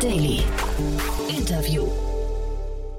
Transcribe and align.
Daily. 0.00 0.44
Interview. 1.28 1.88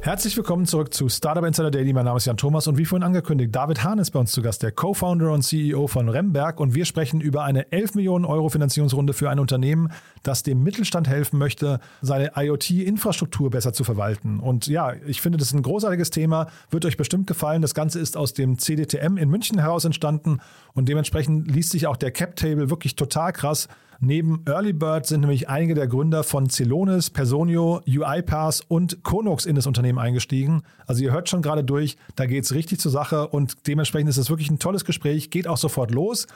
Herzlich 0.01 0.35
willkommen 0.35 0.65
zurück 0.65 0.93
zu 0.93 1.07
Startup 1.07 1.45
Insider 1.45 1.71
Daily. 1.71 1.93
Mein 1.93 2.03
Name 2.03 2.17
ist 2.17 2.25
Jan 2.25 2.35
Thomas 2.35 2.67
und 2.67 2.77
wie 2.77 2.83
vorhin 2.83 3.03
angekündigt, 3.03 3.55
David 3.55 3.85
Hahn 3.85 3.99
ist 3.99 4.11
bei 4.11 4.19
uns 4.19 4.33
zu 4.33 4.41
Gast, 4.41 4.63
der 4.63 4.73
Co-Founder 4.73 5.31
und 5.31 5.43
CEO 5.43 5.87
von 5.87 6.09
Remberg 6.09 6.59
und 6.59 6.75
wir 6.75 6.83
sprechen 6.83 7.21
über 7.21 7.43
eine 7.43 7.71
11 7.71 7.95
Millionen 7.95 8.25
Euro 8.25 8.49
Finanzierungsrunde 8.49 9.13
für 9.13 9.29
ein 9.29 9.39
Unternehmen, 9.39 9.93
das 10.23 10.43
dem 10.43 10.61
Mittelstand 10.61 11.07
helfen 11.07 11.39
möchte, 11.39 11.79
seine 12.01 12.31
IoT-Infrastruktur 12.35 13.49
besser 13.49 13.71
zu 13.71 13.85
verwalten. 13.85 14.41
Und 14.41 14.67
ja, 14.67 14.93
ich 15.07 15.21
finde, 15.21 15.37
das 15.37 15.49
ist 15.49 15.53
ein 15.53 15.63
großartiges 15.63 16.09
Thema, 16.09 16.47
wird 16.69 16.83
euch 16.83 16.97
bestimmt 16.97 17.27
gefallen. 17.27 17.61
Das 17.61 17.73
Ganze 17.73 17.99
ist 17.99 18.17
aus 18.17 18.33
dem 18.33 18.57
CDTM 18.57 19.15
in 19.15 19.29
München 19.29 19.57
heraus 19.57 19.85
entstanden 19.85 20.41
und 20.73 20.89
dementsprechend 20.89 21.49
liest 21.49 21.71
sich 21.71 21.87
auch 21.87 21.97
der 21.97 22.11
Cap-Table 22.11 22.69
wirklich 22.69 22.97
total 22.97 23.31
krass. 23.31 23.69
Neben 24.01 24.43
Early 24.45 24.71
Bird 24.71 25.05
sind 25.05 25.21
nämlich 25.21 25.49
einige 25.49 25.75
der 25.75 25.87
Gründer 25.87 26.23
von 26.23 26.49
Celonis, 26.49 27.09
Personio, 27.09 27.81
UiPath 27.85 28.61
und 28.69 29.03
Konux 29.03 29.45
in 29.45 29.57
das 29.57 29.67
Unternehmen 29.67 29.99
eingestiegen. 29.99 30.61
Also 30.87 31.03
ihr 31.03 31.11
hört 31.11 31.27
schon 31.27 31.41
gerade 31.41 31.65
durch, 31.65 31.97
da 32.15 32.25
geht 32.25 32.45
es 32.45 32.53
richtig 32.53 32.79
zur 32.79 32.91
Sache 32.91 33.27
und 33.27 33.67
dementsprechend 33.67 34.09
ist 34.09 34.17
es 34.17 34.29
wirklich 34.29 34.49
ein 34.49 34.59
tolles 34.59 34.85
Gespräch, 34.85 35.31
geht 35.31 35.47
auch 35.47 35.57
sofort 35.57 35.91
los. 35.91 36.27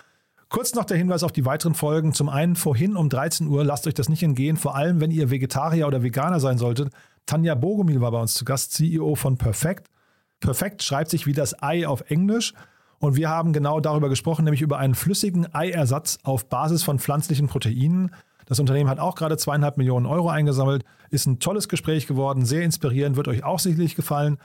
Kurz 0.50 0.76
noch 0.76 0.84
der 0.84 0.98
Hinweis 0.98 1.24
auf 1.24 1.32
die 1.32 1.46
weiteren 1.46 1.74
Folgen. 1.74 2.14
Zum 2.14 2.28
einen 2.28 2.58
vorhin 2.58 2.98
um 2.98 3.08
13 3.08 3.48
Uhr, 3.48 3.64
lasst 3.64 3.88
euch 3.88 3.94
das 3.94 4.10
nicht 4.10 4.24
entgehen, 4.24 4.58
vor 4.58 4.76
allem 4.76 5.00
wenn 5.00 5.10
ihr 5.10 5.30
Vegetarier 5.30 5.88
oder 5.88 6.04
Veganer 6.04 6.42
sein 6.42 6.58
solltet. 6.58 6.90
Tanja 7.26 7.56
Bogomil 7.56 8.02
war 8.02 8.12
bei 8.12 8.22
uns 8.22 8.34
zu 8.34 8.44
Gast, 8.44 8.74
CEO 8.74 9.16
von 9.16 9.38
Perfect. 9.38 9.88
Perfect 10.42 10.84
schreibt 10.84 11.10
sich 11.10 11.26
wie 11.26 11.34
das 11.34 11.64
Ei 11.64 11.88
auf 11.88 12.12
Englisch. 12.12 12.54
Und 13.04 13.18
wir 13.18 13.28
haben 13.28 13.52
genau 13.52 13.82
darüber 13.82 14.08
gesprochen, 14.08 14.46
nämlich 14.46 14.62
über 14.62 14.78
einen 14.78 14.96
flüssigen 14.96 15.54
Eiersatz 15.54 16.20
auf 16.24 16.48
Basis 16.48 16.84
von 16.84 17.00
pflanzlichen 17.00 17.48
Proteinen. 17.48 18.16
Das 18.46 18.62
Unternehmen 18.62 18.90
hat 18.90 19.00
auch 19.00 19.16
gerade 19.16 19.36
zweieinhalb 19.36 19.76
Millionen 19.76 20.06
Euro 20.06 20.30
eingesammelt. 20.30 20.86
Ist 21.10 21.26
ein 21.26 21.40
tolles 21.40 21.68
Gespräch 21.68 22.08
geworden, 22.08 22.46
sehr 22.46 22.62
inspirierend, 22.62 23.18
wird 23.18 23.28
euch 23.28 23.44
auch 23.44 23.60
sicherlich 23.60 23.98
gefallen. 23.98 24.38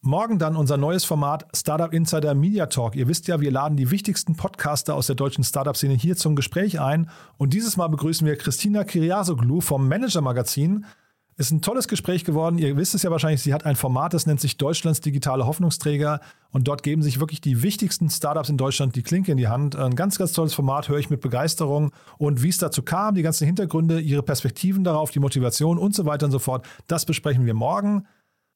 Morgen 0.00 0.40
dann 0.40 0.56
unser 0.56 0.76
neues 0.76 1.04
Format 1.04 1.46
Startup 1.54 1.92
Insider 1.92 2.34
Media 2.34 2.66
Talk. 2.66 2.96
Ihr 2.96 3.06
wisst 3.06 3.28
ja, 3.28 3.40
wir 3.40 3.52
laden 3.52 3.76
die 3.76 3.92
wichtigsten 3.92 4.34
Podcaster 4.34 4.96
aus 4.96 5.06
der 5.06 5.14
deutschen 5.14 5.44
Startup-Szene 5.44 5.94
hier 5.94 6.16
zum 6.16 6.34
Gespräch 6.34 6.80
ein. 6.80 7.08
Und 7.36 7.54
dieses 7.54 7.76
Mal 7.76 7.86
begrüßen 7.86 8.26
wir 8.26 8.34
Christina 8.34 8.82
Kiriasoglu 8.82 9.60
vom 9.60 9.86
Manager 9.86 10.20
Magazin. 10.20 10.84
Ist 11.40 11.52
ein 11.52 11.62
tolles 11.62 11.88
Gespräch 11.88 12.26
geworden. 12.26 12.58
Ihr 12.58 12.76
wisst 12.76 12.94
es 12.94 13.02
ja 13.02 13.10
wahrscheinlich, 13.10 13.40
sie 13.40 13.54
hat 13.54 13.64
ein 13.64 13.74
Format, 13.74 14.12
das 14.12 14.26
nennt 14.26 14.42
sich 14.42 14.58
Deutschlands 14.58 15.00
digitale 15.00 15.46
Hoffnungsträger. 15.46 16.20
Und 16.50 16.68
dort 16.68 16.82
geben 16.82 17.02
sich 17.02 17.18
wirklich 17.18 17.40
die 17.40 17.62
wichtigsten 17.62 18.10
Startups 18.10 18.50
in 18.50 18.58
Deutschland 18.58 18.94
die 18.94 19.02
Klinke 19.02 19.32
in 19.32 19.38
die 19.38 19.48
Hand. 19.48 19.74
Ein 19.74 19.94
ganz, 19.94 20.18
ganz 20.18 20.34
tolles 20.34 20.52
Format, 20.52 20.90
höre 20.90 20.98
ich 20.98 21.08
mit 21.08 21.22
Begeisterung. 21.22 21.92
Und 22.18 22.42
wie 22.42 22.50
es 22.50 22.58
dazu 22.58 22.82
kam, 22.82 23.14
die 23.14 23.22
ganzen 23.22 23.46
Hintergründe, 23.46 24.00
ihre 24.00 24.22
Perspektiven 24.22 24.84
darauf, 24.84 25.12
die 25.12 25.18
Motivation 25.18 25.78
und 25.78 25.94
so 25.94 26.04
weiter 26.04 26.26
und 26.26 26.32
so 26.32 26.38
fort, 26.38 26.66
das 26.88 27.06
besprechen 27.06 27.46
wir 27.46 27.54
morgen. 27.54 28.06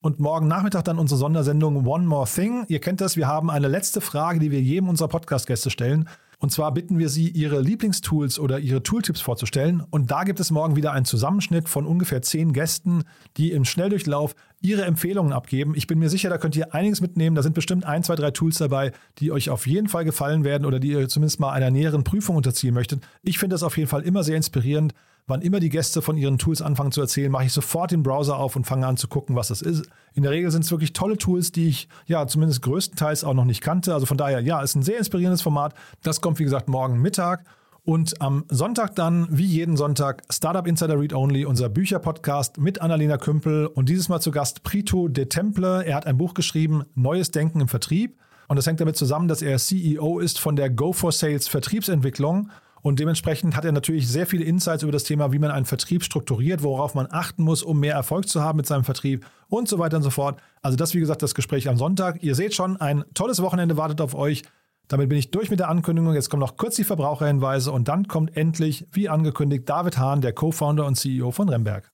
Und 0.03 0.21
morgen 0.21 0.47
Nachmittag 0.47 0.85
dann 0.85 0.99
unsere 0.99 1.19
Sondersendung 1.19 1.87
One 1.87 2.05
More 2.05 2.29
Thing. 2.29 2.67
Ihr 2.69 2.81
kennt 2.81 3.01
das, 3.01 3.17
wir 3.17 3.27
haben 3.27 3.49
eine 3.49 3.69
letzte 3.69 4.03
Frage, 4.03 4.41
die 4.41 4.51
wir 4.51 4.61
jedem 4.61 4.91
unserer 4.91 5.09
Podcast-Gäste 5.09 5.71
stellen. 5.71 6.07
Und 6.45 6.51
zwar 6.51 6.75
bitten 6.75 6.99
wir 6.99 7.09
Sie, 7.09 7.31
Ihre 7.31 7.63
Lieblingstools 7.63 8.39
oder 8.39 8.59
Ihre 8.59 8.83
Tooltips 8.83 9.23
vorzustellen. 9.23 9.83
Und 9.89 10.11
da 10.11 10.25
gibt 10.25 10.41
es 10.41 10.51
morgen 10.51 10.77
wieder 10.77 10.93
einen 10.93 11.07
Zusammenschnitt 11.07 11.71
von 11.71 11.87
ungefähr 11.87 12.21
zehn 12.21 12.53
Gästen, 12.53 13.05
die 13.39 13.53
im 13.53 13.65
Schnelldurchlauf 13.65 14.35
Ihre 14.61 14.85
Empfehlungen 14.85 15.33
abgeben. 15.33 15.73
Ich 15.75 15.87
bin 15.87 15.99
mir 15.99 16.11
sicher, 16.11 16.29
da 16.29 16.37
könnt 16.37 16.55
ihr 16.55 16.75
einiges 16.75 17.01
mitnehmen. 17.01 17.35
Da 17.35 17.43
sind 17.43 17.55
bestimmt 17.55 17.87
ein, 17.87 18.03
zwei, 18.03 18.15
drei 18.15 18.31
Tools 18.31 18.59
dabei, 18.59 18.93
die 19.21 19.33
euch 19.33 19.49
auf 19.49 19.67
jeden 19.67 19.89
Fall 19.89 20.05
gefallen 20.05 20.45
werden 20.45 20.67
oder 20.67 20.81
die 20.81 20.89
ihr 20.89 21.09
zumindest 21.09 21.41
mal 21.41 21.51
einer 21.51 21.71
näheren 21.71 22.05
Prüfung 22.05 22.37
unterziehen 22.37 22.75
möchtet. 22.75 23.03
Ich 23.23 23.39
finde 23.39 23.55
das 23.55 23.63
auf 23.63 23.79
jeden 23.79 23.89
Fall 23.89 24.03
immer 24.03 24.23
sehr 24.23 24.37
inspirierend. 24.37 24.93
Wann 25.27 25.41
immer 25.41 25.59
die 25.59 25.71
Gäste 25.71 26.03
von 26.03 26.19
ihren 26.19 26.37
Tools 26.37 26.61
anfangen 26.61 26.93
zu 26.93 27.01
erzählen, 27.01 27.33
mache 27.33 27.47
ich 27.47 27.53
sofort 27.53 27.91
den 27.93 28.03
Browser 28.03 28.37
auf 28.37 28.57
und 28.57 28.67
fange 28.67 28.87
an 28.87 28.99
zu 28.99 29.09
gucken, 29.09 29.37
was 29.37 29.49
das 29.49 29.63
ist. 29.63 29.89
In 30.13 30.23
der 30.23 30.33
Regel 30.33 30.51
sind 30.51 30.65
es 30.65 30.71
wirklich 30.71 30.93
tolle 30.93 31.17
Tools, 31.17 31.51
die 31.51 31.69
ich 31.69 31.89
ja 32.05 32.27
zumindest 32.27 32.61
größtenteils 32.61 33.25
auch 33.25 33.33
noch 33.33 33.47
nicht 33.47 33.63
kannte. 33.63 33.95
Also 33.95 34.05
von 34.05 34.19
daher, 34.19 34.41
ja, 34.41 34.61
ist 34.61 34.75
ein 34.75 34.83
sehr 34.83 34.99
inspirierendes 34.99 35.41
Format. 35.41 35.75
Das 36.03 36.21
kommt, 36.21 36.39
wie 36.41 36.45
gesagt, 36.45 36.69
morgen 36.69 37.01
Mittag. 37.01 37.45
Und 37.85 38.21
am 38.21 38.45
Sonntag 38.51 38.97
dann, 38.97 39.27
wie 39.31 39.47
jeden 39.47 39.79
Sonntag, 39.79 40.23
Startup 40.31 40.67
Insider 40.67 41.01
Read 41.01 41.15
Only, 41.15 41.47
unser 41.47 41.71
Bücherpodcast 41.71 42.59
mit 42.59 42.83
Annalena 42.83 43.17
Kümpel 43.17 43.67
und 43.67 43.89
dieses 43.89 44.11
Mal 44.11 44.21
zu 44.21 44.31
Gast 44.31 44.63
Prito 44.63 45.09
de 45.09 45.25
Temple. 45.25 45.85
Er 45.85 45.97
hat 45.97 46.07
ein 46.07 46.19
Buch 46.19 46.35
geschrieben, 46.35 46.85
Neues 46.95 47.31
Denken 47.31 47.61
im 47.63 47.69
Vertrieb. 47.69 48.19
Und 48.49 48.57
das 48.57 48.67
hängt 48.67 48.81
damit 48.81 48.97
zusammen, 48.97 49.29
dass 49.29 49.41
er 49.41 49.59
CEO 49.59 50.19
ist 50.19 50.39
von 50.39 50.55
der 50.55 50.69
Go 50.69 50.93
for 50.93 51.13
Sales 51.13 51.49
Vertriebsentwicklung. 51.49 52.51
Und 52.85 53.01
dementsprechend 53.01 53.57
hat 53.57 53.65
er 53.65 53.73
natürlich 53.73 54.07
sehr 54.07 54.27
viele 54.27 54.45
Insights 54.45 54.83
über 54.83 54.93
das 54.93 55.05
Thema, 55.05 55.33
wie 55.33 55.39
man 55.39 55.51
einen 55.51 55.65
Vertrieb 55.65 56.05
strukturiert, 56.05 56.63
worauf 56.63 56.95
man 56.95 57.09
achten 57.11 57.43
muss, 57.43 57.63
um 57.63 57.81
mehr 57.81 57.95
Erfolg 57.95 58.29
zu 58.29 58.43
haben 58.43 58.59
mit 58.59 58.67
seinem 58.67 58.85
Vertrieb 58.85 59.25
und 59.49 59.69
so 59.69 59.79
weiter 59.79 59.97
und 59.97 60.03
so 60.03 60.11
fort. 60.11 60.39
Also 60.61 60.77
das, 60.77 60.93
wie 60.93 61.01
gesagt, 61.01 61.23
das 61.23 61.35
Gespräch 61.35 61.67
am 61.71 61.79
Sonntag. 61.79 62.23
Ihr 62.23 62.35
seht 62.35 62.55
schon, 62.55 62.79
ein 62.79 63.03
tolles 63.15 63.41
Wochenende 63.41 63.79
wartet 63.79 64.03
auf 64.03 64.15
euch. 64.15 64.43
Damit 64.87 65.09
bin 65.09 65.17
ich 65.17 65.31
durch 65.31 65.49
mit 65.49 65.61
der 65.61 65.71
Ankündigung. 65.71 66.13
Jetzt 66.13 66.29
kommen 66.29 66.43
noch 66.43 66.59
kurz 66.59 66.77
die 66.77 66.85
Verbraucherhinweise 66.85 67.73
und 67.73 67.89
dann 67.89 68.07
kommt 68.07 68.37
endlich, 68.37 68.87
wie 68.93 69.09
angekündigt, 69.09 69.67
David 69.67 69.97
Hahn, 69.97 70.21
der 70.21 70.35
Co-Founder 70.35 70.85
und 70.85 70.97
CEO 70.97 71.31
von 71.31 71.49
Remberg. 71.49 71.91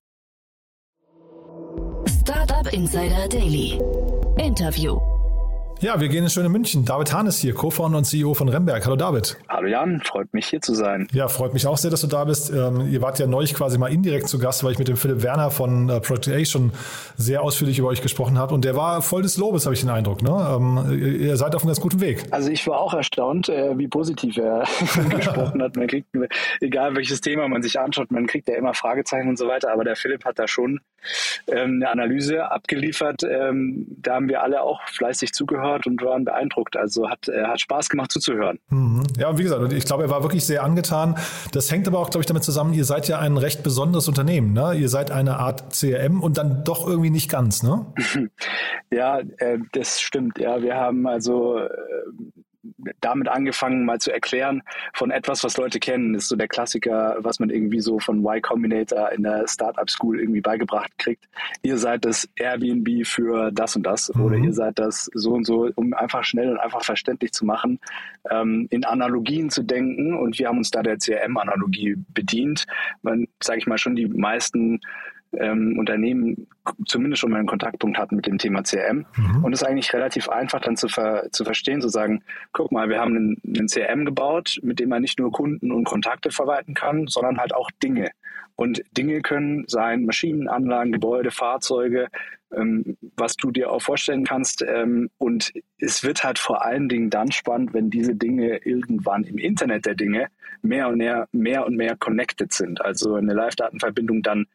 Startup 2.08 2.66
Insider 2.72 3.28
Daily. 3.28 3.80
Interview. 4.38 4.98
Ja, 5.82 5.98
wir 5.98 6.08
gehen 6.08 6.24
in 6.24 6.28
schöne 6.28 6.50
München. 6.50 6.84
David 6.84 7.10
Hahn 7.14 7.26
ist 7.26 7.40
hier, 7.40 7.54
Co-Founder 7.54 7.96
und 7.96 8.04
CEO 8.04 8.34
von 8.34 8.50
Remberg. 8.50 8.84
Hallo 8.84 8.96
David. 8.96 9.38
Hallo 9.48 9.66
Jan, 9.66 10.02
freut 10.04 10.30
mich 10.34 10.46
hier 10.46 10.60
zu 10.60 10.74
sein. 10.74 11.08
Ja, 11.14 11.28
freut 11.28 11.54
mich 11.54 11.66
auch 11.66 11.78
sehr, 11.78 11.90
dass 11.90 12.02
du 12.02 12.06
da 12.06 12.24
bist. 12.24 12.50
Ähm, 12.50 12.86
ihr 12.90 13.00
wart 13.00 13.18
ja 13.18 13.26
neulich 13.26 13.54
quasi 13.54 13.78
mal 13.78 13.90
indirekt 13.90 14.28
zu 14.28 14.38
Gast, 14.38 14.62
weil 14.62 14.72
ich 14.72 14.78
mit 14.78 14.88
dem 14.88 14.98
Philipp 14.98 15.22
Werner 15.22 15.50
von 15.50 15.88
äh, 15.88 16.00
Project 16.00 16.28
A 16.28 16.44
schon 16.44 16.72
sehr 17.16 17.42
ausführlich 17.42 17.78
über 17.78 17.88
euch 17.88 18.02
gesprochen 18.02 18.36
habe. 18.36 18.52
Und 18.52 18.66
der 18.66 18.76
war 18.76 19.00
voll 19.00 19.22
des 19.22 19.38
Lobes, 19.38 19.64
habe 19.64 19.74
ich 19.74 19.80
den 19.80 19.88
Eindruck. 19.88 20.20
Ne? 20.20 20.30
Ähm, 20.30 21.18
ihr 21.22 21.38
seid 21.38 21.54
auf 21.54 21.62
einem 21.62 21.68
ganz 21.68 21.80
guten 21.80 22.02
Weg. 22.02 22.24
Also 22.30 22.50
ich 22.50 22.66
war 22.66 22.78
auch 22.78 22.92
erstaunt, 22.92 23.48
äh, 23.48 23.78
wie 23.78 23.88
positiv 23.88 24.36
er 24.36 24.64
gesprochen 25.08 25.62
hat. 25.62 25.76
Man 25.76 25.86
kriegt, 25.86 26.08
egal 26.60 26.94
welches 26.94 27.22
Thema 27.22 27.48
man 27.48 27.62
sich 27.62 27.80
anschaut, 27.80 28.10
man 28.10 28.26
kriegt 28.26 28.50
ja 28.50 28.56
immer 28.56 28.74
Fragezeichen 28.74 29.30
und 29.30 29.38
so 29.38 29.48
weiter. 29.48 29.72
Aber 29.72 29.84
der 29.84 29.96
Philipp 29.96 30.26
hat 30.26 30.38
da 30.38 30.46
schon 30.46 30.80
ähm, 31.46 31.76
eine 31.76 31.88
Analyse 31.90 32.50
abgeliefert. 32.50 33.22
Ähm, 33.22 33.86
da 33.88 34.16
haben 34.16 34.28
wir 34.28 34.42
alle 34.42 34.60
auch 34.60 34.82
fleißig 34.88 35.32
zugehört 35.32 35.69
und 35.86 36.02
waren 36.02 36.24
beeindruckt. 36.24 36.76
Also 36.76 37.08
hat, 37.08 37.28
äh, 37.28 37.44
hat 37.44 37.60
Spaß 37.60 37.88
gemacht 37.88 38.10
zuzuhören. 38.10 38.58
Mhm. 38.68 39.02
Ja, 39.18 39.36
wie 39.38 39.42
gesagt, 39.42 39.72
ich 39.72 39.84
glaube, 39.84 40.04
er 40.04 40.10
war 40.10 40.22
wirklich 40.22 40.44
sehr 40.44 40.62
angetan. 40.62 41.16
Das 41.52 41.70
hängt 41.70 41.86
aber 41.88 41.98
auch, 41.98 42.10
glaube 42.10 42.22
ich, 42.22 42.26
damit 42.26 42.44
zusammen, 42.44 42.72
ihr 42.74 42.84
seid 42.84 43.08
ja 43.08 43.18
ein 43.18 43.36
recht 43.36 43.62
besonderes 43.62 44.08
Unternehmen. 44.08 44.52
Ne? 44.52 44.74
Ihr 44.74 44.88
seid 44.88 45.10
eine 45.10 45.38
Art 45.38 45.72
CRM 45.72 46.22
und 46.22 46.38
dann 46.38 46.64
doch 46.64 46.86
irgendwie 46.86 47.10
nicht 47.10 47.30
ganz, 47.30 47.62
ne? 47.62 47.86
ja, 48.90 49.20
äh, 49.38 49.58
das 49.72 50.00
stimmt. 50.00 50.38
Ja, 50.38 50.62
wir 50.62 50.76
haben 50.76 51.06
also 51.06 51.58
äh, 51.58 51.68
damit 53.00 53.28
angefangen, 53.28 53.84
mal 53.84 53.98
zu 53.98 54.12
erklären 54.12 54.62
von 54.94 55.10
etwas, 55.10 55.44
was 55.44 55.56
Leute 55.56 55.78
kennen. 55.78 56.12
Das 56.12 56.24
ist 56.24 56.28
so 56.28 56.36
der 56.36 56.48
Klassiker, 56.48 57.16
was 57.20 57.40
man 57.40 57.50
irgendwie 57.50 57.80
so 57.80 57.98
von 57.98 58.20
Y 58.20 58.42
Combinator 58.42 59.10
in 59.12 59.22
der 59.22 59.46
Startup 59.48 59.88
School 59.88 60.20
irgendwie 60.20 60.40
beigebracht 60.40 60.90
kriegt. 60.98 61.24
Ihr 61.62 61.78
seid 61.78 62.04
das 62.04 62.28
Airbnb 62.36 63.06
für 63.06 63.50
das 63.52 63.76
und 63.76 63.84
das 63.84 64.12
mhm. 64.14 64.22
oder 64.22 64.36
ihr 64.36 64.52
seid 64.52 64.78
das 64.78 65.10
so 65.14 65.32
und 65.32 65.44
so, 65.44 65.70
um 65.74 65.94
einfach 65.94 66.24
schnell 66.24 66.50
und 66.50 66.58
einfach 66.58 66.84
verständlich 66.84 67.32
zu 67.32 67.44
machen, 67.44 67.78
ähm, 68.30 68.66
in 68.70 68.84
Analogien 68.84 69.50
zu 69.50 69.62
denken. 69.62 70.14
Und 70.14 70.38
wir 70.38 70.48
haben 70.48 70.58
uns 70.58 70.70
da 70.70 70.82
der 70.82 70.98
CRM-Analogie 70.98 71.96
bedient. 72.08 72.66
Man, 73.02 73.26
sage 73.42 73.58
ich 73.58 73.66
mal, 73.66 73.78
schon 73.78 73.96
die 73.96 74.06
meisten 74.06 74.80
ähm, 75.38 75.78
Unternehmen 75.78 76.48
zumindest 76.86 77.20
schon 77.20 77.30
mal 77.30 77.38
einen 77.38 77.46
Kontaktpunkt 77.46 77.98
hatten 77.98 78.16
mit 78.16 78.26
dem 78.26 78.38
Thema 78.38 78.62
CRM. 78.62 79.06
Mhm. 79.16 79.44
Und 79.44 79.52
es 79.52 79.62
ist 79.62 79.68
eigentlich 79.68 79.92
relativ 79.92 80.28
einfach 80.28 80.60
dann 80.60 80.76
zu, 80.76 80.88
ver 80.88 81.28
zu 81.32 81.44
verstehen, 81.44 81.80
zu 81.80 81.88
sagen, 81.88 82.22
guck 82.52 82.72
mal, 82.72 82.88
wir 82.88 83.00
haben 83.00 83.16
einen, 83.16 83.36
einen 83.46 83.68
CRM 83.68 84.04
gebaut, 84.04 84.58
mit 84.62 84.80
dem 84.80 84.88
man 84.88 85.02
nicht 85.02 85.18
nur 85.18 85.30
Kunden 85.32 85.72
und 85.72 85.84
Kontakte 85.84 86.30
verwalten 86.30 86.74
kann, 86.74 87.06
sondern 87.06 87.38
halt 87.38 87.54
auch 87.54 87.70
Dinge. 87.82 88.10
Und 88.56 88.82
Dinge 88.96 89.22
können 89.22 89.64
sein 89.68 90.04
Maschinen, 90.04 90.48
Anlagen, 90.48 90.92
Gebäude, 90.92 91.30
Fahrzeuge, 91.30 92.08
ähm, 92.54 92.96
was 93.16 93.36
du 93.36 93.50
dir 93.50 93.70
auch 93.70 93.80
vorstellen 93.80 94.24
kannst. 94.24 94.62
Ähm, 94.62 95.08
und 95.18 95.52
es 95.78 96.02
wird 96.02 96.24
halt 96.24 96.38
vor 96.38 96.64
allen 96.64 96.88
Dingen 96.88 97.08
dann 97.08 97.32
spannend, 97.32 97.72
wenn 97.72 97.88
diese 97.88 98.14
Dinge 98.14 98.58
irgendwann 98.64 99.24
im 99.24 99.38
Internet 99.38 99.86
der 99.86 99.94
Dinge 99.94 100.26
mehr 100.62 100.88
und 100.88 100.98
mehr, 100.98 101.28
mehr 101.32 101.66
und 101.66 101.76
mehr 101.76 101.96
connected 101.96 102.52
sind. 102.52 102.80
Also 102.80 103.14
eine 103.14 103.34
Live-Datenverbindung 103.34 104.22
dann 104.22 104.46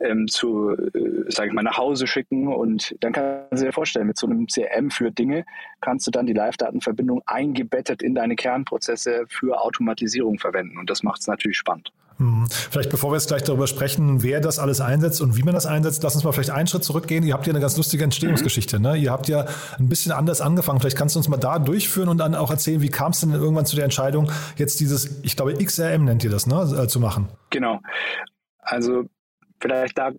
ähm, 0.00 0.28
zu, 0.28 0.70
äh, 0.70 1.30
sage 1.30 1.48
ich 1.48 1.54
mal, 1.54 1.62
nach 1.62 1.78
Hause 1.78 2.06
schicken 2.06 2.48
und 2.48 2.94
dann 3.00 3.12
kannst 3.12 3.62
du 3.62 3.66
dir 3.66 3.72
vorstellen, 3.72 4.06
mit 4.06 4.18
so 4.18 4.26
einem 4.26 4.46
CRM 4.46 4.90
für 4.90 5.10
Dinge 5.10 5.44
kannst 5.80 6.06
du 6.06 6.10
dann 6.10 6.26
die 6.26 6.32
Live-Datenverbindung 6.32 7.22
eingebettet 7.26 8.02
in 8.02 8.14
deine 8.14 8.36
Kernprozesse 8.36 9.24
für 9.28 9.60
Automatisierung 9.60 10.38
verwenden 10.38 10.78
und 10.78 10.90
das 10.90 11.02
macht 11.02 11.20
es 11.20 11.26
natürlich 11.26 11.58
spannend. 11.58 11.92
Mhm. 12.18 12.46
Vielleicht 12.48 12.90
bevor 12.90 13.10
wir 13.10 13.16
jetzt 13.16 13.28
gleich 13.28 13.42
darüber 13.42 13.66
sprechen, 13.66 14.22
wer 14.22 14.40
das 14.40 14.58
alles 14.58 14.80
einsetzt 14.80 15.20
und 15.20 15.36
wie 15.36 15.42
man 15.42 15.54
das 15.54 15.66
einsetzt, 15.66 16.02
lass 16.02 16.14
uns 16.14 16.24
mal 16.24 16.32
vielleicht 16.32 16.50
einen 16.50 16.66
Schritt 16.66 16.84
zurückgehen. 16.84 17.24
Ihr 17.24 17.34
habt 17.34 17.46
ja 17.46 17.52
eine 17.52 17.60
ganz 17.60 17.76
lustige 17.76 18.04
Entstehungsgeschichte. 18.04 18.78
Ne? 18.80 18.96
Ihr 18.96 19.10
habt 19.10 19.28
ja 19.28 19.46
ein 19.78 19.88
bisschen 19.88 20.12
anders 20.12 20.40
angefangen. 20.40 20.80
Vielleicht 20.80 20.96
kannst 20.96 21.14
du 21.14 21.18
uns 21.18 21.28
mal 21.28 21.36
da 21.36 21.58
durchführen 21.58 22.08
und 22.08 22.18
dann 22.18 22.34
auch 22.34 22.50
erzählen, 22.50 22.80
wie 22.80 22.88
kam 22.88 23.12
es 23.12 23.20
denn 23.20 23.32
irgendwann 23.32 23.66
zu 23.66 23.76
der 23.76 23.84
Entscheidung, 23.84 24.30
jetzt 24.56 24.80
dieses, 24.80 25.22
ich 25.22 25.36
glaube, 25.36 25.54
XRM 25.54 26.04
nennt 26.04 26.24
ihr 26.24 26.30
das, 26.30 26.46
ne, 26.46 26.60
äh, 26.82 26.88
zu 26.88 27.00
machen? 27.00 27.28
Genau. 27.50 27.80
Also 28.60 29.04
vielleicht 29.60 29.98
da 29.98 30.10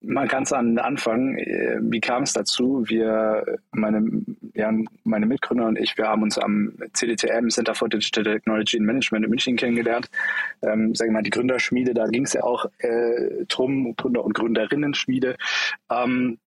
mal 0.00 0.28
ganz 0.28 0.52
an 0.52 0.70
den 0.70 0.78
Anfang. 0.78 1.36
Äh, 1.38 1.78
wie 1.80 2.00
kam 2.00 2.22
es 2.22 2.32
dazu? 2.32 2.84
Wir, 2.86 3.58
meine, 3.72 4.24
ja, 4.54 4.72
meine 5.04 5.26
Mitgründer 5.26 5.66
und 5.66 5.78
ich, 5.78 5.96
wir 5.98 6.06
haben 6.06 6.22
uns 6.22 6.38
am 6.38 6.74
CDTM, 6.92 7.48
Center 7.48 7.74
for 7.74 7.88
Digital 7.88 8.24
Technology 8.24 8.78
and 8.78 8.86
Management 8.86 9.24
in 9.24 9.30
München 9.30 9.56
kennengelernt. 9.56 10.08
Ähm, 10.62 10.94
sagen 10.94 11.10
wir 11.10 11.14
mal, 11.14 11.22
die 11.22 11.30
Gründerschmiede, 11.30 11.94
da 11.94 12.06
ging 12.06 12.24
es 12.24 12.32
ja 12.32 12.42
auch 12.42 12.66
äh, 12.78 13.44
drum, 13.48 13.94
Gründer- 13.96 14.24
und 14.24 14.34
Gründerinnen-Schmiede. 14.34 15.36
Ähm, 15.90 16.38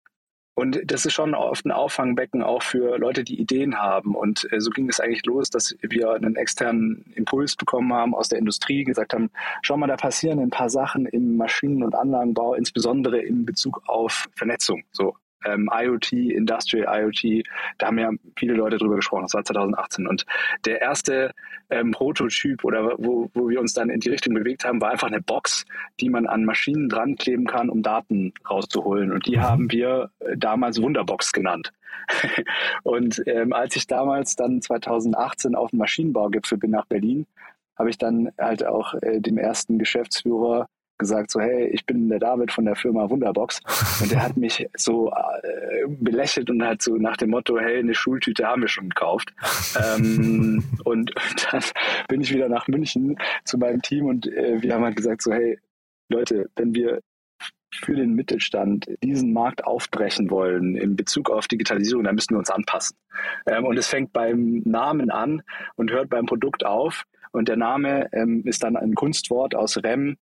und 0.61 0.79
das 0.85 1.07
ist 1.07 1.13
schon 1.13 1.33
oft 1.33 1.65
ein 1.65 1.71
Auffangbecken 1.71 2.43
auch 2.43 2.61
für 2.61 2.99
Leute, 2.99 3.23
die 3.23 3.41
Ideen 3.41 3.79
haben. 3.79 4.13
Und 4.13 4.47
äh, 4.51 4.61
so 4.61 4.69
ging 4.69 4.87
es 4.89 4.99
eigentlich 4.99 5.25
los, 5.25 5.49
dass 5.49 5.75
wir 5.81 6.11
einen 6.11 6.35
externen 6.35 7.03
Impuls 7.15 7.55
bekommen 7.55 7.91
haben 7.91 8.13
aus 8.13 8.29
der 8.29 8.37
Industrie, 8.37 8.83
gesagt 8.83 9.15
haben, 9.15 9.31
schau 9.63 9.75
mal, 9.75 9.87
da 9.87 9.97
passieren 9.97 10.37
ein 10.37 10.51
paar 10.51 10.69
Sachen 10.69 11.07
im 11.07 11.35
Maschinen- 11.35 11.81
und 11.81 11.95
Anlagenbau, 11.95 12.53
insbesondere 12.53 13.17
in 13.17 13.43
Bezug 13.43 13.81
auf 13.87 14.29
Vernetzung. 14.35 14.83
So, 14.91 15.15
ähm, 15.45 15.69
IoT, 15.71 16.13
Industrial 16.13 17.01
IoT, 17.01 17.45
da 17.77 17.87
haben 17.87 17.99
ja 17.99 18.11
viele 18.37 18.53
Leute 18.53 18.77
drüber 18.77 18.95
gesprochen, 18.95 19.23
das 19.23 19.33
war 19.33 19.43
2018. 19.43 20.07
Und 20.07 20.25
der 20.65 20.81
erste 20.81 21.31
ähm, 21.69 21.91
Prototyp 21.91 22.63
oder 22.63 22.95
wo, 22.97 23.29
wo 23.33 23.49
wir 23.49 23.59
uns 23.59 23.73
dann 23.73 23.89
in 23.89 23.99
die 23.99 24.09
Richtung 24.09 24.33
bewegt 24.33 24.65
haben, 24.65 24.81
war 24.81 24.91
einfach 24.91 25.07
eine 25.07 25.21
Box, 25.21 25.65
die 25.99 26.09
man 26.09 26.27
an 26.27 26.45
Maschinen 26.45 26.89
dran 26.89 27.15
kleben 27.15 27.45
kann, 27.45 27.69
um 27.69 27.81
Daten 27.81 28.33
rauszuholen. 28.49 29.11
Und 29.11 29.25
die 29.25 29.37
mhm. 29.37 29.41
haben 29.41 29.71
wir 29.71 30.11
äh, 30.19 30.37
damals 30.37 30.81
Wunderbox 30.81 31.31
genannt. 31.31 31.71
und 32.83 33.21
ähm, 33.25 33.53
als 33.53 33.75
ich 33.75 33.87
damals 33.87 34.35
dann 34.35 34.61
2018 34.61 35.55
auf 35.55 35.71
dem 35.71 35.79
Maschinenbaugipfel 35.79 36.57
bin 36.57 36.71
nach 36.71 36.85
Berlin, 36.85 37.25
habe 37.77 37.89
ich 37.89 37.97
dann 37.97 38.31
halt 38.37 38.65
auch 38.65 38.93
äh, 39.01 39.19
dem 39.19 39.37
ersten 39.37 39.79
Geschäftsführer 39.79 40.67
gesagt, 41.01 41.31
so 41.31 41.41
hey, 41.41 41.67
ich 41.67 41.85
bin 41.85 42.07
der 42.09 42.19
David 42.19 42.51
von 42.51 42.65
der 42.65 42.75
Firma 42.75 43.09
Wunderbox. 43.09 43.59
Und 44.01 44.11
der 44.11 44.23
hat 44.23 44.37
mich 44.37 44.67
so 44.75 45.11
äh, 45.11 45.87
belächelt 45.87 46.49
und 46.49 46.63
hat 46.63 46.81
so 46.81 46.95
nach 46.95 47.17
dem 47.17 47.31
Motto, 47.31 47.59
hey, 47.59 47.79
eine 47.79 47.93
Schultüte 47.93 48.47
haben 48.47 48.61
wir 48.61 48.69
schon 48.69 48.89
gekauft. 48.89 49.33
ähm, 49.77 50.63
und 50.85 51.11
dann 51.51 51.61
bin 52.07 52.21
ich 52.21 52.33
wieder 52.33 52.47
nach 52.47 52.67
München 52.67 53.17
zu 53.43 53.57
meinem 53.57 53.81
Team 53.81 54.05
und 54.05 54.27
äh, 54.27 54.61
wir 54.61 54.73
haben 54.73 54.85
halt 54.85 54.95
gesagt, 54.95 55.21
so 55.21 55.33
hey, 55.33 55.59
Leute, 56.09 56.49
wenn 56.55 56.73
wir 56.73 57.01
für 57.73 57.95
den 57.95 58.13
Mittelstand 58.13 58.89
diesen 59.01 59.33
Markt 59.33 59.63
aufbrechen 59.63 60.29
wollen 60.29 60.75
in 60.75 60.95
Bezug 60.95 61.29
auf 61.29 61.47
Digitalisierung, 61.47 62.03
dann 62.03 62.15
müssen 62.15 62.31
wir 62.31 62.39
uns 62.39 62.49
anpassen. 62.49 62.97
Ähm, 63.45 63.65
und 63.65 63.77
es 63.77 63.87
fängt 63.87 64.13
beim 64.13 64.61
Namen 64.65 65.09
an 65.09 65.41
und 65.75 65.91
hört 65.91 66.09
beim 66.09 66.25
Produkt 66.25 66.65
auf. 66.65 67.05
Und 67.31 67.47
der 67.47 67.55
Name 67.55 68.09
ähm, 68.11 68.43
ist 68.45 68.63
dann 68.63 68.75
ein 68.75 68.93
Kunstwort 68.93 69.55
aus 69.55 69.77
REM, 69.77 70.17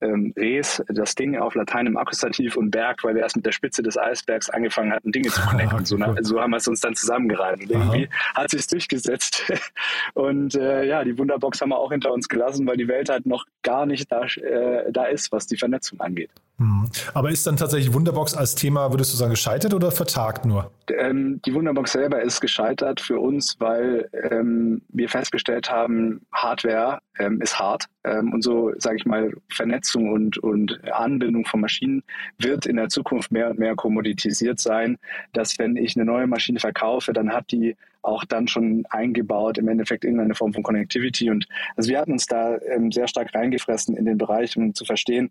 ähm, 0.00 0.32
Res, 0.36 0.82
das 0.88 1.14
Ding 1.14 1.36
auf 1.38 1.54
Latein 1.54 1.86
im 1.86 1.96
Akkusativ 1.96 2.56
und 2.56 2.70
Berg, 2.70 3.04
weil 3.04 3.14
wir 3.14 3.22
erst 3.22 3.36
mit 3.36 3.46
der 3.46 3.52
Spitze 3.52 3.82
des 3.82 3.98
Eisbergs 3.98 4.50
angefangen 4.50 4.92
hatten, 4.92 5.12
Dinge 5.12 5.28
zu 5.28 5.40
connecten. 5.48 5.84
so, 5.84 5.96
so, 6.20 6.40
haben 6.40 6.50
wir 6.50 6.56
es 6.56 6.68
uns 6.68 6.80
dann 6.80 6.94
zusammengereimt. 6.94 7.62
Und 7.62 7.70
irgendwie 7.70 8.08
Aha. 8.08 8.42
hat 8.42 8.50
sich 8.50 8.66
durchgesetzt. 8.66 9.52
und 10.14 10.54
äh, 10.54 10.84
ja, 10.84 11.04
die 11.04 11.16
Wunderbox 11.18 11.60
haben 11.60 11.70
wir 11.70 11.78
auch 11.78 11.92
hinter 11.92 12.12
uns 12.12 12.28
gelassen, 12.28 12.66
weil 12.66 12.76
die 12.76 12.88
Welt 12.88 13.08
halt 13.08 13.26
noch 13.26 13.46
gar 13.62 13.86
nicht 13.86 14.10
da, 14.10 14.24
äh, 14.24 14.90
da 14.92 15.04
ist, 15.04 15.32
was 15.32 15.46
die 15.46 15.56
Vernetzung 15.56 16.00
angeht. 16.00 16.30
Mhm. 16.60 16.90
Aber 17.14 17.30
ist 17.30 17.46
dann 17.46 17.56
tatsächlich 17.56 17.94
Wunderbox 17.94 18.34
als 18.34 18.54
Thema, 18.54 18.92
würdest 18.92 19.14
du 19.14 19.16
sagen, 19.16 19.30
gescheitert 19.30 19.72
oder 19.72 19.90
vertagt 19.90 20.44
nur? 20.44 20.70
Ähm, 20.88 21.40
die 21.46 21.54
Wunderbox 21.54 21.92
selber 21.92 22.20
ist 22.20 22.42
gescheitert 22.42 23.00
für 23.00 23.18
uns, 23.18 23.56
weil 23.60 24.10
ähm, 24.30 24.82
wir 24.90 25.08
festgestellt 25.08 25.70
haben, 25.70 26.20
Hardware 26.32 26.98
ähm, 27.18 27.40
ist 27.40 27.58
hart. 27.58 27.86
Ähm, 28.04 28.34
und 28.34 28.44
so, 28.44 28.72
sage 28.76 28.96
ich 28.96 29.06
mal, 29.06 29.32
Vernetzung 29.48 30.12
und, 30.12 30.36
und 30.36 30.84
Anbindung 30.92 31.46
von 31.46 31.60
Maschinen 31.60 32.02
wird 32.36 32.66
in 32.66 32.76
der 32.76 32.90
Zukunft 32.90 33.32
mehr 33.32 33.48
und 33.48 33.58
mehr 33.58 33.74
kommoditisiert 33.74 34.60
sein, 34.60 34.98
dass 35.32 35.58
wenn 35.58 35.76
ich 35.76 35.96
eine 35.96 36.04
neue 36.04 36.26
Maschine 36.26 36.60
verkaufe, 36.60 37.14
dann 37.14 37.32
hat 37.32 37.52
die 37.52 37.74
auch 38.02 38.24
dann 38.24 38.48
schon 38.48 38.84
eingebaut, 38.90 39.56
im 39.56 39.68
Endeffekt 39.68 40.04
irgendeine 40.04 40.34
Form 40.34 40.52
von 40.52 40.62
Connectivity. 40.62 41.30
Und 41.30 41.46
also 41.76 41.88
wir 41.88 41.98
hatten 41.98 42.12
uns 42.12 42.26
da 42.26 42.58
ähm, 42.58 42.92
sehr 42.92 43.08
stark 43.08 43.34
reingefressen 43.34 43.96
in 43.96 44.04
den 44.04 44.18
Bereich, 44.18 44.56
um 44.58 44.74
zu 44.74 44.84
verstehen, 44.84 45.30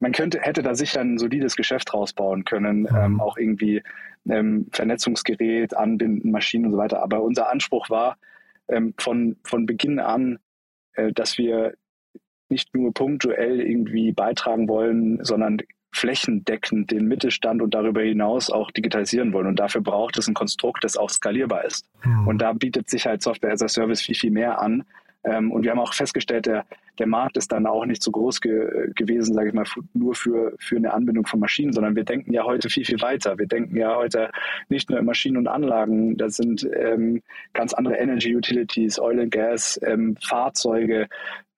man 0.00 0.12
könnte, 0.12 0.40
hätte 0.40 0.62
da 0.62 0.74
sicher 0.74 1.00
ein 1.00 1.18
solides 1.18 1.56
Geschäft 1.56 1.92
rausbauen 1.92 2.44
können, 2.44 2.82
mhm. 2.82 2.96
ähm, 2.96 3.20
auch 3.20 3.36
irgendwie 3.36 3.82
ähm, 4.28 4.66
Vernetzungsgerät, 4.72 5.76
anbinden, 5.76 6.30
Maschinen 6.30 6.66
und 6.66 6.72
so 6.72 6.78
weiter. 6.78 7.02
Aber 7.02 7.22
unser 7.22 7.50
Anspruch 7.50 7.90
war 7.90 8.16
ähm, 8.68 8.94
von, 8.98 9.36
von 9.44 9.66
Beginn 9.66 9.98
an, 9.98 10.38
äh, 10.94 11.12
dass 11.12 11.38
wir 11.38 11.74
nicht 12.48 12.74
nur 12.74 12.92
punktuell 12.92 13.60
irgendwie 13.60 14.12
beitragen 14.12 14.68
wollen, 14.68 15.22
sondern 15.22 15.58
flächendeckend 15.92 16.90
den 16.90 17.06
Mittelstand 17.06 17.62
und 17.62 17.74
darüber 17.74 18.02
hinaus 18.02 18.50
auch 18.50 18.70
digitalisieren 18.70 19.32
wollen. 19.32 19.46
Und 19.46 19.58
dafür 19.58 19.80
braucht 19.80 20.18
es 20.18 20.28
ein 20.28 20.34
Konstrukt, 20.34 20.84
das 20.84 20.96
auch 20.96 21.10
skalierbar 21.10 21.64
ist. 21.64 21.86
Mhm. 22.04 22.28
Und 22.28 22.38
da 22.38 22.52
bietet 22.52 22.88
Sicherheit 22.88 23.22
Software 23.22 23.52
as 23.52 23.62
a 23.62 23.68
Service 23.68 24.00
viel, 24.00 24.14
viel 24.14 24.30
mehr 24.30 24.60
an, 24.60 24.84
ähm, 25.24 25.52
und 25.52 25.64
wir 25.64 25.70
haben 25.70 25.78
auch 25.78 25.92
festgestellt, 25.92 26.46
der, 26.46 26.64
der 26.98 27.06
Markt 27.06 27.36
ist 27.36 27.52
dann 27.52 27.66
auch 27.66 27.84
nicht 27.84 28.02
so 28.02 28.10
groß 28.10 28.40
ge 28.40 28.90
gewesen, 28.94 29.34
sage 29.34 29.48
ich 29.48 29.54
mal, 29.54 29.66
nur 29.92 30.14
für, 30.14 30.54
für 30.58 30.76
eine 30.76 30.94
Anbindung 30.94 31.26
von 31.26 31.40
Maschinen, 31.40 31.72
sondern 31.72 31.94
wir 31.94 32.04
denken 32.04 32.32
ja 32.32 32.44
heute 32.44 32.70
viel, 32.70 32.84
viel 32.84 33.00
weiter. 33.02 33.38
Wir 33.38 33.46
denken 33.46 33.76
ja 33.76 33.96
heute 33.96 34.30
nicht 34.68 34.88
nur 34.88 34.98
in 34.98 35.04
Maschinen 35.04 35.36
und 35.36 35.46
Anlagen, 35.46 36.16
da 36.16 36.30
sind 36.30 36.66
ähm, 36.74 37.22
ganz 37.52 37.74
andere 37.74 37.96
Energy 37.96 38.34
Utilities, 38.34 38.98
Oil 38.98 39.20
and 39.20 39.30
Gas, 39.30 39.78
ähm, 39.82 40.16
Fahrzeuge, 40.22 41.08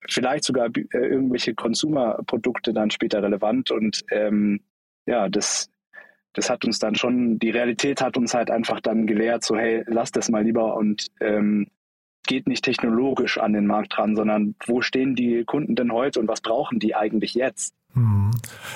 vielleicht 0.09 0.43
sogar 0.43 0.67
äh, 0.67 0.97
irgendwelche 0.97 1.53
Konsumerprodukte 1.53 2.73
dann 2.73 2.91
später 2.91 3.23
relevant. 3.23 3.71
Und 3.71 4.03
ähm, 4.11 4.59
ja, 5.05 5.29
das, 5.29 5.69
das 6.33 6.49
hat 6.49 6.65
uns 6.65 6.79
dann 6.79 6.95
schon, 6.95 7.39
die 7.39 7.51
Realität 7.51 8.01
hat 8.01 8.17
uns 8.17 8.33
halt 8.33 8.51
einfach 8.51 8.81
dann 8.81 9.07
gelehrt, 9.07 9.45
so 9.45 9.55
hey, 9.55 9.83
lass 9.87 10.11
das 10.11 10.29
mal 10.29 10.43
lieber 10.43 10.75
und 10.75 11.07
ähm, 11.21 11.67
geht 12.23 12.47
nicht 12.47 12.63
technologisch 12.63 13.37
an 13.37 13.53
den 13.53 13.67
Markt 13.67 13.97
dran, 13.97 14.15
sondern 14.15 14.55
wo 14.65 14.81
stehen 14.81 15.15
die 15.15 15.43
Kunden 15.43 15.75
denn 15.75 15.91
heute 15.91 16.19
und 16.19 16.27
was 16.27 16.41
brauchen 16.41 16.79
die 16.79 16.95
eigentlich 16.95 17.33
jetzt? 17.33 17.75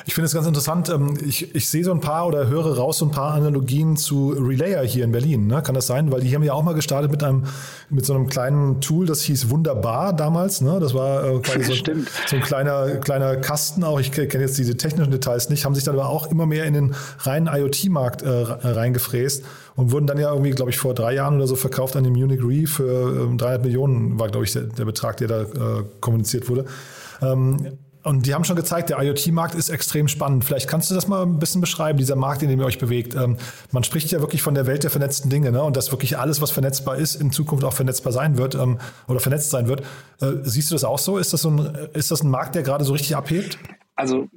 Ich 0.05 0.13
finde 0.13 0.27
es 0.27 0.33
ganz 0.33 0.45
interessant. 0.45 0.89
Ähm, 0.89 1.17
ich, 1.25 1.55
ich 1.55 1.67
sehe 1.69 1.83
so 1.83 1.91
ein 1.91 2.01
paar 2.01 2.27
oder 2.27 2.47
höre 2.47 2.77
raus 2.77 2.99
so 2.99 3.05
ein 3.05 3.11
paar 3.11 3.33
Analogien 3.33 3.97
zu 3.97 4.29
Relayer 4.29 4.83
hier 4.83 5.03
in 5.03 5.11
Berlin. 5.11 5.47
Ne? 5.47 5.63
Kann 5.63 5.73
das 5.73 5.87
sein? 5.87 6.11
Weil 6.11 6.21
die 6.21 6.35
haben 6.35 6.43
ja 6.43 6.53
auch 6.53 6.61
mal 6.61 6.75
gestartet 6.75 7.09
mit 7.09 7.23
einem 7.23 7.45
mit 7.89 8.05
so 8.05 8.13
einem 8.13 8.27
kleinen 8.27 8.79
Tool, 8.79 9.07
das 9.07 9.21
hieß 9.21 9.49
Wunderbar 9.49 10.13
damals. 10.13 10.61
Ne? 10.61 10.79
Das 10.79 10.93
war 10.93 11.23
äh, 11.23 11.39
quasi 11.39 11.63
so, 11.63 11.93
so, 12.27 12.35
ein 12.35 12.41
kleiner 12.43 12.97
kleiner 12.97 13.37
Kasten. 13.37 13.83
Auch 13.83 13.99
ich 13.99 14.11
kenne 14.11 14.43
jetzt 14.43 14.57
diese 14.59 14.77
technischen 14.77 15.09
Details 15.09 15.49
nicht. 15.49 15.65
Haben 15.65 15.73
sich 15.73 15.83
dann 15.83 15.95
aber 15.95 16.09
auch 16.09 16.29
immer 16.29 16.45
mehr 16.45 16.65
in 16.65 16.75
den 16.75 16.95
reinen 17.19 17.47
IoT-Markt 17.47 18.21
äh, 18.21 18.29
reingefräst 18.29 19.43
und 19.75 19.91
wurden 19.91 20.05
dann 20.05 20.19
ja 20.19 20.31
irgendwie, 20.31 20.51
glaube 20.51 20.69
ich, 20.69 20.77
vor 20.77 20.93
drei 20.93 21.15
Jahren 21.15 21.37
oder 21.37 21.47
so 21.47 21.55
verkauft 21.55 21.95
an 21.95 22.03
den 22.03 22.13
Munich 22.13 22.43
Re 22.43 22.67
für 22.67 23.23
ähm, 23.23 23.39
300 23.39 23.63
Millionen 23.63 24.19
war, 24.19 24.27
glaube 24.27 24.45
ich, 24.45 24.53
der, 24.53 24.63
der, 24.63 24.85
Betrag, 24.85 25.17
der 25.17 25.27
da 25.27 25.41
äh, 25.41 25.83
kommuniziert 26.01 26.49
wurde. 26.49 26.65
Ähm, 27.21 27.77
und 28.07 28.25
die 28.25 28.33
haben 28.33 28.45
schon 28.45 28.55
gezeigt, 28.55 28.89
der 28.89 29.01
IoT-Markt 29.01 29.53
ist 29.53 29.67
extrem 29.67 30.07
spannend. 30.07 30.45
Vielleicht 30.45 30.69
kannst 30.69 30.89
du 30.89 30.95
das 30.95 31.09
mal 31.09 31.23
ein 31.23 31.39
bisschen 31.39 31.59
beschreiben, 31.59 31.97
dieser 31.97 32.15
Markt, 32.15 32.41
in 32.41 32.47
dem 32.47 32.57
ihr 32.57 32.65
euch 32.65 32.79
bewegt. 32.79 33.15
Ähm, 33.15 33.35
man 33.73 33.83
spricht 33.83 34.09
ja 34.11 34.21
wirklich 34.21 34.41
von 34.41 34.55
der 34.55 34.65
Welt 34.65 34.83
der 34.83 34.91
vernetzten 34.91 35.29
Dinge 35.29 35.51
ne? 35.51 35.61
und 35.61 35.75
dass 35.75 35.91
wirklich 35.91 36.17
alles, 36.17 36.41
was 36.41 36.51
vernetzbar 36.51 36.95
ist, 36.95 37.15
in 37.15 37.31
Zukunft 37.31 37.65
auch 37.65 37.73
vernetzbar 37.73 38.13
sein 38.13 38.37
wird 38.37 38.55
ähm, 38.55 38.79
oder 39.09 39.19
vernetzt 39.19 39.49
sein 39.49 39.67
wird. 39.67 39.81
Äh, 40.21 40.35
siehst 40.43 40.71
du 40.71 40.75
das 40.75 40.85
auch 40.85 40.99
so? 40.99 41.17
Ist 41.17 41.33
das, 41.33 41.41
so 41.41 41.49
ein, 41.49 41.89
ist 41.93 42.09
das 42.09 42.23
ein 42.23 42.31
Markt, 42.31 42.55
der 42.55 42.63
gerade 42.63 42.85
so 42.85 42.93
richtig 42.93 43.13
abhebt? 43.13 43.59
Also 43.97 44.29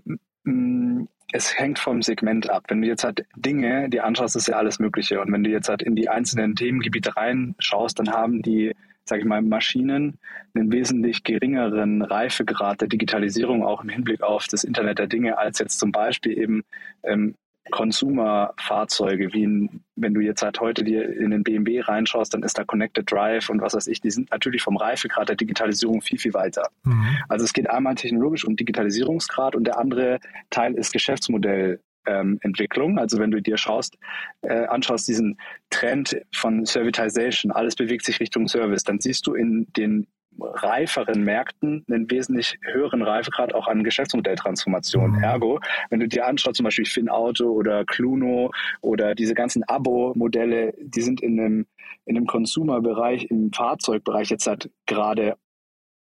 es 1.32 1.56
hängt 1.56 1.78
vom 1.78 2.02
Segment 2.02 2.50
ab. 2.50 2.64
Wenn 2.66 2.82
du 2.82 2.88
jetzt 2.88 3.04
halt 3.04 3.24
Dinge 3.36 3.88
dir 3.88 4.04
anschaust, 4.04 4.34
ist 4.34 4.48
ja 4.48 4.56
alles 4.56 4.80
Mögliche. 4.80 5.20
Und 5.20 5.30
wenn 5.32 5.44
du 5.44 5.50
jetzt 5.50 5.68
halt 5.68 5.82
in 5.82 5.94
die 5.94 6.08
einzelnen 6.08 6.56
Themengebiete 6.56 7.14
reinschaust, 7.16 8.00
dann 8.00 8.10
haben 8.10 8.42
die 8.42 8.74
sage 9.04 9.22
ich 9.22 9.26
mal, 9.26 9.42
Maschinen 9.42 10.18
einen 10.54 10.72
wesentlich 10.72 11.24
geringeren 11.24 12.02
Reifegrad 12.02 12.80
der 12.80 12.88
Digitalisierung 12.88 13.64
auch 13.64 13.82
im 13.82 13.88
Hinblick 13.88 14.22
auf 14.22 14.46
das 14.46 14.64
Internet 14.64 14.98
der 14.98 15.06
Dinge 15.06 15.38
als 15.38 15.58
jetzt 15.58 15.78
zum 15.78 15.92
Beispiel 15.92 16.38
eben 16.38 16.62
ähm, 17.02 17.34
Consumer-Fahrzeuge, 17.70 19.32
wie 19.32 19.44
in, 19.44 19.80
wenn 19.96 20.14
du 20.14 20.20
jetzt 20.20 20.42
halt 20.42 20.60
heute 20.60 20.84
dir 20.84 21.08
in 21.16 21.30
den 21.30 21.42
BMW 21.42 21.80
reinschaust, 21.80 22.34
dann 22.34 22.42
ist 22.42 22.58
da 22.58 22.64
Connected 22.64 23.10
Drive 23.10 23.48
und 23.48 23.60
was 23.60 23.74
weiß 23.74 23.86
ich, 23.86 24.00
die 24.00 24.10
sind 24.10 24.30
natürlich 24.30 24.62
vom 24.62 24.76
Reifegrad 24.76 25.28
der 25.28 25.36
Digitalisierung 25.36 26.02
viel, 26.02 26.18
viel 26.18 26.34
weiter. 26.34 26.68
Mhm. 26.84 27.18
Also 27.28 27.44
es 27.44 27.52
geht 27.52 27.70
einmal 27.70 27.94
technologisch 27.94 28.44
um 28.44 28.56
Digitalisierungsgrad 28.56 29.54
und 29.54 29.64
der 29.64 29.78
andere 29.78 30.20
Teil 30.50 30.74
ist 30.74 30.92
Geschäftsmodell 30.92 31.80
ähm, 32.06 32.38
Entwicklung. 32.42 32.98
Also 32.98 33.18
wenn 33.18 33.30
du 33.30 33.40
dir 33.40 33.56
schaust, 33.56 33.96
äh, 34.42 34.66
anschaust 34.66 35.08
diesen 35.08 35.38
Trend 35.70 36.16
von 36.34 36.64
Servitization, 36.64 37.52
alles 37.52 37.76
bewegt 37.76 38.04
sich 38.04 38.20
Richtung 38.20 38.48
Service, 38.48 38.84
dann 38.84 39.00
siehst 39.00 39.26
du 39.26 39.34
in 39.34 39.66
den 39.76 40.06
reiferen 40.40 41.22
Märkten 41.22 41.84
einen 41.90 42.10
wesentlich 42.10 42.58
höheren 42.62 43.02
Reifegrad 43.02 43.54
auch 43.54 43.66
an 43.66 43.84
Geschäftsmodelltransformation. 43.84 45.12
Mhm. 45.12 45.22
Ergo, 45.22 45.60
wenn 45.90 46.00
du 46.00 46.08
dir 46.08 46.26
anschaust, 46.26 46.56
zum 46.56 46.64
Beispiel 46.64 46.86
FinAuto 46.86 47.50
oder 47.50 47.84
Cluno 47.84 48.50
oder 48.80 49.14
diese 49.14 49.34
ganzen 49.34 49.64
Abo-Modelle, 49.64 50.72
die 50.80 51.02
sind 51.02 51.20
in 51.20 51.38
einem, 51.38 51.66
in 52.06 52.16
einem 52.16 52.26
Consumer-Bereich, 52.26 53.24
im 53.30 53.52
Fahrzeugbereich 53.52 54.30
jetzt 54.30 54.46
halt 54.46 54.70
gerade 54.86 55.36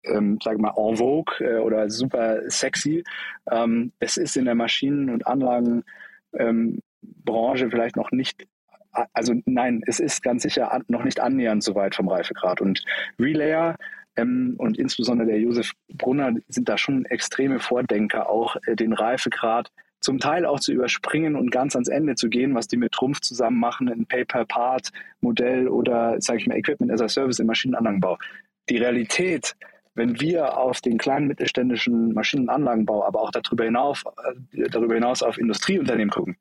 ähm, 0.07 0.37
sag 0.43 0.59
mal, 0.59 0.73
en 0.77 0.97
vogue 0.97 1.33
äh, 1.39 1.59
oder 1.59 1.89
super 1.89 2.41
sexy. 2.49 3.03
Ähm, 3.51 3.91
es 3.99 4.17
ist 4.17 4.37
in 4.37 4.45
der 4.45 4.55
Maschinen- 4.55 5.09
und 5.09 5.27
Anlagenbranche 5.27 7.69
vielleicht 7.69 7.95
noch 7.95 8.11
nicht 8.11 8.47
also 9.13 9.33
nein, 9.45 9.81
es 9.87 9.99
ist 9.99 10.23
ganz 10.23 10.43
sicher 10.43 10.81
noch 10.87 11.03
nicht 11.03 11.19
annähernd 11.19 11.63
so 11.63 11.75
weit 11.75 11.95
vom 11.95 12.07
Reifegrad. 12.07 12.61
Und 12.61 12.83
Relayer 13.19 13.75
ähm, 14.15 14.55
und 14.57 14.77
insbesondere 14.77 15.27
der 15.27 15.39
Josef 15.39 15.71
Brunner 15.93 16.33
sind 16.47 16.69
da 16.69 16.77
schon 16.77 17.05
extreme 17.05 17.59
Vordenker, 17.59 18.29
auch 18.29 18.55
äh, 18.65 18.75
den 18.75 18.93
Reifegrad 18.93 19.71
zum 19.99 20.19
Teil 20.19 20.45
auch 20.45 20.59
zu 20.59 20.71
überspringen 20.71 21.35
und 21.35 21.49
ganz 21.49 21.75
ans 21.75 21.87
Ende 21.87 22.15
zu 22.15 22.29
gehen, 22.29 22.53
was 22.53 22.67
die 22.67 22.77
mit 22.77 22.91
Trumpf 22.91 23.21
zusammen 23.21 23.59
machen, 23.59 23.89
ein 23.89 24.05
Pay-per-Part-Modell 24.05 25.67
oder, 25.67 26.21
sage 26.21 26.39
ich 26.39 26.47
mal, 26.47 26.57
Equipment 26.57 26.91
as 26.91 27.01
a 27.01 27.09
Service 27.09 27.39
im 27.39 27.47
Maschinenanlagenbau. 27.47 28.17
Die 28.69 28.77
Realität, 28.77 29.55
wenn 29.95 30.19
wir 30.19 30.57
auf 30.57 30.81
den 30.81 30.97
kleinen 30.97 31.27
mittelständischen 31.27 32.13
Maschinenanlagenbau, 32.13 33.05
aber 33.05 33.21
auch 33.21 33.31
darüber 33.31 33.63
hinaus, 33.63 34.03
äh, 34.53 34.69
darüber 34.69 34.95
hinaus 34.95 35.23
auf 35.23 35.37
Industrieunternehmen 35.37 36.11
gucken, 36.11 36.37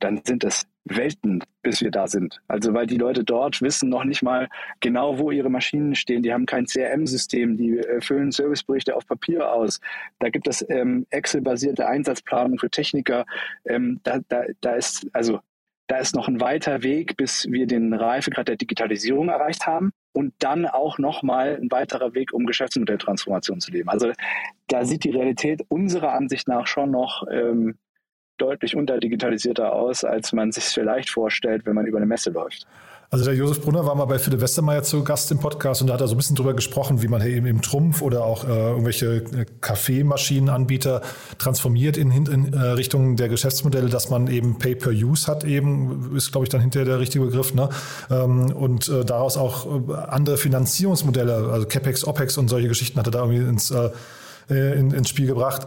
dann 0.00 0.20
sind 0.24 0.44
es 0.44 0.66
Welten, 0.84 1.42
bis 1.62 1.82
wir 1.82 1.90
da 1.90 2.06
sind. 2.06 2.40
Also 2.48 2.72
weil 2.72 2.86
die 2.86 2.96
Leute 2.96 3.24
dort 3.24 3.60
wissen 3.60 3.88
noch 3.88 4.04
nicht 4.04 4.22
mal 4.22 4.48
genau, 4.80 5.18
wo 5.18 5.30
ihre 5.30 5.50
Maschinen 5.50 5.94
stehen. 5.94 6.22
Die 6.22 6.32
haben 6.32 6.46
kein 6.46 6.66
CRM-System, 6.66 7.56
die 7.56 7.78
äh, 7.78 8.00
füllen 8.00 8.30
Serviceberichte 8.30 8.94
auf 8.94 9.06
Papier 9.06 9.52
aus. 9.52 9.80
Da 10.18 10.28
gibt 10.30 10.48
es 10.48 10.64
ähm, 10.68 11.06
Excel-basierte 11.10 11.86
Einsatzplanung 11.86 12.58
für 12.58 12.70
Techniker. 12.70 13.26
Ähm, 13.64 14.00
da, 14.04 14.20
da, 14.28 14.44
da 14.60 14.74
ist 14.74 15.06
also 15.12 15.40
da 15.88 15.96
ist 15.96 16.14
noch 16.14 16.28
ein 16.28 16.40
weiter 16.40 16.82
Weg, 16.82 17.16
bis 17.16 17.50
wir 17.50 17.66
den 17.66 17.94
Reifegrad 17.94 18.46
der 18.48 18.56
Digitalisierung 18.56 19.30
erreicht 19.30 19.66
haben 19.66 19.92
und 20.12 20.34
dann 20.38 20.66
auch 20.66 20.98
nochmal 20.98 21.58
ein 21.60 21.70
weiterer 21.70 22.14
Weg, 22.14 22.32
um 22.32 22.46
Geschäftsmodelltransformation 22.46 23.60
zu 23.60 23.72
leben. 23.72 23.88
Also 23.88 24.12
da 24.68 24.84
sieht 24.84 25.04
die 25.04 25.10
Realität 25.10 25.62
unserer 25.68 26.12
Ansicht 26.12 26.46
nach 26.46 26.66
schon 26.66 26.90
noch 26.90 27.24
ähm, 27.30 27.78
deutlich 28.36 28.76
unterdigitalisierter 28.76 29.72
aus, 29.72 30.04
als 30.04 30.32
man 30.32 30.52
sich 30.52 30.64
vielleicht 30.64 31.10
vorstellt, 31.10 31.64
wenn 31.64 31.74
man 31.74 31.86
über 31.86 31.98
eine 31.98 32.06
Messe 32.06 32.30
läuft. 32.30 32.66
Also 33.10 33.24
der 33.24 33.34
Josef 33.34 33.62
Brunner 33.62 33.86
war 33.86 33.94
mal 33.94 34.04
bei 34.04 34.18
Philipp 34.18 34.42
Westermeier 34.42 34.82
zu 34.82 35.02
Gast 35.02 35.30
im 35.30 35.38
Podcast 35.38 35.80
und 35.80 35.86
da 35.86 35.94
hat 35.94 36.02
er 36.02 36.08
so 36.08 36.14
ein 36.14 36.18
bisschen 36.18 36.36
drüber 36.36 36.52
gesprochen, 36.52 37.00
wie 37.00 37.08
man 37.08 37.26
eben 37.26 37.46
im 37.46 37.62
Trumpf 37.62 38.02
oder 38.02 38.22
auch 38.22 38.44
äh, 38.44 38.48
irgendwelche 38.48 39.16
äh, 39.16 39.46
Kaffeemaschinenanbieter 39.62 41.00
transformiert 41.38 41.96
in, 41.96 42.10
in 42.10 42.52
äh, 42.52 42.60
Richtung 42.60 43.16
der 43.16 43.30
Geschäftsmodelle, 43.30 43.88
dass 43.88 44.10
man 44.10 44.26
eben 44.26 44.58
Pay-per-Use 44.58 45.26
hat 45.26 45.44
eben, 45.44 46.14
ist 46.14 46.32
glaube 46.32 46.44
ich 46.44 46.50
dann 46.50 46.60
hinterher 46.60 46.84
der 46.84 47.00
richtige 47.00 47.24
Begriff, 47.24 47.54
ne? 47.54 47.70
Ähm, 48.10 48.52
und 48.52 48.90
äh, 48.90 49.06
daraus 49.06 49.38
auch 49.38 49.88
äh, 49.88 49.94
andere 50.08 50.36
Finanzierungsmodelle, 50.36 51.48
also 51.50 51.66
CapEx, 51.66 52.04
OpEx 52.04 52.36
und 52.36 52.48
solche 52.48 52.68
Geschichten 52.68 52.98
hat 52.98 53.06
er 53.06 53.12
da 53.12 53.20
irgendwie 53.20 53.38
ins, 53.42 53.70
äh, 53.70 53.88
in, 54.50 54.90
ins 54.90 55.08
Spiel 55.08 55.28
gebracht 55.28 55.66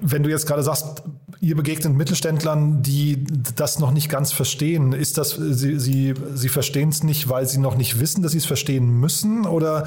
wenn 0.00 0.22
du 0.22 0.30
jetzt 0.30 0.46
gerade 0.46 0.62
sagst, 0.62 1.02
ihr 1.44 1.56
begegnet 1.56 1.94
Mittelständlern, 1.94 2.82
die 2.82 3.24
das 3.54 3.78
noch 3.78 3.92
nicht 3.92 4.08
ganz 4.08 4.32
verstehen, 4.32 4.92
ist 4.92 5.18
das, 5.18 5.32
sie, 5.32 5.78
sie, 5.78 6.14
sie 6.34 6.48
verstehen 6.48 6.88
es 6.88 7.04
nicht, 7.04 7.28
weil 7.28 7.46
sie 7.46 7.58
noch 7.58 7.76
nicht 7.76 8.00
wissen, 8.00 8.22
dass 8.22 8.32
sie 8.32 8.38
es 8.38 8.46
verstehen 8.46 8.98
müssen? 9.00 9.46
Oder 9.46 9.86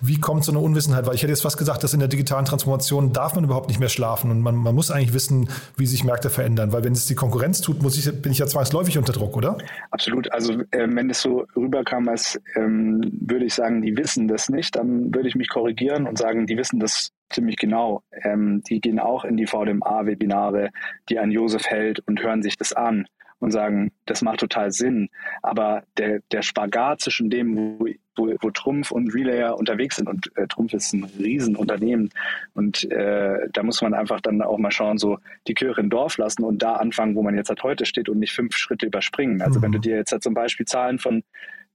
wie 0.00 0.18
kommt 0.18 0.44
so 0.44 0.52
eine 0.52 0.58
Unwissenheit? 0.58 1.06
Weil 1.06 1.14
ich 1.14 1.22
hätte 1.22 1.32
jetzt 1.32 1.42
fast 1.42 1.58
gesagt, 1.58 1.84
dass 1.84 1.94
in 1.94 2.00
der 2.00 2.08
digitalen 2.08 2.44
Transformation 2.44 3.12
darf 3.12 3.34
man 3.34 3.44
überhaupt 3.44 3.68
nicht 3.68 3.78
mehr 3.78 3.88
schlafen 3.88 4.30
und 4.30 4.40
man, 4.40 4.56
man 4.56 4.74
muss 4.74 4.90
eigentlich 4.90 5.14
wissen, 5.14 5.48
wie 5.76 5.86
sich 5.86 6.02
Märkte 6.02 6.28
verändern. 6.28 6.72
Weil 6.72 6.82
wenn 6.82 6.92
es 6.92 7.06
die 7.06 7.14
Konkurrenz 7.14 7.60
tut, 7.60 7.82
muss 7.82 7.96
ich, 7.96 8.20
bin 8.20 8.32
ich 8.32 8.38
ja 8.38 8.46
zwangsläufig 8.46 8.98
unter 8.98 9.12
Druck, 9.12 9.36
oder? 9.36 9.58
Absolut. 9.92 10.30
Also 10.32 10.54
äh, 10.72 10.88
wenn 10.88 11.08
es 11.08 11.22
so 11.22 11.46
rüberkam, 11.54 12.08
als 12.08 12.40
ähm, 12.56 13.00
würde 13.20 13.44
ich 13.44 13.54
sagen, 13.54 13.82
die 13.82 13.96
wissen 13.96 14.26
das 14.26 14.48
nicht, 14.48 14.74
dann 14.74 15.14
würde 15.14 15.28
ich 15.28 15.36
mich 15.36 15.48
korrigieren 15.48 16.06
und 16.06 16.18
sagen, 16.18 16.46
die 16.46 16.56
wissen 16.56 16.80
das 16.80 17.12
ziemlich 17.30 17.56
genau. 17.56 18.02
Ähm, 18.22 18.62
die 18.68 18.80
gehen 18.80 18.98
auch 18.98 19.24
in 19.24 19.36
die 19.36 19.46
VDMA-Webinare, 19.46 20.70
die 21.08 21.18
ein 21.18 21.30
Josef 21.30 21.66
hält 21.66 22.00
und 22.06 22.22
hören 22.22 22.42
sich 22.42 22.56
das 22.56 22.72
an 22.72 23.06
und 23.38 23.50
sagen, 23.50 23.92
das 24.06 24.22
macht 24.22 24.40
total 24.40 24.72
Sinn. 24.72 25.10
Aber 25.42 25.82
der, 25.98 26.20
der 26.32 26.42
Spagat 26.42 27.00
zwischen 27.00 27.28
dem, 27.28 27.56
wo, 27.56 27.86
wo, 28.16 28.34
wo 28.40 28.50
Trumpf 28.50 28.90
und 28.90 29.14
Relayer 29.14 29.58
unterwegs 29.58 29.96
sind, 29.96 30.08
und 30.08 30.30
äh, 30.36 30.46
Trumpf 30.46 30.72
ist 30.72 30.92
ein 30.94 31.04
Riesenunternehmen, 31.18 32.10
und 32.54 32.90
äh, 32.90 33.48
da 33.52 33.62
muss 33.62 33.82
man 33.82 33.94
einfach 33.94 34.20
dann 34.20 34.40
auch 34.40 34.58
mal 34.58 34.70
schauen, 34.70 34.98
so 34.98 35.18
die 35.46 35.54
Kirche 35.54 35.80
im 35.80 35.90
Dorf 35.90 36.16
lassen 36.16 36.44
und 36.44 36.62
da 36.62 36.74
anfangen, 36.74 37.14
wo 37.14 37.22
man 37.22 37.36
jetzt 37.36 37.48
halt 37.48 37.62
heute 37.62 37.84
steht 37.84 38.08
und 38.08 38.18
nicht 38.18 38.32
fünf 38.32 38.56
Schritte 38.56 38.86
überspringen. 38.86 39.42
Also 39.42 39.58
mhm. 39.58 39.64
wenn 39.64 39.72
du 39.72 39.80
dir 39.80 39.96
jetzt 39.96 40.12
halt 40.12 40.22
zum 40.22 40.34
Beispiel 40.34 40.66
Zahlen 40.66 40.98
von 40.98 41.22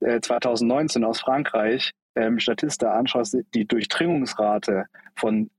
äh, 0.00 0.20
2019 0.20 1.04
aus 1.04 1.20
Frankreich 1.20 1.92
ähm, 2.16 2.40
Statista 2.40 2.92
anschaust, 2.92 3.36
die 3.54 3.66
Durchdringungsrate 3.66 4.86
von 5.16 5.50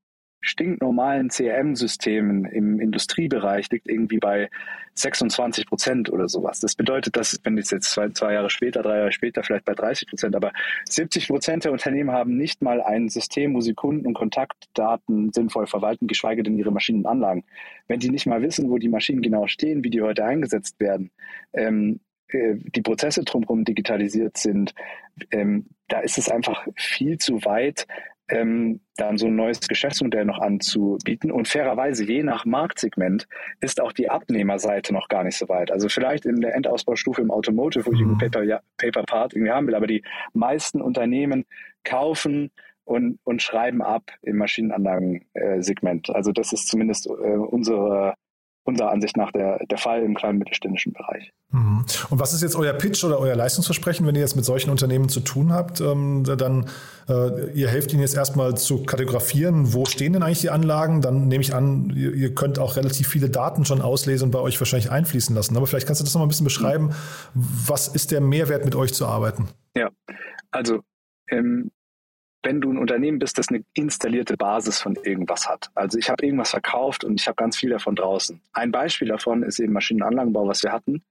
stinknormalen 0.43 1.29
CRM-Systemen 1.29 2.45
im 2.45 2.79
Industriebereich 2.79 3.72
liegt 3.72 3.88
irgendwie 3.88 4.17
bei 4.17 4.50
26 4.95 5.65
Prozent 5.65 6.12
oder 6.12 6.27
sowas. 6.27 6.60
Das 6.60 6.75
bedeutet, 6.75 7.15
dass, 7.15 7.39
wenn 7.43 7.57
es 7.57 7.72
jetzt 7.72 7.91
zwei, 7.91 8.10
zwei 8.10 8.33
Jahre 8.33 8.50
später, 8.50 8.83
drei 8.83 8.98
Jahre 8.98 9.12
später, 9.13 9.41
vielleicht 9.41 9.63
bei 9.63 9.74
30 9.74 10.10
Prozent, 10.10 10.36
aber 10.36 10.51
70 10.89 11.29
Prozent 11.29 11.63
der 11.63 11.72
Unternehmen 11.72 12.12
haben 12.12 12.36
nicht 12.36 12.62
mal 12.62 12.81
ein 12.81 13.07
System, 13.07 13.55
wo 13.55 13.62
sie 13.62 13.74
Kunden- 13.74 14.05
und 14.05 14.13
Kontaktdaten 14.13 15.31
sinnvoll 15.31 15.65
verwalten, 15.65 16.07
geschweige 16.07 16.43
denn 16.43 16.57
ihre 16.57 16.72
Maschinenanlagen. 16.72 17.45
Wenn 17.88 18.01
die 18.01 18.10
nicht 18.10 18.27
mal 18.27 18.41
wissen, 18.41 18.69
wo 18.69 18.77
die 18.77 18.89
Maschinen 18.89 19.22
genau 19.22 19.48
stehen, 19.48 19.83
wie 19.83 19.89
die 19.89 20.01
heute 20.01 20.25
eingesetzt 20.25 20.77
werden, 20.81 21.10
ähm, 21.53 22.01
äh, 22.27 22.55
die 22.57 22.81
Prozesse 22.81 23.24
drumherum 23.24 23.63
digitalisiert 23.63 24.38
sind, 24.38 24.75
ähm, 25.31 25.67
da 25.88 26.01
ist 26.01 26.17
es 26.17 26.29
einfach 26.29 26.67
viel 26.75 27.17
zu 27.17 27.45
weit, 27.45 27.88
ähm, 28.30 28.80
dann 28.96 29.18
so 29.18 29.27
ein 29.27 29.36
neues 29.36 29.60
Geschäftsmodell 29.62 30.25
noch 30.25 30.39
anzubieten. 30.39 31.32
Und 31.32 31.48
fairerweise, 31.48 32.06
je 32.06 32.24
nach 32.24 32.46
Marktsegment, 32.46 33.27
ist 33.60 33.82
auch 33.82 33.92
die 33.92 34.10
Abnehmerseite 34.10 34.94
noch 34.94 35.08
gar 35.08 35.24
nicht 35.24 35.38
so 35.38 35.50
weit. 35.50 35.72
Also 35.72 35.89
vielleicht 35.89 36.25
in 36.25 36.42
der 36.42 36.56
Endausbaustufe 36.56 37.22
im 37.22 37.32
Automotive, 37.32 37.86
wo 37.86 37.92
ich 37.92 38.00
mhm. 38.00 38.18
Paper, 38.18 38.62
Paper 38.77 39.03
Part 39.03 39.34
irgendwie 39.34 39.51
haben 39.51 39.68
will, 39.68 39.75
aber 39.75 39.88
die 39.88 40.03
meisten 40.34 40.82
Unternehmen 40.82 41.46
kaufen 41.84 42.51
und, 42.86 43.20
und 43.24 43.42
schreiben 43.42 43.82
ab 43.82 44.12
im 44.22 44.38
Maschinenanlagensegment. 44.38 46.10
Also 46.10 46.32
das 46.32 46.53
ist 46.53 46.68
zumindest 46.68 47.08
äh, 47.08 47.12
unsere 47.12 48.15
unserer 48.65 48.91
Ansicht 48.91 49.17
nach 49.17 49.32
der, 49.32 49.60
der 49.65 49.77
Fall 49.77 50.03
im 50.03 50.15
kleinen 50.15 50.39
mittelständischen 50.39 50.93
Bereich. 50.93 51.32
Mhm. 51.51 51.86
Und 52.10 52.20
was 52.20 52.34
ist 52.34 52.41
jetzt 52.41 52.55
euer 52.55 52.74
Pitch 52.74 53.03
oder 53.03 53.20
euer 53.20 53.36
Leistungsversprechen, 53.36 54.08
wenn 54.08 54.15
ihr 54.15 54.22
jetzt 54.22 54.36
mit 54.36 54.46
solchen 54.46 54.70
Unternehmen 54.70 55.10
zu 55.10 55.20
tun 55.20 55.51
habt? 55.51 55.82
Ähm, 55.82 56.24
dann, 56.24 56.70
äh, 57.10 57.51
ihr 57.51 57.67
helft 57.67 57.91
ihnen 57.91 58.01
jetzt 58.01 58.15
erstmal 58.15 58.55
zu 58.55 58.84
kartografieren, 58.84 59.74
wo 59.74 59.86
stehen 59.86 60.13
denn 60.13 60.24
eigentlich 60.24 60.41
die 60.41 60.50
Anlagen? 60.50 61.01
Dann 61.01 61.27
nehme 61.27 61.41
ich 61.41 61.53
an, 61.53 61.91
ihr, 61.96 62.13
ihr, 62.13 62.34
könnt 62.34 62.58
auch 62.58 62.77
relativ 62.77 63.08
viele 63.08 63.29
Daten 63.29 63.65
schon 63.65 63.82
auslesen 63.82 64.27
und 64.27 64.32
bei 64.32 64.39
euch 64.39 64.60
wahrscheinlich 64.60 64.91
einfließen 64.91 65.36
lassen. 65.36 65.58
Aber 65.58 65.67
vielleicht 65.67 65.86
kannst 65.86 66.01
du 66.01 66.05
das 66.05 66.13
noch 66.13 66.20
mal 66.20 66.25
ein 66.25 66.29
bisschen 66.29 66.46
beschreiben. 66.46 66.91
Was 67.34 67.89
ist 67.89 68.12
der 68.12 68.22
Mehrwert, 68.22 68.63
mit 68.63 68.75
euch 68.75 68.93
zu 68.93 69.05
arbeiten? 69.05 69.50
Ja, 69.75 69.89
also 70.51 70.79
ähm, 71.29 71.72
wenn 72.44 72.62
du 72.62 72.72
ein 72.72 72.78
Unternehmen 72.78 73.20
bist, 73.20 73.38
das 73.38 73.50
eine 73.50 73.64
installierte 73.74 74.38
Basis 74.38 74.80
von 74.80 74.96
irgendwas 75.04 75.48
hat. 75.48 75.70
Also 75.74 75.98
ich 75.98 76.10
habe 76.10 76.26
irgendwas 76.26 76.52
verkauft 76.52 77.04
und 77.04 77.20
ich 77.20 77.28
habe 77.28 77.36
ganz 77.36 77.58
viel 77.58 77.70
davon 77.70 77.96
draußen. 77.96 78.42
Ein 78.52 78.72
Beispiel 78.72 79.08
davon 79.08 79.44
ist 79.44 79.60
eben 79.60 79.74
Maschinenanlagenbau, 79.74 80.48
was 80.48 80.62
wir 80.62 80.72
hatten. 80.72 81.02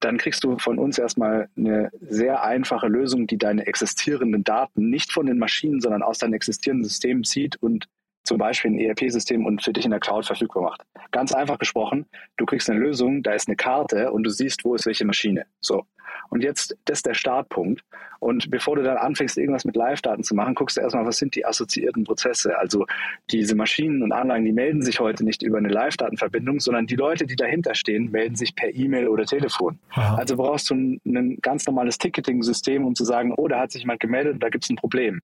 Dann 0.00 0.18
kriegst 0.18 0.44
du 0.44 0.58
von 0.58 0.78
uns 0.78 0.98
erstmal 0.98 1.48
eine 1.56 1.90
sehr 2.00 2.42
einfache 2.42 2.86
Lösung, 2.86 3.26
die 3.26 3.38
deine 3.38 3.66
existierenden 3.66 4.44
Daten 4.44 4.90
nicht 4.90 5.10
von 5.10 5.24
den 5.24 5.38
Maschinen, 5.38 5.80
sondern 5.80 6.02
aus 6.02 6.18
deinem 6.18 6.34
existierenden 6.34 6.84
System 6.84 7.24
zieht 7.24 7.56
und 7.56 7.88
zum 8.26 8.38
Beispiel 8.38 8.72
ein 8.72 8.78
ERP-System 8.78 9.46
und 9.46 9.62
für 9.62 9.72
dich 9.72 9.84
in 9.84 9.90
der 9.90 10.00
Cloud 10.00 10.26
verfügbar 10.26 10.62
macht. 10.62 10.82
Ganz 11.12 11.32
einfach 11.32 11.58
gesprochen, 11.58 12.06
du 12.36 12.46
kriegst 12.46 12.68
eine 12.68 12.80
Lösung, 12.80 13.22
da 13.22 13.32
ist 13.32 13.48
eine 13.48 13.56
Karte 13.56 14.12
und 14.12 14.24
du 14.24 14.30
siehst, 14.30 14.64
wo 14.64 14.74
ist 14.74 14.86
welche 14.86 15.04
Maschine. 15.04 15.46
So. 15.60 15.84
Und 16.28 16.42
jetzt, 16.42 16.76
das 16.84 16.98
ist 16.98 17.06
der 17.06 17.14
Startpunkt. 17.14 17.84
Und 18.18 18.50
bevor 18.50 18.76
du 18.76 18.82
dann 18.82 18.96
anfängst, 18.96 19.36
irgendwas 19.36 19.64
mit 19.64 19.76
Live-Daten 19.76 20.22
zu 20.22 20.34
machen, 20.34 20.54
guckst 20.54 20.76
du 20.76 20.80
erstmal, 20.80 21.06
was 21.06 21.18
sind 21.18 21.34
die 21.34 21.44
assoziierten 21.44 22.04
Prozesse. 22.04 22.58
Also 22.58 22.86
diese 23.30 23.54
Maschinen 23.54 24.02
und 24.02 24.12
Anlagen, 24.12 24.44
die 24.44 24.52
melden 24.52 24.82
sich 24.82 25.00
heute 25.00 25.24
nicht 25.24 25.42
über 25.42 25.58
eine 25.58 25.68
Live-Datenverbindung, 25.68 26.60
sondern 26.60 26.86
die 26.86 26.96
Leute, 26.96 27.26
die 27.26 27.36
dahinter 27.36 27.74
stehen, 27.74 28.10
melden 28.10 28.36
sich 28.36 28.54
per 28.54 28.74
E-Mail 28.74 29.08
oder 29.08 29.24
Telefon. 29.24 29.78
Aha. 29.90 30.16
Also 30.16 30.36
brauchst 30.36 30.70
du 30.70 30.74
ein, 30.74 31.00
ein 31.04 31.38
ganz 31.42 31.66
normales 31.66 31.98
Ticketing-System, 31.98 32.84
um 32.84 32.94
zu 32.94 33.04
sagen, 33.04 33.32
oh, 33.36 33.48
da 33.48 33.60
hat 33.60 33.70
sich 33.70 33.82
jemand 33.82 34.00
gemeldet 34.00 34.34
und 34.34 34.42
da 34.42 34.48
gibt 34.48 34.64
es 34.64 34.70
ein 34.70 34.76
Problem 34.76 35.20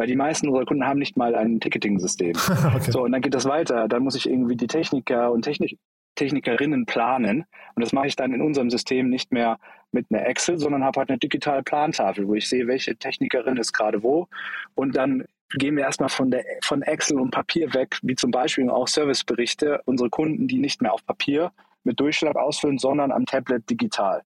weil 0.00 0.06
die 0.06 0.16
meisten 0.16 0.48
unserer 0.48 0.64
Kunden 0.64 0.86
haben 0.86 0.98
nicht 0.98 1.18
mal 1.18 1.34
ein 1.34 1.60
Ticketing-System. 1.60 2.32
okay. 2.74 2.90
So, 2.90 3.02
und 3.02 3.12
dann 3.12 3.20
geht 3.20 3.34
das 3.34 3.44
weiter. 3.44 3.86
Dann 3.86 4.02
muss 4.02 4.14
ich 4.14 4.30
irgendwie 4.30 4.56
die 4.56 4.66
Techniker 4.66 5.30
und 5.30 5.42
Technik 5.42 5.78
Technikerinnen 6.14 6.86
planen. 6.86 7.44
Und 7.74 7.84
das 7.84 7.92
mache 7.92 8.06
ich 8.06 8.16
dann 8.16 8.32
in 8.32 8.40
unserem 8.40 8.70
System 8.70 9.10
nicht 9.10 9.30
mehr 9.30 9.58
mit 9.92 10.06
einer 10.10 10.26
Excel, 10.26 10.58
sondern 10.58 10.84
habe 10.84 11.00
halt 11.00 11.10
eine 11.10 11.18
digitale 11.18 11.62
Plantafel, 11.62 12.26
wo 12.26 12.34
ich 12.34 12.48
sehe, 12.48 12.66
welche 12.66 12.96
Technikerin 12.96 13.58
ist 13.58 13.74
gerade 13.74 14.02
wo. 14.02 14.26
Und 14.74 14.96
dann 14.96 15.26
gehen 15.50 15.76
wir 15.76 15.84
erstmal 15.84 16.08
von, 16.08 16.30
der, 16.30 16.44
von 16.64 16.80
Excel 16.80 17.20
und 17.20 17.30
Papier 17.30 17.74
weg, 17.74 17.98
wie 18.02 18.14
zum 18.14 18.30
Beispiel 18.30 18.70
auch 18.70 18.88
Serviceberichte, 18.88 19.82
unsere 19.84 20.08
Kunden, 20.08 20.48
die 20.48 20.60
nicht 20.60 20.80
mehr 20.80 20.94
auf 20.94 21.04
Papier 21.04 21.52
mit 21.84 22.00
Durchschlag 22.00 22.36
ausfüllen, 22.36 22.78
sondern 22.78 23.12
am 23.12 23.26
Tablet 23.26 23.68
digital. 23.68 24.22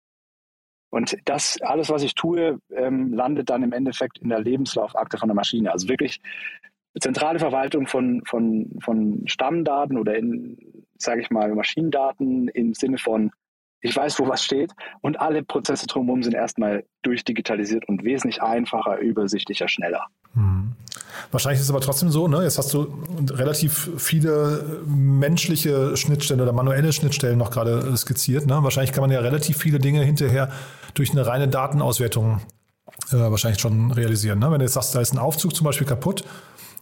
Und 0.94 1.16
das, 1.24 1.60
alles, 1.60 1.90
was 1.90 2.04
ich 2.04 2.14
tue, 2.14 2.60
ähm, 2.72 3.12
landet 3.12 3.50
dann 3.50 3.64
im 3.64 3.72
Endeffekt 3.72 4.18
in 4.18 4.28
der 4.28 4.38
Lebenslaufakte 4.38 5.18
von 5.18 5.28
der 5.28 5.34
Maschine. 5.34 5.72
Also 5.72 5.88
wirklich 5.88 6.20
zentrale 7.00 7.40
Verwaltung 7.40 7.88
von, 7.88 8.22
von, 8.24 8.70
von 8.80 9.26
Stammdaten 9.26 9.98
oder 9.98 10.16
in, 10.16 10.56
sage 10.96 11.20
ich 11.20 11.30
mal, 11.30 11.52
Maschinendaten 11.52 12.46
im 12.46 12.74
Sinne 12.74 12.98
von, 12.98 13.32
ich 13.80 13.96
weiß, 13.96 14.20
wo 14.20 14.28
was 14.28 14.44
steht 14.44 14.70
und 15.00 15.20
alle 15.20 15.42
Prozesse 15.42 15.88
drumherum 15.88 16.22
sind 16.22 16.34
erstmal 16.34 16.84
durchdigitalisiert 17.02 17.88
und 17.88 18.04
wesentlich 18.04 18.40
einfacher, 18.40 18.98
übersichtlicher, 18.98 19.66
schneller. 19.66 20.06
Hm. 20.34 20.74
Wahrscheinlich 21.32 21.58
ist 21.58 21.64
es 21.64 21.70
aber 21.70 21.80
trotzdem 21.80 22.10
so, 22.10 22.28
ne? 22.28 22.44
jetzt 22.44 22.58
hast 22.58 22.72
du 22.72 23.02
relativ 23.30 23.90
viele 23.98 24.82
menschliche 24.86 25.96
Schnittstellen 25.96 26.40
oder 26.40 26.52
manuelle 26.52 26.92
Schnittstellen 26.92 27.38
noch 27.38 27.50
gerade 27.50 27.96
skizziert. 27.96 28.46
Ne? 28.46 28.62
Wahrscheinlich 28.62 28.92
kann 28.92 29.02
man 29.02 29.10
ja 29.10 29.18
relativ 29.18 29.58
viele 29.58 29.80
Dinge 29.80 30.02
hinterher 30.04 30.50
durch 30.94 31.10
eine 31.10 31.26
reine 31.26 31.48
Datenauswertung 31.48 32.40
äh, 33.10 33.16
wahrscheinlich 33.16 33.60
schon 33.60 33.90
realisieren. 33.92 34.38
Ne? 34.38 34.50
Wenn 34.50 34.58
du 34.58 34.64
jetzt 34.64 34.74
sagst, 34.74 34.94
da 34.94 35.00
ist 35.00 35.12
ein 35.12 35.18
Aufzug 35.18 35.54
zum 35.54 35.64
Beispiel 35.64 35.86
kaputt 35.86 36.24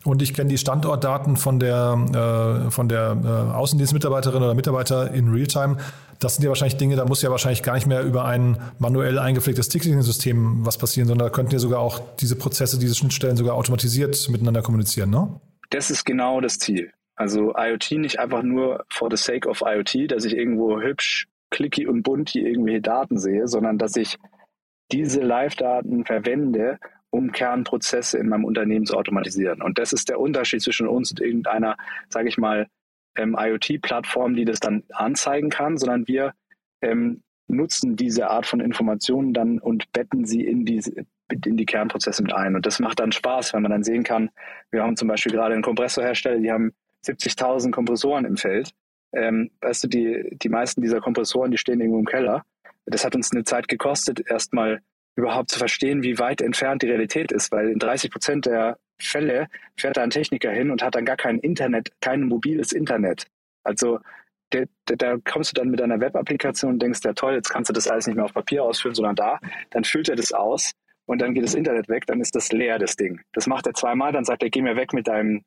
und 0.04 0.20
ich 0.22 0.34
kenne 0.34 0.50
die 0.50 0.58
Standortdaten 0.58 1.36
von 1.36 1.58
der, 1.58 2.66
äh, 2.66 2.70
von 2.70 2.88
der 2.88 3.16
äh, 3.22 3.54
Außendienstmitarbeiterin 3.54 4.42
oder 4.42 4.54
Mitarbeiter 4.54 5.12
in 5.12 5.28
Realtime. 5.28 5.76
Das 6.18 6.36
sind 6.36 6.44
ja 6.44 6.50
wahrscheinlich 6.50 6.76
Dinge, 6.76 6.96
da 6.96 7.04
muss 7.04 7.22
ja 7.22 7.30
wahrscheinlich 7.30 7.62
gar 7.62 7.74
nicht 7.74 7.86
mehr 7.86 8.02
über 8.02 8.24
ein 8.24 8.56
manuell 8.78 9.18
eingepflegtes 9.18 9.68
Ticketing-System 9.68 10.64
was 10.64 10.78
passieren, 10.78 11.08
sondern 11.08 11.28
da 11.28 11.32
könnten 11.32 11.52
ja 11.52 11.58
sogar 11.58 11.80
auch 11.80 12.00
diese 12.20 12.36
Prozesse, 12.36 12.78
diese 12.78 12.94
Schnittstellen 12.94 13.36
sogar 13.36 13.54
automatisiert 13.54 14.28
miteinander 14.28 14.62
kommunizieren, 14.62 15.10
ne? 15.10 15.40
Das 15.70 15.90
ist 15.90 16.04
genau 16.04 16.40
das 16.40 16.58
Ziel. 16.58 16.92
Also 17.14 17.54
IoT 17.56 17.92
nicht 17.92 18.18
einfach 18.18 18.42
nur 18.42 18.84
for 18.90 19.08
the 19.10 19.16
sake 19.16 19.48
of 19.48 19.62
IoT, 19.64 20.10
dass 20.10 20.24
ich 20.24 20.36
irgendwo 20.36 20.80
hübsch, 20.80 21.26
clicky 21.52 21.86
und 21.86 22.02
bunt 22.02 22.30
hier 22.30 22.46
irgendwelche 22.46 22.82
Daten 22.82 23.18
sehe, 23.18 23.46
sondern 23.46 23.78
dass 23.78 23.94
ich 23.94 24.18
diese 24.90 25.20
Live-Daten 25.20 26.04
verwende, 26.04 26.78
um 27.10 27.30
Kernprozesse 27.30 28.18
in 28.18 28.28
meinem 28.28 28.44
Unternehmen 28.44 28.86
zu 28.86 28.96
automatisieren. 28.96 29.62
Und 29.62 29.78
das 29.78 29.92
ist 29.92 30.08
der 30.08 30.18
Unterschied 30.18 30.62
zwischen 30.62 30.88
uns 30.88 31.10
und 31.10 31.20
irgendeiner, 31.20 31.76
sage 32.08 32.28
ich 32.28 32.38
mal, 32.38 32.66
ähm, 33.16 33.36
IoT-Plattform, 33.38 34.34
die 34.34 34.44
das 34.44 34.60
dann 34.60 34.82
anzeigen 34.90 35.50
kann, 35.50 35.76
sondern 35.76 36.08
wir 36.08 36.32
ähm, 36.80 37.22
nutzen 37.48 37.96
diese 37.96 38.30
Art 38.30 38.46
von 38.46 38.60
Informationen 38.60 39.34
dann 39.34 39.58
und 39.58 39.92
betten 39.92 40.24
sie 40.24 40.44
in 40.44 40.64
diese 40.64 41.06
in 41.30 41.56
die 41.56 41.66
Kernprozesse 41.66 42.22
mit 42.22 42.34
ein. 42.34 42.54
Und 42.54 42.66
das 42.66 42.78
macht 42.78 43.00
dann 43.00 43.10
Spaß, 43.10 43.54
wenn 43.54 43.62
man 43.62 43.70
dann 43.70 43.82
sehen 43.82 44.02
kann, 44.02 44.30
wir 44.70 44.82
haben 44.82 44.96
zum 44.96 45.08
Beispiel 45.08 45.32
gerade 45.32 45.54
einen 45.54 45.62
Kompressorhersteller, 45.62 46.38
die 46.38 46.52
haben 46.52 46.72
70.000 47.06 47.70
Kompressoren 47.70 48.26
im 48.26 48.36
Feld. 48.36 48.72
Ähm, 49.12 49.50
weißt 49.60 49.84
du, 49.84 49.88
die, 49.88 50.28
die 50.32 50.48
meisten 50.48 50.80
dieser 50.80 51.00
Kompressoren, 51.00 51.50
die 51.50 51.58
stehen 51.58 51.80
irgendwo 51.80 51.98
im 51.98 52.06
Keller. 52.06 52.44
Das 52.86 53.04
hat 53.04 53.14
uns 53.14 53.30
eine 53.32 53.44
Zeit 53.44 53.68
gekostet, 53.68 54.28
erstmal 54.28 54.80
überhaupt 55.16 55.50
zu 55.50 55.58
verstehen, 55.58 56.02
wie 56.02 56.18
weit 56.18 56.40
entfernt 56.40 56.82
die 56.82 56.88
Realität 56.88 57.32
ist, 57.32 57.52
weil 57.52 57.68
in 57.68 57.78
30 57.78 58.10
Prozent 58.10 58.46
der 58.46 58.78
Fälle 58.98 59.48
fährt 59.76 59.96
da 59.96 60.02
ein 60.02 60.10
Techniker 60.10 60.50
hin 60.50 60.70
und 60.70 60.82
hat 60.82 60.94
dann 60.94 61.04
gar 61.04 61.16
kein 61.16 61.38
Internet, 61.38 61.90
kein 62.00 62.22
mobiles 62.22 62.72
Internet. 62.72 63.26
Also 63.64 64.00
der, 64.52 64.66
der, 64.88 64.96
da 64.96 65.16
kommst 65.30 65.50
du 65.50 65.60
dann 65.60 65.70
mit 65.70 65.80
einer 65.80 66.00
Web-Applikation 66.00 66.72
und 66.72 66.82
denkst, 66.82 67.00
ja 67.04 67.12
toll, 67.12 67.34
jetzt 67.34 67.50
kannst 67.50 67.70
du 67.70 67.72
das 67.72 67.88
alles 67.88 68.06
nicht 68.06 68.16
mehr 68.16 68.24
auf 68.24 68.34
Papier 68.34 68.64
ausfüllen, 68.64 68.94
sondern 68.94 69.16
da. 69.16 69.38
Dann 69.70 69.84
füllt 69.84 70.08
er 70.08 70.16
das 70.16 70.32
aus 70.32 70.72
und 71.06 71.20
dann 71.20 71.34
geht 71.34 71.44
das 71.44 71.54
Internet 71.54 71.88
weg, 71.88 72.06
dann 72.06 72.20
ist 72.20 72.34
das 72.34 72.52
leer, 72.52 72.78
das 72.78 72.96
Ding. 72.96 73.20
Das 73.32 73.46
macht 73.46 73.66
er 73.66 73.74
zweimal, 73.74 74.12
dann 74.12 74.24
sagt 74.24 74.42
er, 74.42 74.50
geh 74.50 74.62
mir 74.62 74.76
weg 74.76 74.92
mit 74.92 75.08
deinem 75.08 75.42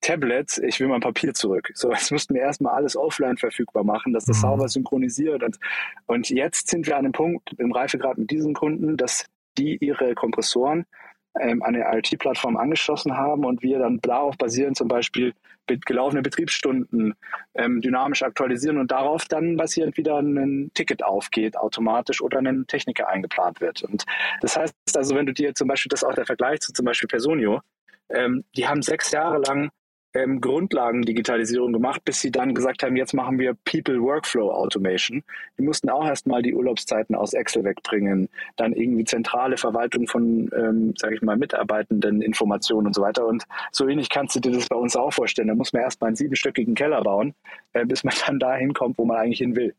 Tablet, 0.00 0.58
ich 0.58 0.80
will 0.80 0.88
mein 0.88 1.00
Papier 1.00 1.34
zurück. 1.34 1.70
So, 1.74 1.90
jetzt 1.92 2.12
mussten 2.12 2.34
wir 2.34 2.42
erstmal 2.42 2.74
alles 2.74 2.96
offline 2.96 3.36
verfügbar 3.36 3.84
machen, 3.84 4.12
dass 4.12 4.24
das 4.24 4.38
mhm. 4.38 4.42
sauber 4.42 4.68
synchronisiert. 4.68 5.42
Und, 5.42 5.58
und 6.06 6.30
jetzt 6.30 6.68
sind 6.68 6.86
wir 6.86 6.96
an 6.96 7.04
dem 7.04 7.12
Punkt 7.12 7.54
im 7.58 7.72
Reifegrad 7.72 8.18
mit 8.18 8.30
diesen 8.30 8.54
Kunden, 8.54 8.96
dass 8.96 9.26
die 9.56 9.76
ihre 9.78 10.14
Kompressoren 10.14 10.86
ähm, 11.40 11.62
an 11.62 11.74
eine 11.74 11.84
IoT-Plattform 11.92 12.56
angeschlossen 12.56 13.16
haben 13.16 13.44
und 13.44 13.62
wir 13.62 13.78
dann 13.78 14.00
darauf 14.00 14.36
basieren 14.36 14.74
zum 14.74 14.88
Beispiel 14.88 15.34
gelaufene 15.66 16.22
Betriebsstunden 16.22 17.14
ähm, 17.54 17.80
dynamisch 17.82 18.22
aktualisieren 18.22 18.78
und 18.78 18.90
darauf 18.90 19.26
dann 19.26 19.56
basierend 19.56 19.98
wieder 19.98 20.18
ein 20.18 20.70
Ticket 20.74 21.02
aufgeht 21.02 21.58
automatisch 21.58 22.22
oder 22.22 22.38
ein 22.38 22.66
Techniker 22.66 23.08
eingeplant 23.08 23.60
wird. 23.60 23.82
Und 23.82 24.04
das 24.40 24.56
heißt 24.56 24.74
also, 24.94 25.14
wenn 25.14 25.26
du 25.26 25.34
dir 25.34 25.54
zum 25.54 25.68
Beispiel 25.68 25.90
das 25.90 26.04
auch 26.04 26.14
der 26.14 26.24
Vergleich 26.24 26.60
zu 26.60 26.72
zum 26.72 26.86
Beispiel 26.86 27.08
Personio, 27.08 27.60
ähm, 28.08 28.44
die 28.56 28.66
haben 28.66 28.80
sechs 28.80 29.10
Jahre 29.10 29.38
lang 29.38 29.70
ähm, 30.18 30.40
Grundlagen-Digitalisierung 30.40 31.72
gemacht, 31.72 32.04
bis 32.04 32.20
sie 32.20 32.30
dann 32.30 32.54
gesagt 32.54 32.82
haben, 32.82 32.96
jetzt 32.96 33.14
machen 33.14 33.38
wir 33.38 33.54
People 33.64 34.00
Workflow 34.00 34.50
Automation. 34.50 35.22
Die 35.58 35.62
mussten 35.62 35.90
auch 35.90 36.06
erstmal 36.06 36.42
die 36.42 36.54
Urlaubszeiten 36.54 37.14
aus 37.14 37.32
Excel 37.32 37.64
wegbringen, 37.64 38.28
dann 38.56 38.72
irgendwie 38.72 39.04
zentrale 39.04 39.56
Verwaltung 39.56 40.06
von, 40.06 40.50
ähm, 40.56 40.94
sage 40.96 41.14
ich 41.14 41.22
mal, 41.22 41.36
Mitarbeitenden, 41.36 42.22
Informationen 42.22 42.88
und 42.88 42.94
so 42.94 43.02
weiter. 43.02 43.26
Und 43.26 43.44
so 43.72 43.86
ähnlich 43.86 44.08
kannst 44.08 44.36
du 44.36 44.40
dir 44.40 44.52
das 44.52 44.68
bei 44.68 44.76
uns 44.76 44.96
auch 44.96 45.12
vorstellen. 45.12 45.48
Da 45.48 45.54
muss 45.54 45.72
man 45.72 45.82
erstmal 45.82 46.08
einen 46.08 46.16
siebenstöckigen 46.16 46.74
Keller 46.74 47.02
bauen, 47.02 47.34
äh, 47.72 47.84
bis 47.84 48.04
man 48.04 48.14
dann 48.26 48.38
dahin 48.38 48.74
kommt, 48.74 48.98
wo 48.98 49.04
man 49.04 49.18
eigentlich 49.18 49.38
hin 49.38 49.56
will. 49.56 49.74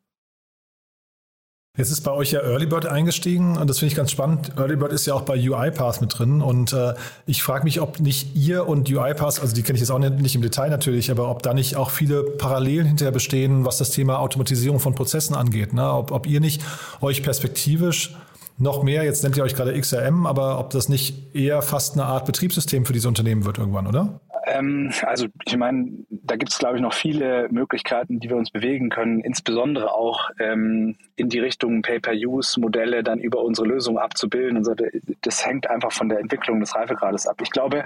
Jetzt 1.79 1.91
ist 1.91 2.01
bei 2.01 2.11
euch 2.11 2.31
ja 2.31 2.41
Earlybird 2.41 2.87
eingestiegen 2.87 3.55
und 3.55 3.69
das 3.69 3.79
finde 3.79 3.93
ich 3.93 3.95
ganz 3.95 4.11
spannend. 4.11 4.51
Earlybird 4.57 4.91
ist 4.91 5.05
ja 5.05 5.13
auch 5.13 5.21
bei 5.21 5.35
UiPath 5.35 6.01
mit 6.01 6.19
drin 6.19 6.41
und 6.41 6.73
äh, 6.73 6.93
ich 7.25 7.41
frage 7.41 7.63
mich, 7.63 7.79
ob 7.79 8.01
nicht 8.01 8.35
ihr 8.35 8.67
und 8.67 8.89
UiPath, 8.89 9.39
also 9.39 9.55
die 9.55 9.63
kenne 9.63 9.77
ich 9.77 9.79
jetzt 9.79 9.89
auch 9.89 9.97
nicht, 9.97 10.19
nicht, 10.19 10.35
im 10.35 10.41
Detail 10.41 10.71
natürlich, 10.71 11.09
aber 11.09 11.31
ob 11.31 11.41
da 11.41 11.53
nicht 11.53 11.77
auch 11.77 11.89
viele 11.89 12.23
Parallelen 12.23 12.85
hinterher 12.85 13.13
bestehen, 13.13 13.63
was 13.63 13.77
das 13.77 13.91
Thema 13.91 14.19
Automatisierung 14.19 14.81
von 14.81 14.93
Prozessen 14.93 15.35
angeht. 15.35 15.71
Ne? 15.71 15.89
Ob, 15.89 16.11
ob 16.11 16.27
ihr 16.27 16.41
nicht 16.41 16.61
euch 16.99 17.23
perspektivisch 17.23 18.13
noch 18.59 18.83
mehr, 18.83 19.03
jetzt 19.03 19.23
nennt 19.23 19.37
ihr 19.37 19.43
euch 19.43 19.55
gerade 19.55 19.79
XRM, 19.79 20.25
aber 20.25 20.59
ob 20.59 20.69
das 20.69 20.89
nicht 20.89 21.35
eher 21.35 21.61
fast 21.61 21.93
eine 21.93 22.05
Art 22.05 22.25
Betriebssystem 22.25 22.85
für 22.85 22.93
diese 22.93 23.07
Unternehmen 23.07 23.45
wird 23.45 23.57
irgendwann, 23.57 23.87
oder? 23.87 24.21
Ähm, 24.45 24.91
also 25.03 25.27
ich 25.45 25.57
meine, 25.57 25.91
da 26.09 26.35
gibt 26.35 26.51
es, 26.51 26.59
glaube 26.59 26.75
ich, 26.75 26.81
noch 26.81 26.93
viele 26.93 27.47
Möglichkeiten, 27.51 28.19
die 28.19 28.29
wir 28.29 28.35
uns 28.35 28.51
bewegen 28.51 28.89
können, 28.89 29.21
insbesondere 29.21 29.93
auch 29.93 30.29
ähm, 30.39 30.97
in 31.15 31.29
die 31.29 31.39
Richtung 31.39 31.81
Pay-per-Use-Modelle 31.81 33.03
dann 33.03 33.19
über 33.19 33.43
unsere 33.43 33.67
Lösung 33.67 33.97
abzubilden. 33.97 34.57
Und 34.57 34.63
so. 34.63 34.73
Das 35.21 35.45
hängt 35.45 35.69
einfach 35.69 35.91
von 35.91 36.09
der 36.09 36.19
Entwicklung 36.19 36.59
des 36.59 36.75
Reifegrades 36.75 37.27
ab. 37.27 37.39
Ich 37.41 37.51
glaube, 37.51 37.85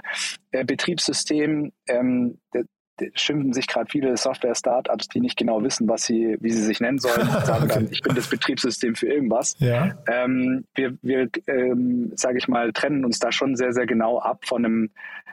äh, 0.52 0.64
Betriebssystem, 0.64 1.72
ähm, 1.88 2.38
schimpfen 3.14 3.52
sich 3.52 3.66
gerade 3.66 3.90
viele 3.90 4.16
Software-Startups, 4.16 5.08
die 5.08 5.20
nicht 5.20 5.36
genau 5.36 5.62
wissen, 5.62 5.88
was 5.88 6.04
sie, 6.04 6.36
wie 6.40 6.50
sie 6.50 6.62
sich 6.62 6.80
nennen 6.80 6.98
sollen, 6.98 7.26
sagen 7.44 7.68
dann, 7.68 7.88
ich 7.90 8.02
bin 8.02 8.14
das 8.14 8.28
Betriebssystem 8.28 8.94
für 8.94 9.06
irgendwas. 9.06 9.56
Ja. 9.58 9.96
Ähm, 10.08 10.64
wir, 10.74 10.96
wir 11.02 11.28
ähm, 11.46 12.12
sage 12.14 12.38
ich 12.38 12.48
mal, 12.48 12.72
trennen 12.72 13.04
uns 13.04 13.18
da 13.18 13.32
schon 13.32 13.56
sehr, 13.56 13.72
sehr 13.72 13.86
genau 13.86 14.18
ab 14.18 14.44
von 14.46 14.64
einem 14.64 14.90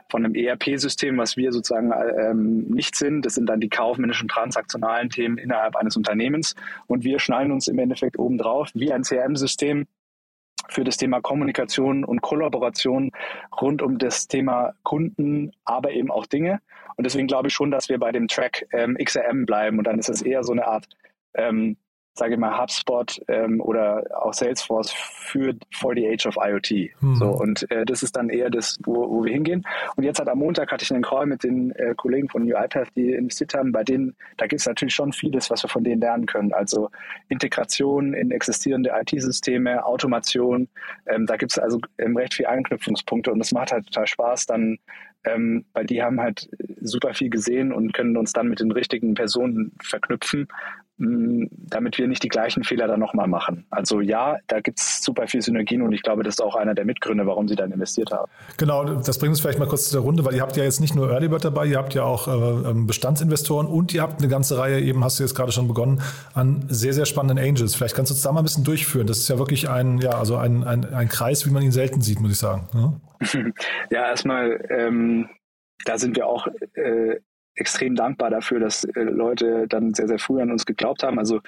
von 0.10 0.26
einem 0.26 0.36
ERP-System, 0.36 1.18
was 1.18 1.38
wir 1.38 1.54
sozusagen 1.54 1.94
ähm, 2.20 2.66
nicht 2.68 2.98
sind. 2.98 3.26
Das 3.26 3.36
sind 3.36 3.48
dann 3.48 3.62
die 3.62 3.70
kaufmännischen, 3.70 4.28
transaktionalen 4.28 5.10
Themen 5.10 5.38
innerhalb 5.38 5.78
eines 5.78 5.96
Unternehmens. 5.96 6.54
Und 6.88 7.06
wir 7.06 7.18
schneiden 7.20 7.54
uns 7.54 7.70
im 7.70 7.80
Endeffekt 7.80 8.20
obendrauf 8.20 8.70
wie 8.74 8.92
ein 8.92 9.04
CRM-System 9.04 9.88
für 10.70 10.84
das 10.84 10.98
Thema 10.98 11.22
Kommunikation 11.22 12.04
und 12.04 12.22
Kollaboration 12.22 13.12
rund 13.62 13.82
um 13.82 13.98
das 13.98 14.28
Thema 14.28 14.74
Kunden, 14.84 15.52
aber 15.66 15.92
eben 15.92 16.12
auch 16.12 16.26
Dinge. 16.26 16.62
Und 16.96 17.06
deswegen 17.06 17.28
glaube 17.28 17.48
ich 17.48 17.54
schon, 17.54 17.72
dass 17.72 17.90
wir 17.90 18.00
bei 18.00 18.12
dem 18.12 18.28
Track 18.28 18.68
ähm, 18.74 18.98
XRM 19.04 19.46
bleiben. 19.46 19.78
Und 19.78 19.86
dann 19.86 20.00
ist 20.00 20.10
es 20.10 20.22
eher 20.22 20.44
so 20.44 20.52
eine 20.52 20.68
Art 20.68 20.88
ähm, 21.34 21.78
sage 22.14 22.34
ich 22.34 22.40
mal, 22.40 22.62
HubSpot 22.62 23.22
ähm, 23.30 23.62
oder 23.62 24.04
auch 24.14 24.34
Salesforce 24.34 24.92
für 24.92 25.54
for 25.74 25.94
the 25.96 26.08
age 26.08 26.26
of 26.26 26.36
IoT. 26.36 26.92
Mhm. 27.00 27.16
So, 27.16 27.30
und 27.30 27.70
äh, 27.72 27.86
das 27.86 28.04
ist 28.04 28.16
dann 28.18 28.30
eher 28.30 28.50
das, 28.50 28.78
wo, 28.84 29.10
wo 29.10 29.24
wir 29.24 29.32
hingehen. 29.32 29.66
Und 29.96 30.04
jetzt 30.04 30.20
hat 30.20 30.28
am 30.28 30.40
Montag 30.40 30.72
hatte 30.72 30.84
ich 30.84 30.94
einen 30.94 31.04
Call 31.04 31.26
mit 31.26 31.44
den 31.44 31.72
äh, 31.72 31.94
Kollegen 31.96 32.28
von 32.28 32.44
UiPath, 32.44 32.90
die 32.96 33.14
investiert 33.14 33.54
haben, 33.54 33.72
bei 33.72 33.84
denen, 33.84 34.16
da 34.38 34.46
gibt 34.48 34.60
es 34.60 34.68
natürlich 34.68 34.94
schon 34.94 35.14
vieles, 35.14 35.50
was 35.50 35.64
wir 35.64 35.70
von 35.70 35.84
denen 35.84 36.02
lernen 36.02 36.26
können. 36.26 36.52
Also 36.52 36.90
Integration 37.30 38.14
in 38.14 38.32
existierende 38.32 38.92
IT-Systeme, 38.94 39.86
Automation, 39.86 40.68
ähm, 41.08 41.26
da 41.26 41.38
gibt 41.38 41.54
es 41.54 41.60
also 41.60 41.80
ähm, 41.98 42.18
recht 42.18 42.34
viele 42.34 42.50
Anknüpfungspunkte 42.50 43.32
und 43.32 43.40
das 43.40 43.54
macht 43.54 43.72
halt 43.72 43.86
total 43.86 44.08
Spaß, 44.08 44.48
dann 44.48 44.80
ähm, 45.24 45.66
weil 45.74 45.86
die 45.86 46.02
haben 46.02 46.20
halt 46.20 46.50
super 46.82 47.14
viel 47.14 47.30
gesehen 47.30 47.72
und 47.72 47.94
können 47.94 48.18
uns 48.18 48.34
dann 48.34 48.48
mit 48.48 48.60
den 48.60 48.72
richtigen 48.72 49.14
Personen 49.14 49.72
verknüpfen 49.80 50.48
damit 51.02 51.98
wir 51.98 52.08
nicht 52.08 52.24
die 52.24 52.28
gleichen 52.28 52.64
Fehler 52.64 52.88
dann 52.88 53.00
nochmal 53.00 53.28
machen. 53.28 53.66
Also 53.70 54.02
ja, 54.02 54.38
da 54.48 54.60
gibt 54.60 54.80
es 54.80 55.04
super 55.04 55.28
viel 55.28 55.42
Synergien 55.42 55.82
und 55.82 55.94
ich 55.94 56.04
glaube, 56.04 56.24
das 56.24 56.36
ist 56.36 56.42
auch 56.42 56.56
einer 56.56 56.76
der 56.76 56.86
Mitgründe, 56.86 57.26
warum 57.26 57.48
sie 57.48 57.56
dann 57.56 57.72
investiert 57.72 58.12
haben. 58.12 58.30
Genau, 58.58 58.84
das 58.84 59.18
bringt 59.18 59.32
uns 59.32 59.40
vielleicht 59.40 59.60
mal 59.60 59.68
kurz 59.68 59.90
zu 59.90 59.96
der 59.96 60.02
Runde, 60.02 60.24
weil 60.26 60.36
ihr 60.36 60.42
habt 60.42 60.56
ja 60.58 60.64
jetzt 60.64 60.80
nicht 60.80 60.96
nur 60.96 61.10
Earlybird 61.12 61.44
dabei, 61.44 61.66
ihr 61.66 61.78
habt 61.78 61.94
ja 61.96 62.04
auch 62.04 62.28
äh, 62.28 62.70
ähm, 62.70 62.86
Bestandsinvestoren 62.86 63.68
und 63.68 63.94
ihr 63.94 64.02
habt 64.02 64.22
eine 64.22 64.30
ganze 64.30 64.58
Reihe, 64.58 64.80
eben 64.80 65.04
hast 65.04 65.20
du 65.20 65.24
jetzt 65.24 65.36
gerade 65.36 65.52
schon 65.52 65.68
begonnen, 65.68 66.02
an 66.34 66.66
sehr, 66.70 66.94
sehr 66.94 67.06
spannenden 67.06 67.44
Angels. 67.44 67.74
Vielleicht 67.74 67.96
kannst 67.96 68.12
du 68.12 68.14
uns 68.14 68.22
da 68.22 68.32
mal 68.32 68.42
ein 68.42 68.46
bisschen 68.46 68.64
durchführen. 68.64 69.08
Das 69.08 69.18
ist 69.18 69.28
ja 69.28 69.40
wirklich 69.40 69.70
ein, 69.70 69.98
ja, 70.00 70.12
also 70.12 70.38
ein, 70.38 70.64
ein, 70.64 70.86
ein 70.94 71.10
Kreis, 71.10 71.48
wie 71.48 71.52
man 71.52 71.64
ihn 71.64 71.72
selten 71.72 72.02
sieht, 72.02 72.20
muss 72.20 72.32
ich 72.32 72.38
sagen. 72.38 72.68
Ja, 72.74 72.94
ja 73.92 74.10
erstmal 74.10 74.64
ähm, 74.70 75.30
da 75.86 75.98
sind 75.98 76.16
wir 76.16 76.28
auch 76.28 76.48
äh, 76.74 77.20
extrem 77.62 77.96
dankbar 77.96 78.30
dafür, 78.30 78.60
dass 78.60 78.84
äh, 78.84 79.04
Leute 79.04 79.68
dann 79.68 79.94
sehr, 79.94 80.08
sehr 80.08 80.20
früh 80.20 80.42
an 80.42 80.52
uns 80.52 80.66
geglaubt 80.66 81.04
haben. 81.04 81.18
Also 81.18 81.40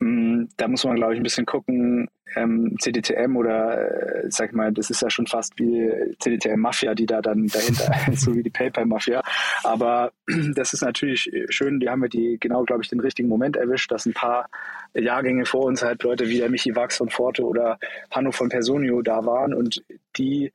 Mm, 0.00 0.44
da 0.56 0.68
muss 0.68 0.84
man, 0.84 0.94
glaube 0.96 1.14
ich, 1.14 1.20
ein 1.20 1.24
bisschen 1.24 1.46
gucken, 1.46 2.08
ähm, 2.36 2.76
CDTM 2.78 3.36
oder, 3.36 4.22
äh, 4.24 4.30
sag 4.30 4.52
mal, 4.52 4.72
das 4.72 4.90
ist 4.90 5.02
ja 5.02 5.10
schon 5.10 5.26
fast 5.26 5.58
wie 5.58 5.90
CDTM-Mafia, 6.20 6.94
die 6.94 7.06
da 7.06 7.20
dann 7.20 7.48
dahinter 7.48 7.92
ist, 8.08 8.20
so 8.24 8.34
wie 8.34 8.44
die 8.44 8.50
PayPal-Mafia. 8.50 9.22
Aber 9.64 10.12
das 10.54 10.72
ist 10.72 10.82
natürlich 10.82 11.30
schön, 11.48 11.80
die 11.80 11.88
haben 11.88 12.02
wir 12.02 12.08
die 12.08 12.38
genau, 12.38 12.62
glaube 12.64 12.82
ich, 12.82 12.88
den 12.88 13.00
richtigen 13.00 13.28
Moment 13.28 13.56
erwischt, 13.56 13.90
dass 13.90 14.06
ein 14.06 14.14
paar 14.14 14.48
Jahrgänge 14.94 15.46
vor 15.46 15.64
uns 15.64 15.82
halt 15.82 16.02
Leute 16.04 16.28
wie 16.28 16.38
der 16.38 16.48
Michi 16.48 16.76
Wachs 16.76 16.96
von 16.98 17.08
Forte 17.08 17.44
oder 17.44 17.78
Hanno 18.12 18.30
von 18.30 18.48
Personio 18.48 19.02
da 19.02 19.26
waren 19.26 19.52
und 19.52 19.82
die 20.16 20.52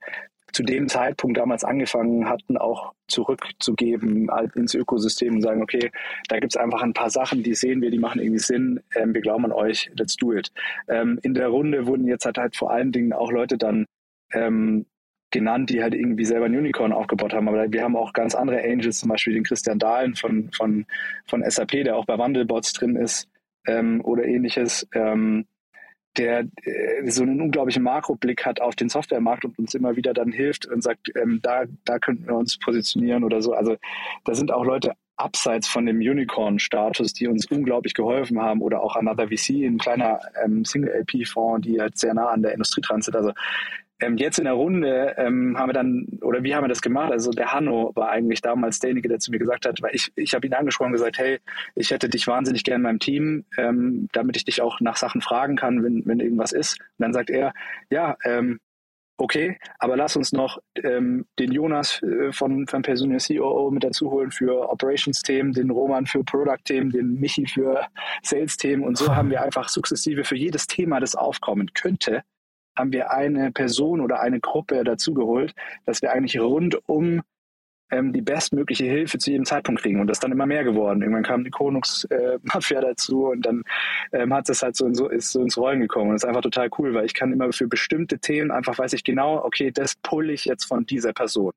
zu 0.54 0.62
dem 0.62 0.88
Zeitpunkt 0.88 1.36
damals 1.36 1.64
angefangen 1.64 2.28
hatten, 2.28 2.56
auch 2.56 2.94
zurückzugeben 3.08 4.30
halt 4.30 4.54
ins 4.56 4.74
Ökosystem 4.74 5.34
und 5.34 5.42
sagen, 5.42 5.62
okay, 5.62 5.90
da 6.28 6.38
gibt 6.38 6.54
es 6.54 6.56
einfach 6.56 6.82
ein 6.82 6.94
paar 6.94 7.10
Sachen, 7.10 7.42
die 7.42 7.54
sehen 7.54 7.82
wir, 7.82 7.90
die 7.90 7.98
machen 7.98 8.20
irgendwie 8.20 8.38
Sinn, 8.38 8.80
ähm, 8.94 9.14
wir 9.14 9.20
glauben 9.20 9.44
an 9.44 9.52
euch, 9.52 9.90
let's 9.96 10.16
do 10.16 10.32
it. 10.32 10.52
Ähm, 10.88 11.18
in 11.22 11.34
der 11.34 11.48
Runde 11.48 11.86
wurden 11.86 12.06
jetzt 12.06 12.24
halt, 12.24 12.38
halt 12.38 12.56
vor 12.56 12.70
allen 12.70 12.92
Dingen 12.92 13.12
auch 13.12 13.32
Leute 13.32 13.58
dann 13.58 13.84
ähm, 14.32 14.86
genannt, 15.30 15.70
die 15.70 15.82
halt 15.82 15.94
irgendwie 15.94 16.24
selber 16.24 16.46
ein 16.46 16.56
Unicorn 16.56 16.92
aufgebaut 16.92 17.34
haben. 17.34 17.48
Aber 17.48 17.72
wir 17.72 17.82
haben 17.82 17.96
auch 17.96 18.12
ganz 18.12 18.36
andere 18.36 18.62
Angels, 18.62 19.00
zum 19.00 19.08
Beispiel 19.08 19.34
den 19.34 19.42
Christian 19.42 19.80
Dahlen 19.80 20.14
von, 20.14 20.50
von, 20.52 20.86
von 21.26 21.42
SAP, 21.46 21.72
der 21.82 21.96
auch 21.96 22.06
bei 22.06 22.16
Wandelbots 22.16 22.72
drin 22.72 22.94
ist 22.94 23.28
ähm, 23.66 24.00
oder 24.04 24.24
ähnliches. 24.24 24.86
Ähm, 24.94 25.46
der 26.16 26.46
äh, 26.62 27.10
so 27.10 27.22
einen 27.22 27.40
unglaublichen 27.40 27.82
Makroblick 27.82 28.44
hat 28.46 28.60
auf 28.60 28.76
den 28.76 28.88
Softwaremarkt 28.88 29.44
und 29.44 29.58
uns 29.58 29.74
immer 29.74 29.96
wieder 29.96 30.14
dann 30.14 30.32
hilft 30.32 30.66
und 30.66 30.82
sagt, 30.82 31.10
ähm, 31.16 31.40
da, 31.42 31.64
da 31.84 31.98
könnten 31.98 32.26
wir 32.26 32.34
uns 32.34 32.58
positionieren 32.58 33.24
oder 33.24 33.42
so. 33.42 33.52
Also 33.52 33.76
da 34.24 34.34
sind 34.34 34.52
auch 34.52 34.64
Leute 34.64 34.92
abseits 35.16 35.68
von 35.68 35.86
dem 35.86 35.98
Unicorn-Status, 35.98 37.12
die 37.12 37.28
uns 37.28 37.46
unglaublich 37.46 37.94
geholfen 37.94 38.40
haben 38.40 38.60
oder 38.60 38.82
auch 38.82 38.96
Another 38.96 39.28
VC, 39.28 39.64
ein 39.64 39.78
kleiner 39.78 40.20
ähm, 40.44 40.64
Single-LP-Fonds, 40.64 41.66
die 41.66 41.80
halt 41.80 41.96
sehr 41.98 42.14
nah 42.14 42.30
an 42.30 42.42
der 42.42 42.52
Industrie 42.52 42.80
dran 42.80 43.00
sind. 43.00 43.14
Also 43.14 43.32
ähm, 44.00 44.16
jetzt 44.16 44.38
in 44.38 44.44
der 44.44 44.54
Runde 44.54 45.14
ähm, 45.16 45.56
haben 45.56 45.68
wir 45.68 45.72
dann, 45.72 46.06
oder 46.20 46.42
wie 46.42 46.54
haben 46.54 46.64
wir 46.64 46.68
das 46.68 46.82
gemacht? 46.82 47.12
Also 47.12 47.30
der 47.30 47.52
Hanno 47.52 47.92
war 47.94 48.10
eigentlich 48.10 48.40
damals 48.40 48.78
derjenige, 48.80 49.08
der 49.08 49.18
zu 49.18 49.30
mir 49.30 49.38
gesagt 49.38 49.66
hat, 49.66 49.80
weil 49.82 49.94
ich, 49.94 50.12
ich 50.16 50.34
habe 50.34 50.46
ihn 50.46 50.54
angesprochen 50.54 50.88
und 50.88 50.94
gesagt, 50.94 51.18
hey, 51.18 51.38
ich 51.74 51.90
hätte 51.90 52.08
dich 52.08 52.26
wahnsinnig 52.26 52.64
gern 52.64 52.76
in 52.76 52.82
meinem 52.82 52.98
Team, 52.98 53.44
ähm, 53.56 54.08
damit 54.12 54.36
ich 54.36 54.44
dich 54.44 54.60
auch 54.62 54.80
nach 54.80 54.96
Sachen 54.96 55.20
fragen 55.20 55.56
kann, 55.56 55.84
wenn, 55.84 56.04
wenn 56.06 56.20
irgendwas 56.20 56.52
ist. 56.52 56.80
Und 56.80 56.86
dann 56.98 57.12
sagt 57.12 57.30
er, 57.30 57.52
ja, 57.90 58.16
ähm, 58.24 58.58
okay, 59.16 59.58
aber 59.78 59.96
lass 59.96 60.16
uns 60.16 60.32
noch 60.32 60.58
ähm, 60.82 61.26
den 61.38 61.52
Jonas 61.52 62.02
äh, 62.02 62.32
von, 62.32 62.66
von 62.66 62.82
Personal 62.82 63.18
COO 63.18 63.70
mit 63.70 63.84
dazu 63.84 64.10
holen 64.10 64.32
für 64.32 64.68
Operations-Themen, 64.70 65.52
den 65.52 65.70
Roman 65.70 66.06
für 66.06 66.24
Product-Themen, 66.24 66.90
den 66.90 67.20
Michi 67.20 67.46
für 67.46 67.86
Sales-Themen 68.22 68.82
und 68.82 68.98
so 68.98 69.14
haben 69.14 69.30
wir 69.30 69.42
einfach 69.42 69.68
sukzessive 69.68 70.24
für 70.24 70.36
jedes 70.36 70.66
Thema, 70.66 70.98
das 70.98 71.14
aufkommen 71.14 71.72
könnte, 71.74 72.22
haben 72.76 72.92
wir 72.92 73.10
eine 73.10 73.52
Person 73.52 74.00
oder 74.00 74.20
eine 74.20 74.40
Gruppe 74.40 74.84
dazugeholt, 74.84 75.54
dass 75.86 76.02
wir 76.02 76.12
eigentlich 76.12 76.38
rund 76.40 76.78
um 76.88 77.22
ähm, 77.90 78.12
die 78.12 78.22
bestmögliche 78.22 78.84
Hilfe 78.84 79.18
zu 79.18 79.30
jedem 79.30 79.44
Zeitpunkt 79.44 79.82
kriegen. 79.82 80.00
Und 80.00 80.06
das 80.08 80.16
ist 80.16 80.24
dann 80.24 80.32
immer 80.32 80.46
mehr 80.46 80.64
geworden. 80.64 81.02
Irgendwann 81.02 81.22
kam 81.22 81.44
die 81.44 81.50
Konungsmafia 81.50 82.78
äh, 82.78 82.82
dazu 82.82 83.26
und 83.26 83.46
dann 83.46 83.62
ähm, 84.12 84.32
hat 84.32 84.48
es 84.48 84.62
halt 84.62 84.76
so, 84.76 84.86
in, 84.86 84.94
so, 84.94 85.08
ist 85.08 85.30
so 85.32 85.42
ins 85.42 85.56
Rollen 85.56 85.80
gekommen. 85.80 86.10
Und 86.10 86.14
das 86.14 86.24
ist 86.24 86.28
einfach 86.28 86.42
total 86.42 86.68
cool, 86.78 86.94
weil 86.94 87.04
ich 87.04 87.14
kann 87.14 87.32
immer 87.32 87.52
für 87.52 87.68
bestimmte 87.68 88.18
Themen 88.18 88.50
einfach 88.50 88.78
weiß 88.78 88.92
ich 88.94 89.04
genau, 89.04 89.44
okay, 89.44 89.70
das 89.70 89.94
pulle 89.96 90.32
ich 90.32 90.44
jetzt 90.44 90.64
von 90.64 90.86
dieser 90.86 91.12
Person 91.12 91.52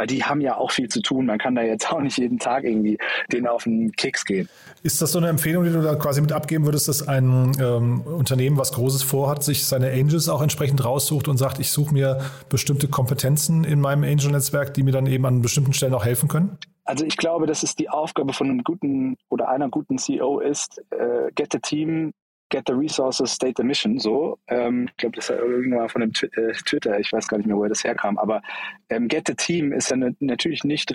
weil 0.00 0.06
die 0.06 0.24
haben 0.24 0.40
ja 0.40 0.56
auch 0.56 0.70
viel 0.70 0.88
zu 0.88 1.02
tun. 1.02 1.26
Man 1.26 1.36
kann 1.36 1.54
da 1.54 1.60
jetzt 1.60 1.92
auch 1.92 2.00
nicht 2.00 2.16
jeden 2.16 2.38
Tag 2.38 2.64
irgendwie 2.64 2.96
denen 3.30 3.46
auf 3.46 3.64
den 3.64 3.92
Keks 3.92 4.24
gehen. 4.24 4.48
Ist 4.82 5.02
das 5.02 5.12
so 5.12 5.18
eine 5.18 5.28
Empfehlung, 5.28 5.64
die 5.64 5.70
du 5.70 5.82
da 5.82 5.94
quasi 5.94 6.22
mit 6.22 6.32
abgeben 6.32 6.64
würdest, 6.64 6.88
dass 6.88 7.06
ein 7.06 7.52
ähm, 7.60 8.00
Unternehmen, 8.00 8.56
was 8.56 8.72
Großes 8.72 9.02
vorhat, 9.02 9.44
sich 9.44 9.66
seine 9.66 9.90
Angels 9.90 10.30
auch 10.30 10.40
entsprechend 10.40 10.82
raussucht 10.82 11.28
und 11.28 11.36
sagt, 11.36 11.58
ich 11.58 11.70
suche 11.70 11.92
mir 11.92 12.18
bestimmte 12.48 12.88
Kompetenzen 12.88 13.62
in 13.64 13.78
meinem 13.78 14.04
Angel-Netzwerk, 14.04 14.72
die 14.72 14.84
mir 14.84 14.92
dann 14.92 15.04
eben 15.04 15.26
an 15.26 15.42
bestimmten 15.42 15.74
Stellen 15.74 15.92
auch 15.92 16.06
helfen 16.06 16.30
können? 16.30 16.56
Also 16.86 17.04
ich 17.04 17.18
glaube, 17.18 17.46
dass 17.46 17.62
es 17.62 17.76
die 17.76 17.90
Aufgabe 17.90 18.32
von 18.32 18.48
einem 18.48 18.64
guten 18.64 19.18
oder 19.28 19.50
einer 19.50 19.68
guten 19.68 19.98
CEO 19.98 20.40
ist, 20.40 20.82
äh, 20.92 21.30
get 21.34 21.52
the 21.52 21.58
team 21.58 22.14
Get 22.50 22.64
the 22.66 22.74
Resources, 22.74 23.32
State 23.32 23.54
the 23.56 23.64
Mission, 23.64 23.98
so. 23.98 24.38
Ähm, 24.48 24.86
ich 24.90 24.96
glaube, 24.96 25.16
das 25.16 25.28
ja 25.28 25.36
irgendwann 25.36 25.88
von 25.88 26.00
dem 26.02 26.10
äh, 26.10 26.52
Twitter, 26.52 26.98
ich 26.98 27.12
weiß 27.12 27.28
gar 27.28 27.38
nicht 27.38 27.46
mehr, 27.46 27.56
wo 27.56 27.64
das 27.66 27.84
herkam, 27.84 28.18
aber 28.18 28.42
ähm, 28.88 29.08
Get 29.08 29.28
the 29.28 29.34
Team 29.34 29.72
ist 29.72 29.90
ja 29.90 29.96
natürlich 30.18 30.64
nicht 30.64 30.92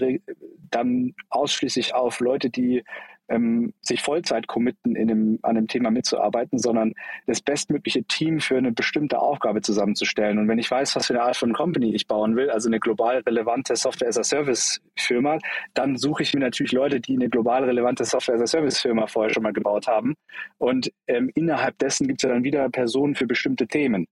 dann 0.72 1.14
ausschließlich 1.30 1.96
auf 1.96 2.20
Leute, 2.20 2.50
die 2.50 2.84
ähm, 3.28 3.74
sich 3.82 4.02
Vollzeit 4.02 4.48
committen, 4.48 4.96
in 4.96 5.08
dem, 5.08 5.40
an 5.42 5.56
dem 5.56 5.68
Thema 5.68 5.92
mitzuarbeiten, 5.92 6.60
sondern 6.60 6.94
das 7.26 7.42
bestmögliche 7.42 8.04
Team 8.04 8.40
für 8.40 8.58
eine 8.58 8.72
bestimmte 8.72 9.20
Aufgabe 9.20 9.62
zusammenzustellen. 9.62 10.38
Und 10.38 10.48
wenn 10.48 10.60
ich 10.60 10.70
weiß, 10.70 10.96
was 10.96 11.08
für 11.08 11.14
eine 11.14 11.24
Art 11.24 11.38
von 11.38 11.54
Company 11.54 11.94
ich 11.96 12.08
bauen 12.08 12.36
will, 12.36 12.50
also 12.50 12.70
eine 12.70 12.80
global 12.80 13.20
relevante 13.20 13.76
Software-as-a-Service-Firma, 13.76 15.40
dann 15.74 15.98
suche 15.98 16.24
ich 16.24 16.34
mir 16.34 16.42
natürlich 16.42 16.72
Leute, 16.72 17.00
die 17.00 17.16
eine 17.16 17.30
global 17.30 17.64
relevante 17.64 18.06
Software-as-a-Service-Firma 18.06 19.08
vorher 19.08 19.34
schon 19.34 19.44
mal 19.44 19.54
gebaut 19.54 19.88
haben. 19.88 20.16
Und 20.58 20.92
ähm, 21.08 21.32
innerhalb 21.34 21.78
dessen 21.80 22.08
gibt 22.08 22.20
es 22.20 22.28
ja 22.28 22.34
dann 22.34 22.44
wieder 22.44 22.70
Personen 22.70 23.16
für 23.16 23.26
bestimmte 23.26 23.68
Themen. 23.68 24.08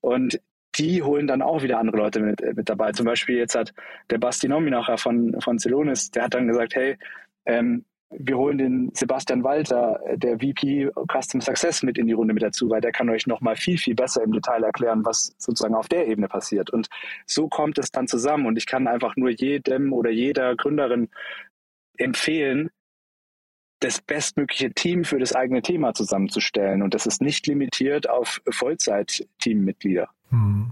Und 0.00 0.40
die 0.76 1.02
holen 1.02 1.26
dann 1.26 1.42
auch 1.42 1.62
wieder 1.62 1.78
andere 1.78 1.96
Leute 1.96 2.20
mit, 2.20 2.56
mit 2.56 2.68
dabei. 2.68 2.92
Zum 2.92 3.04
Beispiel 3.04 3.36
jetzt 3.36 3.54
hat 3.54 3.72
der 4.08 4.18
Basti 4.18 4.48
Nominacher 4.48 4.98
von, 4.98 5.36
von 5.40 5.58
Celonis, 5.58 6.10
der 6.10 6.24
hat 6.24 6.34
dann 6.34 6.46
gesagt, 6.46 6.76
hey, 6.76 6.96
ähm, 7.46 7.84
wir 8.10 8.36
holen 8.36 8.58
den 8.58 8.90
Sebastian 8.94 9.44
Walter, 9.44 10.00
äh, 10.04 10.18
der 10.18 10.38
VP 10.38 10.90
Custom 11.10 11.40
Success, 11.40 11.82
mit 11.82 11.96
in 11.96 12.06
die 12.06 12.12
Runde 12.12 12.34
mit 12.34 12.42
dazu, 12.42 12.68
weil 12.68 12.80
der 12.80 12.92
kann 12.92 13.08
euch 13.08 13.26
noch 13.26 13.40
mal 13.40 13.56
viel, 13.56 13.78
viel 13.78 13.94
besser 13.94 14.22
im 14.22 14.32
Detail 14.32 14.64
erklären, 14.64 15.04
was 15.04 15.34
sozusagen 15.38 15.74
auf 15.74 15.88
der 15.88 16.08
Ebene 16.08 16.28
passiert. 16.28 16.70
Und 16.70 16.88
so 17.26 17.48
kommt 17.48 17.78
es 17.78 17.90
dann 17.92 18.08
zusammen. 18.08 18.46
Und 18.46 18.56
ich 18.56 18.66
kann 18.66 18.88
einfach 18.88 19.16
nur 19.16 19.30
jedem 19.30 19.92
oder 19.92 20.10
jeder 20.10 20.56
Gründerin 20.56 21.08
empfehlen, 21.96 22.70
das 23.78 24.00
bestmögliche 24.00 24.72
Team 24.72 25.04
für 25.04 25.18
das 25.18 25.34
eigene 25.34 25.62
Thema 25.62 25.94
zusammenzustellen. 25.94 26.82
Und 26.82 26.94
das 26.94 27.06
ist 27.06 27.22
nicht 27.22 27.46
limitiert 27.46 28.08
auf 28.08 28.42
Vollzeit-Teammitglieder. 28.50 30.08
Hm. 30.30 30.70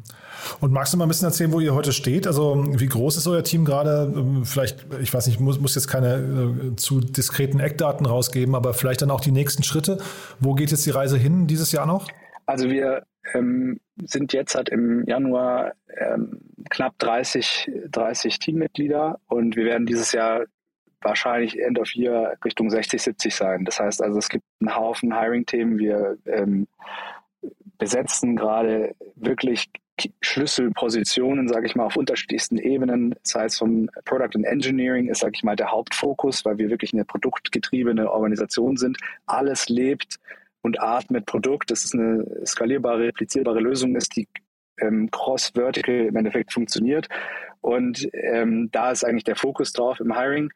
Und 0.60 0.72
magst 0.72 0.92
du 0.92 0.96
mal 0.96 1.04
ein 1.04 1.08
bisschen 1.08 1.26
erzählen, 1.26 1.52
wo 1.52 1.60
ihr 1.60 1.74
heute 1.74 1.92
steht? 1.92 2.26
Also 2.26 2.64
wie 2.68 2.86
groß 2.86 3.16
ist 3.16 3.26
euer 3.26 3.42
Team 3.42 3.64
gerade? 3.64 4.12
Ähm, 4.14 4.44
vielleicht, 4.44 4.86
ich 5.00 5.12
weiß 5.12 5.26
nicht, 5.26 5.40
muss, 5.40 5.60
muss 5.60 5.74
jetzt 5.74 5.88
keine 5.88 6.14
äh, 6.14 6.76
zu 6.76 7.00
diskreten 7.00 7.60
Eckdaten 7.60 8.06
rausgeben, 8.06 8.54
aber 8.54 8.72
vielleicht 8.74 9.02
dann 9.02 9.10
auch 9.10 9.20
die 9.20 9.32
nächsten 9.32 9.62
Schritte. 9.62 9.98
Wo 10.38 10.54
geht 10.54 10.70
jetzt 10.70 10.86
die 10.86 10.90
Reise 10.90 11.18
hin 11.18 11.46
dieses 11.46 11.72
Jahr 11.72 11.86
noch? 11.86 12.08
Also 12.46 12.70
wir 12.70 13.02
ähm, 13.34 13.80
sind 14.04 14.32
jetzt 14.32 14.54
halt 14.54 14.68
im 14.68 15.04
Januar 15.06 15.72
ähm, 15.96 16.40
knapp 16.70 16.98
30, 16.98 17.70
30 17.90 18.38
Teammitglieder 18.38 19.18
und 19.26 19.56
wir 19.56 19.64
werden 19.64 19.86
dieses 19.86 20.12
Jahr 20.12 20.44
wahrscheinlich 21.00 21.58
End 21.60 21.78
of 21.78 21.94
Year 21.94 22.36
Richtung 22.44 22.70
60, 22.70 23.02
70 23.02 23.34
sein. 23.34 23.64
Das 23.64 23.80
heißt 23.80 24.02
also, 24.02 24.18
es 24.18 24.28
gibt 24.28 24.44
einen 24.60 24.74
Haufen 24.74 25.18
Hiring-Themen. 25.18 25.78
Wir 25.78 26.16
ähm, 26.26 26.66
besetzen 27.78 28.36
gerade 28.36 28.94
wirklich 29.16 29.70
Schlüsselpositionen, 30.20 31.48
sage 31.48 31.66
ich 31.66 31.74
mal, 31.74 31.84
auf 31.84 31.96
unterschiedlichsten 31.96 32.58
Ebenen. 32.58 33.14
Das 33.22 33.34
heißt, 33.34 33.58
vom 33.58 33.88
Product 34.04 34.34
and 34.34 34.46
Engineering 34.46 35.08
ist, 35.08 35.20
sage 35.20 35.32
ich 35.34 35.42
mal, 35.42 35.56
der 35.56 35.72
Hauptfokus, 35.72 36.44
weil 36.44 36.58
wir 36.58 36.70
wirklich 36.70 36.92
eine 36.92 37.04
produktgetriebene 37.04 38.10
Organisation 38.10 38.76
sind. 38.76 38.98
Alles 39.26 39.68
lebt 39.68 40.16
und 40.62 40.80
atmet 40.80 41.26
Produkt. 41.26 41.70
Das 41.70 41.84
ist 41.84 41.94
eine 41.94 42.24
skalierbare, 42.46 43.04
replizierbare 43.04 43.60
Lösung 43.60 43.96
ist, 43.96 44.14
die 44.16 44.28
ähm, 44.80 45.10
cross-vertical 45.10 46.06
im 46.06 46.16
Endeffekt 46.16 46.52
funktioniert. 46.52 47.08
Und 47.60 48.08
ähm, 48.12 48.70
da 48.70 48.92
ist 48.92 49.04
eigentlich 49.04 49.24
der 49.24 49.36
Fokus 49.36 49.72
drauf 49.72 49.98
im 50.00 50.16
Hiring. 50.16 50.50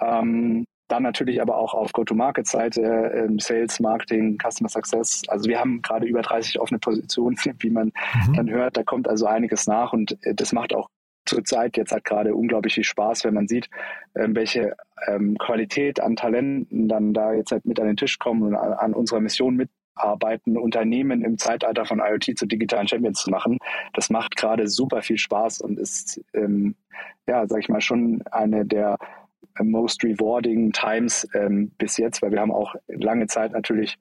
Ähm, 0.00 0.66
dann 0.92 1.02
natürlich 1.02 1.40
aber 1.40 1.56
auch 1.56 1.72
auf 1.72 1.90
Go-to-Market-Seite, 1.92 2.82
ähm, 2.82 3.38
Sales, 3.38 3.80
Marketing, 3.80 4.38
Customer 4.38 4.68
Success. 4.68 5.22
Also 5.28 5.48
wir 5.48 5.58
haben 5.58 5.80
gerade 5.80 6.06
über 6.06 6.20
30 6.20 6.60
offene 6.60 6.78
Positionen, 6.78 7.36
wie 7.60 7.70
man 7.70 7.92
mhm. 8.26 8.34
dann 8.34 8.50
hört. 8.50 8.76
Da 8.76 8.82
kommt 8.82 9.08
also 9.08 9.26
einiges 9.26 9.66
nach 9.66 9.94
und 9.94 10.18
äh, 10.26 10.34
das 10.34 10.52
macht 10.52 10.74
auch 10.74 10.90
zurzeit 11.24 11.78
jetzt 11.78 11.92
halt 11.92 12.04
gerade 12.04 12.34
unglaublich 12.34 12.74
viel 12.74 12.84
Spaß, 12.84 13.24
wenn 13.24 13.32
man 13.32 13.48
sieht, 13.48 13.70
ähm, 14.14 14.36
welche 14.36 14.74
ähm, 15.06 15.38
Qualität 15.38 15.98
an 15.98 16.14
Talenten 16.14 16.88
dann 16.88 17.14
da 17.14 17.32
jetzt 17.32 17.52
halt 17.52 17.64
mit 17.64 17.80
an 17.80 17.86
den 17.86 17.96
Tisch 17.96 18.18
kommen 18.18 18.42
und 18.42 18.54
an, 18.54 18.72
an 18.74 18.92
unserer 18.92 19.20
Mission 19.20 19.56
mitarbeiten, 19.56 20.58
Unternehmen 20.58 21.22
im 21.22 21.38
Zeitalter 21.38 21.86
von 21.86 22.00
IoT 22.00 22.36
zu 22.36 22.44
digitalen 22.44 22.86
Champions 22.86 23.22
zu 23.22 23.30
machen. 23.30 23.58
Das 23.94 24.10
macht 24.10 24.36
gerade 24.36 24.68
super 24.68 25.00
viel 25.00 25.16
Spaß 25.16 25.62
und 25.62 25.78
ist, 25.78 26.20
ähm, 26.34 26.74
ja, 27.26 27.46
sag 27.46 27.60
ich 27.60 27.68
mal, 27.70 27.80
schon 27.80 28.22
eine 28.30 28.66
der 28.66 28.98
most 29.62 30.02
rewarding 30.04 30.72
times 30.72 31.26
ähm, 31.34 31.70
bis 31.78 31.96
jetzt, 31.96 32.22
weil 32.22 32.32
wir 32.32 32.40
haben 32.40 32.52
auch 32.52 32.74
lange 32.88 33.26
Zeit 33.26 33.52
natürlich 33.52 33.98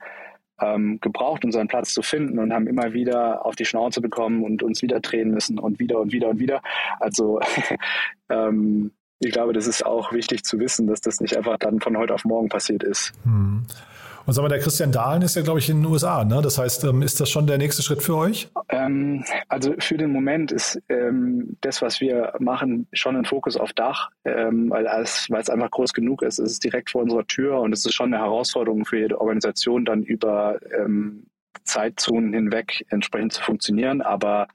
ähm, 0.61 0.99
gebraucht, 1.01 1.43
unseren 1.43 1.67
Platz 1.67 1.93
zu 1.93 2.01
finden 2.01 2.39
und 2.39 2.53
haben 2.53 2.67
immer 2.67 2.93
wieder 2.93 3.45
auf 3.45 3.55
die 3.55 3.65
Schnauze 3.65 4.01
bekommen 4.01 4.43
und 4.43 4.63
uns 4.63 4.81
wieder 4.81 4.99
drehen 4.99 5.31
müssen 5.31 5.59
und 5.59 5.79
wieder 5.79 5.99
und 5.99 6.11
wieder 6.13 6.29
und 6.29 6.39
wieder. 6.39 6.61
Also 6.99 7.39
ähm, 8.29 8.91
ich 9.19 9.31
glaube, 9.31 9.53
das 9.53 9.67
ist 9.67 9.85
auch 9.85 10.13
wichtig 10.13 10.43
zu 10.43 10.59
wissen, 10.59 10.87
dass 10.87 11.01
das 11.01 11.19
nicht 11.19 11.37
einfach 11.37 11.57
dann 11.57 11.79
von 11.79 11.97
heute 11.97 12.13
auf 12.13 12.25
morgen 12.25 12.49
passiert 12.49 12.83
ist. 12.83 13.13
Hm. 13.23 13.65
Und 14.25 14.33
sag 14.33 14.43
mal, 14.43 14.49
der 14.49 14.59
Christian 14.59 14.91
Dahlen 14.91 15.21
ist 15.21 15.35
ja, 15.35 15.41
glaube 15.41 15.59
ich, 15.59 15.69
in 15.69 15.81
den 15.81 15.91
USA. 15.91 16.23
Ne? 16.23 16.41
Das 16.41 16.57
heißt, 16.57 16.83
ähm, 16.83 17.01
ist 17.01 17.19
das 17.19 17.29
schon 17.29 17.47
der 17.47 17.57
nächste 17.57 17.81
Schritt 17.81 18.03
für 18.03 18.15
euch? 18.15 18.49
Ähm, 18.69 19.23
also 19.49 19.73
für 19.79 19.97
den 19.97 20.11
Moment 20.11 20.51
ist 20.51 20.79
ähm, 20.89 21.57
das, 21.61 21.81
was 21.81 22.01
wir 22.01 22.33
machen, 22.39 22.87
schon 22.93 23.15
ein 23.15 23.25
Fokus 23.25 23.57
auf 23.57 23.73
Dach, 23.73 24.09
ähm, 24.25 24.69
weil, 24.69 24.85
es, 24.85 25.29
einfach 25.31 25.71
groß 25.71 25.93
genug 25.93 26.21
ist. 26.21 26.39
Es 26.39 26.53
ist 26.53 26.63
direkt 26.63 26.91
vor 26.91 27.01
unserer 27.01 27.25
Tür 27.25 27.59
und 27.59 27.73
es 27.73 27.85
ist 27.85 27.93
schon 27.93 28.13
eine 28.13 28.23
Herausforderung 28.23 28.85
für 28.85 28.99
jede 28.99 29.19
Organisation, 29.19 29.85
dann 29.85 30.03
über 30.03 30.59
ähm, 30.77 31.25
Zeitzonen 31.63 32.33
hinweg 32.33 32.85
entsprechend 32.89 33.33
zu 33.33 33.41
funktionieren. 33.41 34.01
Aber 34.01 34.47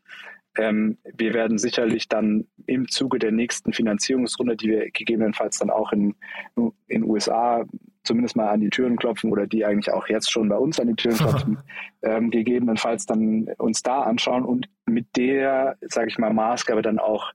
ähm, 0.56 0.96
wir 1.16 1.34
werden 1.34 1.58
sicherlich 1.58 2.08
dann 2.08 2.46
im 2.66 2.88
Zuge 2.88 3.18
der 3.18 3.32
nächsten 3.32 3.72
Finanzierungsrunde, 3.72 4.56
die 4.56 4.68
wir 4.68 4.90
gegebenenfalls 4.90 5.58
dann 5.58 5.70
auch 5.70 5.92
in 5.92 6.14
den 6.56 7.04
USA 7.04 7.64
zumindest 8.06 8.36
mal 8.36 8.48
an 8.48 8.60
die 8.60 8.70
Türen 8.70 8.96
klopfen 8.96 9.30
oder 9.30 9.46
die 9.46 9.64
eigentlich 9.64 9.92
auch 9.92 10.08
jetzt 10.08 10.30
schon 10.30 10.48
bei 10.48 10.56
uns 10.56 10.80
an 10.80 10.88
die 10.88 10.94
Türen 10.94 11.16
klopfen, 11.16 11.58
ähm, 12.02 12.30
gegebenenfalls 12.30 13.06
dann 13.06 13.48
uns 13.58 13.82
da 13.82 14.02
anschauen 14.02 14.44
und 14.44 14.68
mit 14.86 15.06
der, 15.16 15.76
sage 15.82 16.08
ich 16.08 16.18
mal, 16.18 16.32
Maßgabe 16.32 16.82
dann 16.82 16.98
auch 16.98 17.32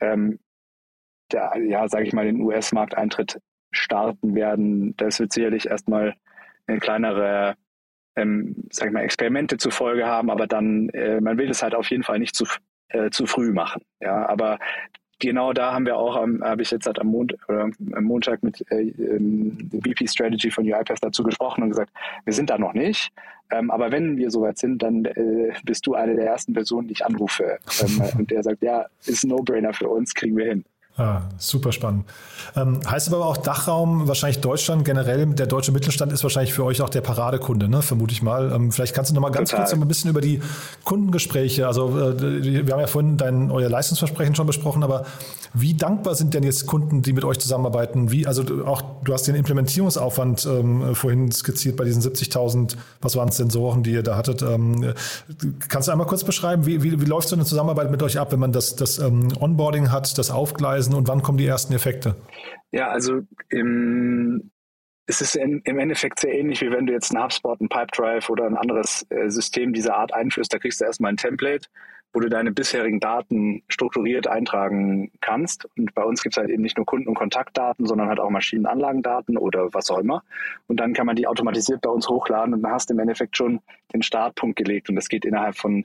ähm, 0.00 0.38
der, 1.32 1.52
ja, 1.66 1.88
sage 1.88 2.04
ich 2.04 2.12
mal, 2.12 2.24
den 2.24 2.40
US-Markteintritt 2.40 3.40
starten 3.72 4.34
werden. 4.34 4.96
Das 4.96 5.20
wird 5.20 5.32
sicherlich 5.32 5.68
erstmal 5.68 6.14
eine 6.66 6.78
kleinere 6.78 7.56
ähm, 8.16 8.56
sag 8.70 8.88
ich 8.88 8.92
mal, 8.92 9.02
Experimente 9.02 9.56
zur 9.56 9.72
Folge 9.72 10.06
haben, 10.06 10.30
aber 10.30 10.46
dann, 10.46 10.88
äh, 10.90 11.20
man 11.20 11.38
will 11.38 11.50
es 11.50 11.62
halt 11.62 11.74
auf 11.74 11.90
jeden 11.90 12.02
Fall 12.02 12.18
nicht 12.18 12.34
zu, 12.34 12.44
äh, 12.88 13.10
zu 13.10 13.26
früh 13.26 13.52
machen. 13.52 13.82
Ja, 14.00 14.28
aber 14.28 14.58
genau 15.20 15.52
da 15.52 15.72
haben 15.72 15.86
wir 15.86 15.96
auch, 15.96 16.16
habe 16.16 16.62
ich 16.62 16.70
jetzt 16.70 16.86
halt 16.86 16.98
am, 16.98 17.08
Mond, 17.08 17.36
oder 17.48 17.70
am 17.92 18.04
Montag 18.04 18.42
mit 18.42 18.64
äh, 18.70 18.88
ähm, 18.98 19.70
VP 19.72 20.08
Strategy 20.08 20.50
von 20.50 20.64
UiPath 20.64 20.98
dazu 21.00 21.22
gesprochen 21.22 21.62
und 21.62 21.70
gesagt, 21.70 21.92
wir 22.24 22.32
sind 22.32 22.50
da 22.50 22.58
noch 22.58 22.74
nicht, 22.74 23.12
ähm, 23.50 23.70
aber 23.70 23.92
wenn 23.92 24.16
wir 24.16 24.30
soweit 24.30 24.58
sind, 24.58 24.82
dann 24.82 25.04
äh, 25.04 25.52
bist 25.64 25.86
du 25.86 25.94
eine 25.94 26.14
der 26.14 26.26
ersten 26.26 26.52
Personen, 26.52 26.88
die 26.88 26.94
ich 26.94 27.04
anrufe. 27.04 27.58
Ähm, 27.82 28.02
und 28.18 28.30
der 28.30 28.42
sagt, 28.42 28.62
ja, 28.62 28.86
ist 29.06 29.24
ein 29.24 29.28
No-Brainer 29.28 29.72
für 29.72 29.88
uns, 29.88 30.14
kriegen 30.14 30.36
wir 30.36 30.46
hin. 30.46 30.64
Ah, 31.00 31.22
super 31.38 31.72
spannend. 31.72 32.04
Ähm, 32.54 32.80
heißt 32.86 33.08
aber 33.08 33.24
auch 33.24 33.38
Dachraum, 33.38 34.06
wahrscheinlich 34.06 34.40
Deutschland 34.40 34.84
generell, 34.84 35.24
der 35.28 35.46
deutsche 35.46 35.72
Mittelstand 35.72 36.12
ist 36.12 36.22
wahrscheinlich 36.24 36.52
für 36.52 36.62
euch 36.62 36.82
auch 36.82 36.90
der 36.90 37.00
Paradekunde, 37.00 37.70
ne? 37.70 37.80
vermute 37.80 38.12
ich 38.12 38.20
mal. 38.20 38.52
Ähm, 38.52 38.70
vielleicht 38.70 38.94
kannst 38.94 39.10
du 39.10 39.14
noch 39.14 39.22
mal 39.22 39.30
ganz 39.30 39.48
Total. 39.48 39.64
kurz 39.64 39.80
ein 39.80 39.88
bisschen 39.88 40.10
über 40.10 40.20
die 40.20 40.42
Kundengespräche, 40.84 41.66
also 41.66 41.98
äh, 41.98 42.42
wir 42.42 42.70
haben 42.74 42.80
ja 42.80 42.86
vorhin 42.86 43.16
dein, 43.16 43.50
euer 43.50 43.70
Leistungsversprechen 43.70 44.34
schon 44.34 44.46
besprochen, 44.46 44.82
aber 44.82 45.06
wie 45.54 45.74
dankbar 45.74 46.14
sind 46.14 46.34
denn 46.34 46.42
jetzt 46.42 46.66
Kunden, 46.66 47.00
die 47.02 47.12
mit 47.12 47.24
euch 47.24 47.38
zusammenarbeiten? 47.38 48.12
Wie, 48.12 48.26
also 48.26 48.44
auch, 48.66 48.82
du 49.02 49.12
hast 49.12 49.26
den 49.26 49.34
Implementierungsaufwand 49.34 50.46
ähm, 50.46 50.94
vorhin 50.94 51.32
skizziert 51.32 51.76
bei 51.76 51.84
diesen 51.84 52.02
70.000, 52.02 52.76
was 53.00 53.16
waren 53.16 53.30
es, 53.30 53.38
Sensoren, 53.38 53.82
die 53.82 53.92
ihr 53.92 54.02
da 54.02 54.16
hattet. 54.16 54.42
Ähm, 54.42 54.92
kannst 55.68 55.88
du 55.88 55.92
einmal 55.92 56.06
kurz 56.06 56.24
beschreiben, 56.24 56.66
wie, 56.66 56.82
wie, 56.82 57.00
wie 57.00 57.04
läuft 57.04 57.28
so 57.28 57.36
eine 57.36 57.44
Zusammenarbeit 57.44 57.90
mit 57.90 58.02
euch 58.02 58.18
ab, 58.18 58.32
wenn 58.32 58.38
man 58.38 58.52
das, 58.52 58.76
das 58.76 58.98
ähm, 58.98 59.28
Onboarding 59.40 59.90
hat, 59.90 60.18
das 60.18 60.30
Aufgleisen 60.30 60.89
und 60.94 61.08
wann 61.08 61.22
kommen 61.22 61.38
die 61.38 61.46
ersten 61.46 61.72
Effekte? 61.74 62.16
Ja, 62.72 62.88
also 62.88 63.22
im, 63.48 64.50
es 65.06 65.20
ist 65.20 65.34
in, 65.34 65.60
im 65.64 65.78
Endeffekt 65.78 66.20
sehr 66.20 66.38
ähnlich, 66.38 66.60
wie 66.60 66.70
wenn 66.70 66.86
du 66.86 66.92
jetzt 66.92 67.14
einen 67.14 67.22
HubSpot, 67.24 67.60
einen 67.60 67.68
Pipedrive 67.68 68.30
oder 68.30 68.46
ein 68.46 68.56
anderes 68.56 69.06
äh, 69.10 69.28
System 69.28 69.72
dieser 69.72 69.96
Art 69.96 70.14
einführst. 70.14 70.52
Da 70.52 70.58
kriegst 70.58 70.80
du 70.80 70.84
erstmal 70.84 71.12
ein 71.12 71.16
Template, 71.16 71.68
wo 72.12 72.20
du 72.20 72.28
deine 72.28 72.52
bisherigen 72.52 73.00
Daten 73.00 73.62
strukturiert 73.68 74.26
eintragen 74.26 75.10
kannst. 75.20 75.66
Und 75.76 75.94
bei 75.94 76.04
uns 76.04 76.22
gibt 76.22 76.34
es 76.34 76.40
halt 76.40 76.50
eben 76.50 76.62
nicht 76.62 76.76
nur 76.76 76.86
Kunden- 76.86 77.08
und 77.08 77.14
Kontaktdaten, 77.14 77.86
sondern 77.86 78.08
halt 78.08 78.20
auch 78.20 78.30
Maschinenanlagendaten 78.30 79.36
oder 79.36 79.72
was 79.74 79.90
auch 79.90 79.98
immer. 79.98 80.22
Und 80.68 80.78
dann 80.78 80.92
kann 80.92 81.06
man 81.06 81.16
die 81.16 81.26
automatisiert 81.26 81.80
bei 81.80 81.90
uns 81.90 82.08
hochladen 82.08 82.54
und 82.54 82.62
dann 82.62 82.72
hast 82.72 82.90
du 82.90 82.94
im 82.94 83.00
Endeffekt 83.00 83.36
schon 83.36 83.60
den 83.92 84.02
Startpunkt 84.02 84.56
gelegt. 84.56 84.88
Und 84.88 84.96
das 84.96 85.08
geht 85.08 85.24
innerhalb 85.24 85.56
von 85.56 85.84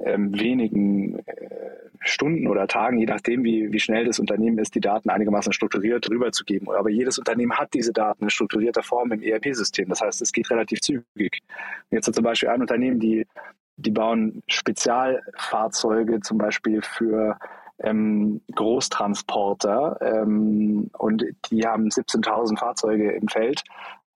ähm, 0.00 0.38
wenigen 0.38 1.18
äh, 1.26 1.70
Stunden 2.00 2.46
oder 2.46 2.66
Tagen, 2.68 2.98
je 2.98 3.06
nachdem, 3.06 3.44
wie, 3.44 3.72
wie 3.72 3.80
schnell 3.80 4.04
das 4.04 4.18
Unternehmen 4.18 4.58
ist, 4.58 4.74
die 4.74 4.80
Daten 4.80 5.10
einigermaßen 5.10 5.52
strukturiert 5.52 6.08
rüberzugeben. 6.08 6.70
Aber 6.70 6.90
jedes 6.90 7.18
Unternehmen 7.18 7.58
hat 7.58 7.74
diese 7.74 7.92
Daten 7.92 8.24
in 8.24 8.30
strukturierter 8.30 8.82
Form 8.82 9.12
im 9.12 9.22
ERP-System. 9.22 9.88
Das 9.88 10.00
heißt, 10.00 10.22
es 10.22 10.32
geht 10.32 10.50
relativ 10.50 10.80
zügig. 10.80 11.40
Jetzt 11.90 12.06
hat 12.06 12.14
zum 12.14 12.24
Beispiel 12.24 12.48
ein 12.48 12.60
Unternehmen, 12.60 13.00
die, 13.00 13.26
die 13.76 13.90
bauen 13.90 14.42
Spezialfahrzeuge 14.46 16.20
zum 16.20 16.38
Beispiel 16.38 16.82
für 16.82 17.38
ähm, 17.80 18.40
Großtransporter 18.54 19.98
ähm, 20.00 20.90
und 20.98 21.24
die 21.50 21.64
haben 21.64 21.88
17.000 21.88 22.58
Fahrzeuge 22.58 23.12
im 23.12 23.28
Feld 23.28 23.62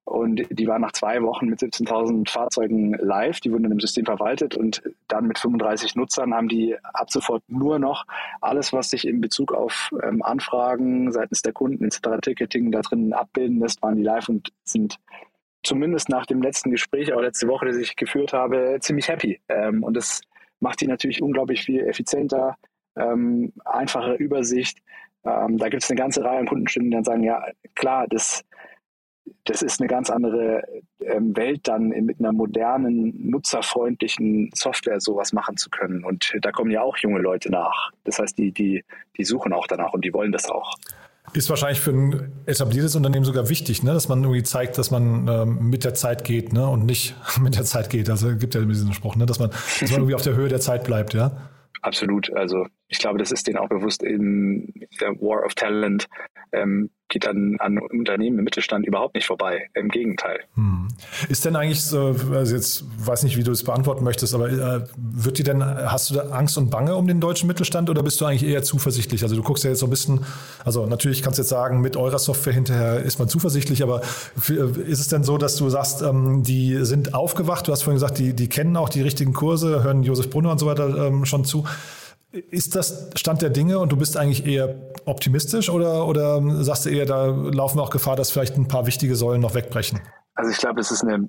und 0.05 0.43
die 0.51 0.67
waren 0.67 0.83
nach 0.83 0.93
zwei 0.93 1.23
Wochen 1.23 1.47
mit 1.47 1.61
17.000 1.61 2.29
Fahrzeugen 2.29 2.95
live. 2.95 3.41
Die 3.41 3.53
wurden 3.53 3.63
dann 3.63 3.73
im 3.73 3.81
System 3.81 4.05
verwaltet 4.05 4.57
und 4.57 4.83
dann 5.07 5.27
mit 5.27 5.39
35 5.39 5.95
Nutzern 5.95 6.35
haben 6.35 6.49
die 6.49 6.77
ab 6.83 7.11
sofort 7.11 7.43
nur 7.47 7.79
noch 7.79 8.05
alles, 8.41 8.73
was 8.73 8.91
sich 8.91 9.07
in 9.07 9.21
Bezug 9.21 9.53
auf 9.53 9.91
ähm, 10.03 10.23
Anfragen 10.23 11.13
seitens 11.13 11.43
der 11.43 11.53
Kunden 11.53 11.85
etc. 11.85 12.21
Ticketing 12.21 12.73
da 12.73 12.81
drin 12.81 13.13
abbilden 13.13 13.61
lässt, 13.61 13.81
waren 13.83 13.97
die 13.97 14.03
live 14.03 14.29
und 14.29 14.53
sind 14.65 14.99
zumindest 15.63 16.09
nach 16.09 16.27
dem 16.27 16.43
letzten 16.43 16.73
Gespräch, 16.73 17.13
auch 17.13 17.21
letzte 17.21 17.47
Woche, 17.47 17.67
das 17.67 17.77
ich 17.77 17.95
geführt 17.95 18.33
habe, 18.33 18.79
ziemlich 18.81 19.09
happy. 19.09 19.41
Ähm, 19.49 19.85
und 19.85 19.97
das 19.97 20.23
macht 20.59 20.81
die 20.81 20.89
natürlich 20.89 21.23
unglaublich 21.23 21.63
viel 21.63 21.81
effizienter, 21.87 22.57
ähm, 22.97 23.53
einfache 23.65 24.15
Übersicht. 24.15 24.79
Ähm, 25.25 25.59
da 25.59 25.69
gibt 25.69 25.85
es 25.85 25.91
eine 25.91 25.99
ganze 25.99 26.25
Reihe 26.25 26.41
an 26.41 26.47
Kundenstimmen, 26.47 26.91
die 26.91 26.97
dann 26.97 27.05
sagen, 27.05 27.23
ja, 27.23 27.45
klar, 27.77 28.07
das 28.09 28.45
das 29.45 29.63
ist 29.63 29.81
eine 29.81 29.89
ganz 29.89 30.11
andere 30.11 30.63
ähm, 31.01 31.37
Welt, 31.37 31.67
dann 31.69 31.89
mit 31.89 32.21
einer 32.21 32.33
modernen, 32.33 33.31
nutzerfreundlichen 33.31 34.51
Software 34.55 35.01
sowas 35.01 35.33
machen 35.33 35.57
zu 35.57 35.71
können. 35.71 36.05
Und 36.05 36.33
da 36.41 36.53
kommen 36.53 36.71
ja 36.71 36.83
auch 36.83 36.97
junge 36.99 37.21
Leute 37.21 37.51
nach. 37.51 37.91
Das 38.05 38.19
heißt, 38.19 38.39
die, 38.39 38.53
die, 38.53 38.85
die 39.17 39.25
suchen 39.25 39.53
auch 39.53 39.67
danach 39.67 39.93
und 39.93 40.05
die 40.05 40.13
wollen 40.13 40.33
das 40.33 40.49
auch. 40.49 40.75
Ist 41.35 41.49
wahrscheinlich 41.49 41.81
für 41.81 41.93
ein 41.93 42.33
etabliertes 42.47 42.95
Unternehmen 42.97 43.25
sogar 43.25 43.49
wichtig, 43.49 43.83
ne? 43.83 43.93
dass 43.93 44.09
man 44.09 44.23
irgendwie 44.23 44.43
zeigt, 44.43 44.77
dass 44.77 44.91
man 44.91 45.29
ähm, 45.29 45.71
mit 45.71 45.85
der 45.85 45.95
Zeit 45.95 46.25
geht 46.25 46.53
ne? 46.53 46.67
und 46.69 46.85
nicht 46.85 47.15
mit 47.41 47.57
der 47.57 47.65
Zeit 47.65 47.91
geht. 47.91 48.11
Also 48.11 48.37
gibt 48.37 48.55
ja 48.55 48.61
diesen 48.61 48.93
Spruch, 48.93 49.17
ne? 49.17 49.27
dass, 49.27 49.39
man, 49.39 49.51
dass 49.51 49.81
man 49.83 49.91
irgendwie 49.91 50.15
auf 50.15 50.23
der 50.23 50.35
Höhe 50.35 50.49
der 50.49 50.61
Zeit 50.61 50.85
bleibt, 50.85 51.15
ja. 51.15 51.33
Absolut. 51.81 52.33
Also 52.35 52.67
ich 52.93 52.99
glaube, 52.99 53.19
das 53.19 53.33
ist 53.33 53.47
denen 53.47 53.57
auch 53.57 53.71
bewusst 53.71 54.03
in 54.03 54.71
der 55.01 55.13
War 55.21 55.47
of 55.47 55.55
Talent. 55.55 56.09
Ähm, 56.53 56.91
geht 57.09 57.25
dann 57.25 57.57
an 57.59 57.79
Unternehmen 57.79 58.39
im 58.39 58.45
Mittelstand 58.45 58.87
überhaupt 58.87 59.15
nicht 59.15 59.27
vorbei. 59.27 59.69
Im 59.75 59.89
Gegenteil. 59.89 60.41
Hm. 60.55 60.89
Ist 61.31 61.47
denn 61.47 61.57
eigentlich 61.57 61.83
so, 61.83 62.15
also 62.33 62.55
jetzt 62.55 62.85
weiß 62.99 63.23
nicht, 63.23 63.39
wie 63.39 63.45
du 63.45 63.51
es 63.51 63.65
beantworten 63.65 64.05
möchtest, 64.05 64.35
aber 64.35 64.51
äh, 64.51 64.85
wird 64.97 65.39
dir 65.39 65.45
denn, 65.45 65.65
hast 65.65 66.11
du 66.11 66.15
da 66.15 66.29
Angst 66.31 66.59
und 66.59 66.69
Bange 66.69 66.95
um 66.95 67.07
den 67.07 67.19
deutschen 67.19 67.47
Mittelstand 67.47 67.89
oder 67.89 68.03
bist 68.03 68.21
du 68.21 68.27
eigentlich 68.27 68.45
eher 68.45 68.63
zuversichtlich? 68.63 69.23
Also 69.23 69.37
du 69.37 69.43
guckst 69.43 69.65
ja 69.65 69.71
jetzt 69.71 69.81
so 69.81 69.87
ein 69.87 69.91
bisschen, 69.91 70.27
also 70.63 70.85
natürlich 70.85 71.23
kannst 71.23 71.39
du 71.39 71.43
jetzt 71.43 71.51
sagen, 71.51 71.81
mit 71.81 71.97
eurer 71.97 72.19
Software 72.19 72.53
hinterher 72.53 73.01
ist 73.01 73.19
man 73.19 73.29
zuversichtlich, 73.29 73.83
aber 73.83 74.03
ist 74.47 75.01
es 75.01 75.09
denn 75.09 75.25
so, 75.25 75.39
dass 75.39 75.57
du 75.57 75.71
sagst, 75.71 76.03
ähm, 76.03 76.43
die 76.43 76.85
sind 76.85 77.15
aufgewacht? 77.15 77.69
Du 77.69 77.73
hast 77.73 77.85
vorhin 77.85 77.97
gesagt, 77.97 78.19
die, 78.19 78.35
die 78.35 78.51
kennen 78.51 78.77
auch 78.77 78.91
die 78.91 79.01
richtigen 79.01 79.33
Kurse, 79.33 79.83
hören 79.83 80.03
Josef 80.03 80.29
Brunner 80.29 80.53
und 80.53 80.59
so 80.59 80.67
weiter 80.67 81.07
ähm, 81.07 81.25
schon 81.25 81.47
zu. 81.47 81.65
Ist 82.33 82.75
das 82.77 83.11
Stand 83.15 83.43
der 83.43 83.51
Dinge 83.51 83.79
und 83.79 83.93
du 83.93 83.97
bist 83.97 84.17
eigentlich 84.17 84.47
eher 84.47 84.75
optimistisch 85.05 85.69
oder, 85.69 86.07
oder 86.07 86.41
sagst 86.65 86.87
du 86.87 86.91
eher, 86.91 87.05
da 87.05 87.27
laufen 87.27 87.79
wir 87.79 87.83
auch 87.83 87.91
Gefahr, 87.91 88.17
dass 88.17 88.31
vielleicht 88.31 88.57
ein 88.57 88.69
paar 88.69 88.87
wichtige 88.87 89.17
Säulen 89.17 89.41
noch 89.41 89.55
wegbrechen? 89.55 90.01
Also 90.35 90.51
ich 90.51 90.57
glaube, 90.57 90.81
es 90.81 90.91
ist 90.91 91.03
eine, 91.03 91.29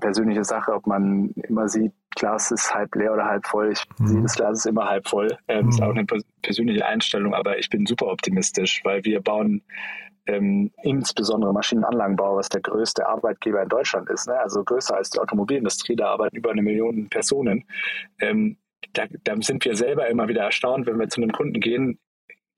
persönliche 0.00 0.44
Sache, 0.44 0.72
ob 0.72 0.86
man 0.86 1.30
immer 1.48 1.68
sieht, 1.68 1.92
Glas 2.14 2.50
ist 2.50 2.74
halb 2.74 2.94
leer 2.94 3.12
oder 3.12 3.26
halb 3.26 3.46
voll. 3.46 3.72
Ich 3.72 3.84
mhm. 3.98 4.06
sehe, 4.06 4.22
das 4.22 4.34
Glas 4.34 4.58
ist 4.58 4.66
immer 4.66 4.88
halb 4.88 5.06
voll. 5.06 5.36
Ähm, 5.48 5.66
mhm. 5.66 5.70
ist 5.70 5.82
auch 5.82 5.90
eine 5.90 6.06
persönliche 6.40 6.86
Einstellung, 6.86 7.34
aber 7.34 7.58
ich 7.58 7.68
bin 7.68 7.84
super 7.84 8.06
optimistisch, 8.06 8.80
weil 8.84 9.04
wir 9.04 9.20
bauen 9.20 9.62
ähm, 10.26 10.70
insbesondere 10.82 11.52
Maschinenanlagenbau, 11.52 12.36
was 12.36 12.48
der 12.48 12.62
größte 12.62 13.06
Arbeitgeber 13.06 13.62
in 13.62 13.68
Deutschland 13.68 14.08
ist, 14.10 14.26
ne? 14.26 14.38
also 14.38 14.64
größer 14.64 14.96
als 14.96 15.10
die 15.10 15.18
Automobilindustrie, 15.18 15.94
da 15.94 16.08
arbeiten 16.08 16.36
über 16.36 16.50
eine 16.50 16.62
Million 16.62 17.08
Personen. 17.08 17.64
Ähm, 18.20 18.56
da, 18.92 19.06
da 19.24 19.34
sind 19.40 19.64
wir 19.64 19.76
selber 19.76 20.08
immer 20.08 20.28
wieder 20.28 20.42
erstaunt, 20.42 20.86
wenn 20.86 20.98
wir 20.98 21.08
zu 21.08 21.20
einem 21.20 21.32
Kunden 21.32 21.60
gehen. 21.60 21.98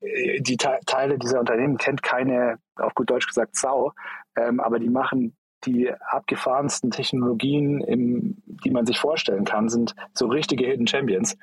Äh, 0.00 0.40
die 0.40 0.56
Te 0.56 0.78
Teile 0.86 1.18
dieser 1.18 1.40
Unternehmen 1.40 1.76
kennt 1.76 2.02
keine, 2.02 2.58
auf 2.76 2.94
gut 2.94 3.10
Deutsch 3.10 3.26
gesagt, 3.26 3.56
Sau, 3.56 3.92
ähm, 4.36 4.60
aber 4.60 4.78
die 4.78 4.90
machen 4.90 5.36
die 5.64 5.90
abgefahrensten 5.90 6.90
Technologien, 6.90 7.80
im, 7.80 8.36
die 8.46 8.70
man 8.70 8.86
sich 8.86 8.98
vorstellen 8.98 9.44
kann, 9.44 9.68
sind 9.68 9.94
so 10.14 10.26
richtige 10.26 10.66
Hidden 10.66 10.86
Champions. 10.86 11.36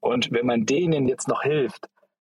Und 0.00 0.32
wenn 0.32 0.46
man 0.46 0.66
denen 0.66 1.06
jetzt 1.06 1.28
noch 1.28 1.42
hilft, 1.42 1.88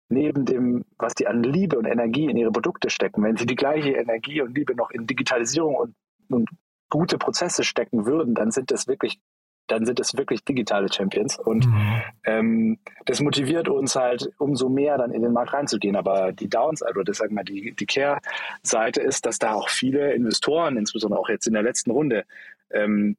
neben 0.09 0.45
dem, 0.45 0.85
was 0.97 1.15
die 1.15 1.27
an 1.27 1.43
Liebe 1.43 1.77
und 1.77 1.85
Energie 1.85 2.25
in 2.25 2.35
ihre 2.35 2.51
Produkte 2.51 2.89
stecken, 2.89 3.23
wenn 3.23 3.37
sie 3.37 3.45
die 3.45 3.55
gleiche 3.55 3.91
Energie 3.91 4.41
und 4.41 4.55
Liebe 4.55 4.75
noch 4.75 4.89
in 4.91 5.07
Digitalisierung 5.07 5.75
und, 5.75 5.95
und 6.29 6.49
gute 6.89 7.17
Prozesse 7.17 7.63
stecken 7.63 8.05
würden, 8.05 8.33
dann 8.33 8.51
sind 8.51 8.71
das 8.71 8.87
wirklich 8.87 9.19
dann 9.71 9.85
sind 9.85 9.99
es 9.99 10.17
wirklich 10.17 10.43
digitale 10.43 10.91
Champions. 10.91 11.37
Und 11.37 11.65
mhm. 11.65 12.01
ähm, 12.25 12.79
das 13.05 13.21
motiviert 13.21 13.69
uns 13.69 13.95
halt 13.95 14.29
umso 14.37 14.69
mehr, 14.69 14.97
dann 14.97 15.11
in 15.11 15.21
den 15.21 15.33
Markt 15.33 15.53
reinzugehen. 15.53 15.95
Aber 15.95 16.31
die 16.31 16.49
Downside 16.49 16.91
oder 16.91 17.03
das 17.03 17.17
sagen 17.17 17.35
wir 17.35 17.43
die, 17.43 17.73
die 17.73 17.85
Care-Seite 17.85 19.01
ist, 19.01 19.25
dass 19.25 19.39
da 19.39 19.53
auch 19.53 19.69
viele 19.69 20.13
Investoren, 20.13 20.77
insbesondere 20.77 21.19
auch 21.19 21.29
jetzt 21.29 21.47
in 21.47 21.53
der 21.53 21.63
letzten 21.63 21.91
Runde, 21.91 22.25
ähm, 22.71 23.15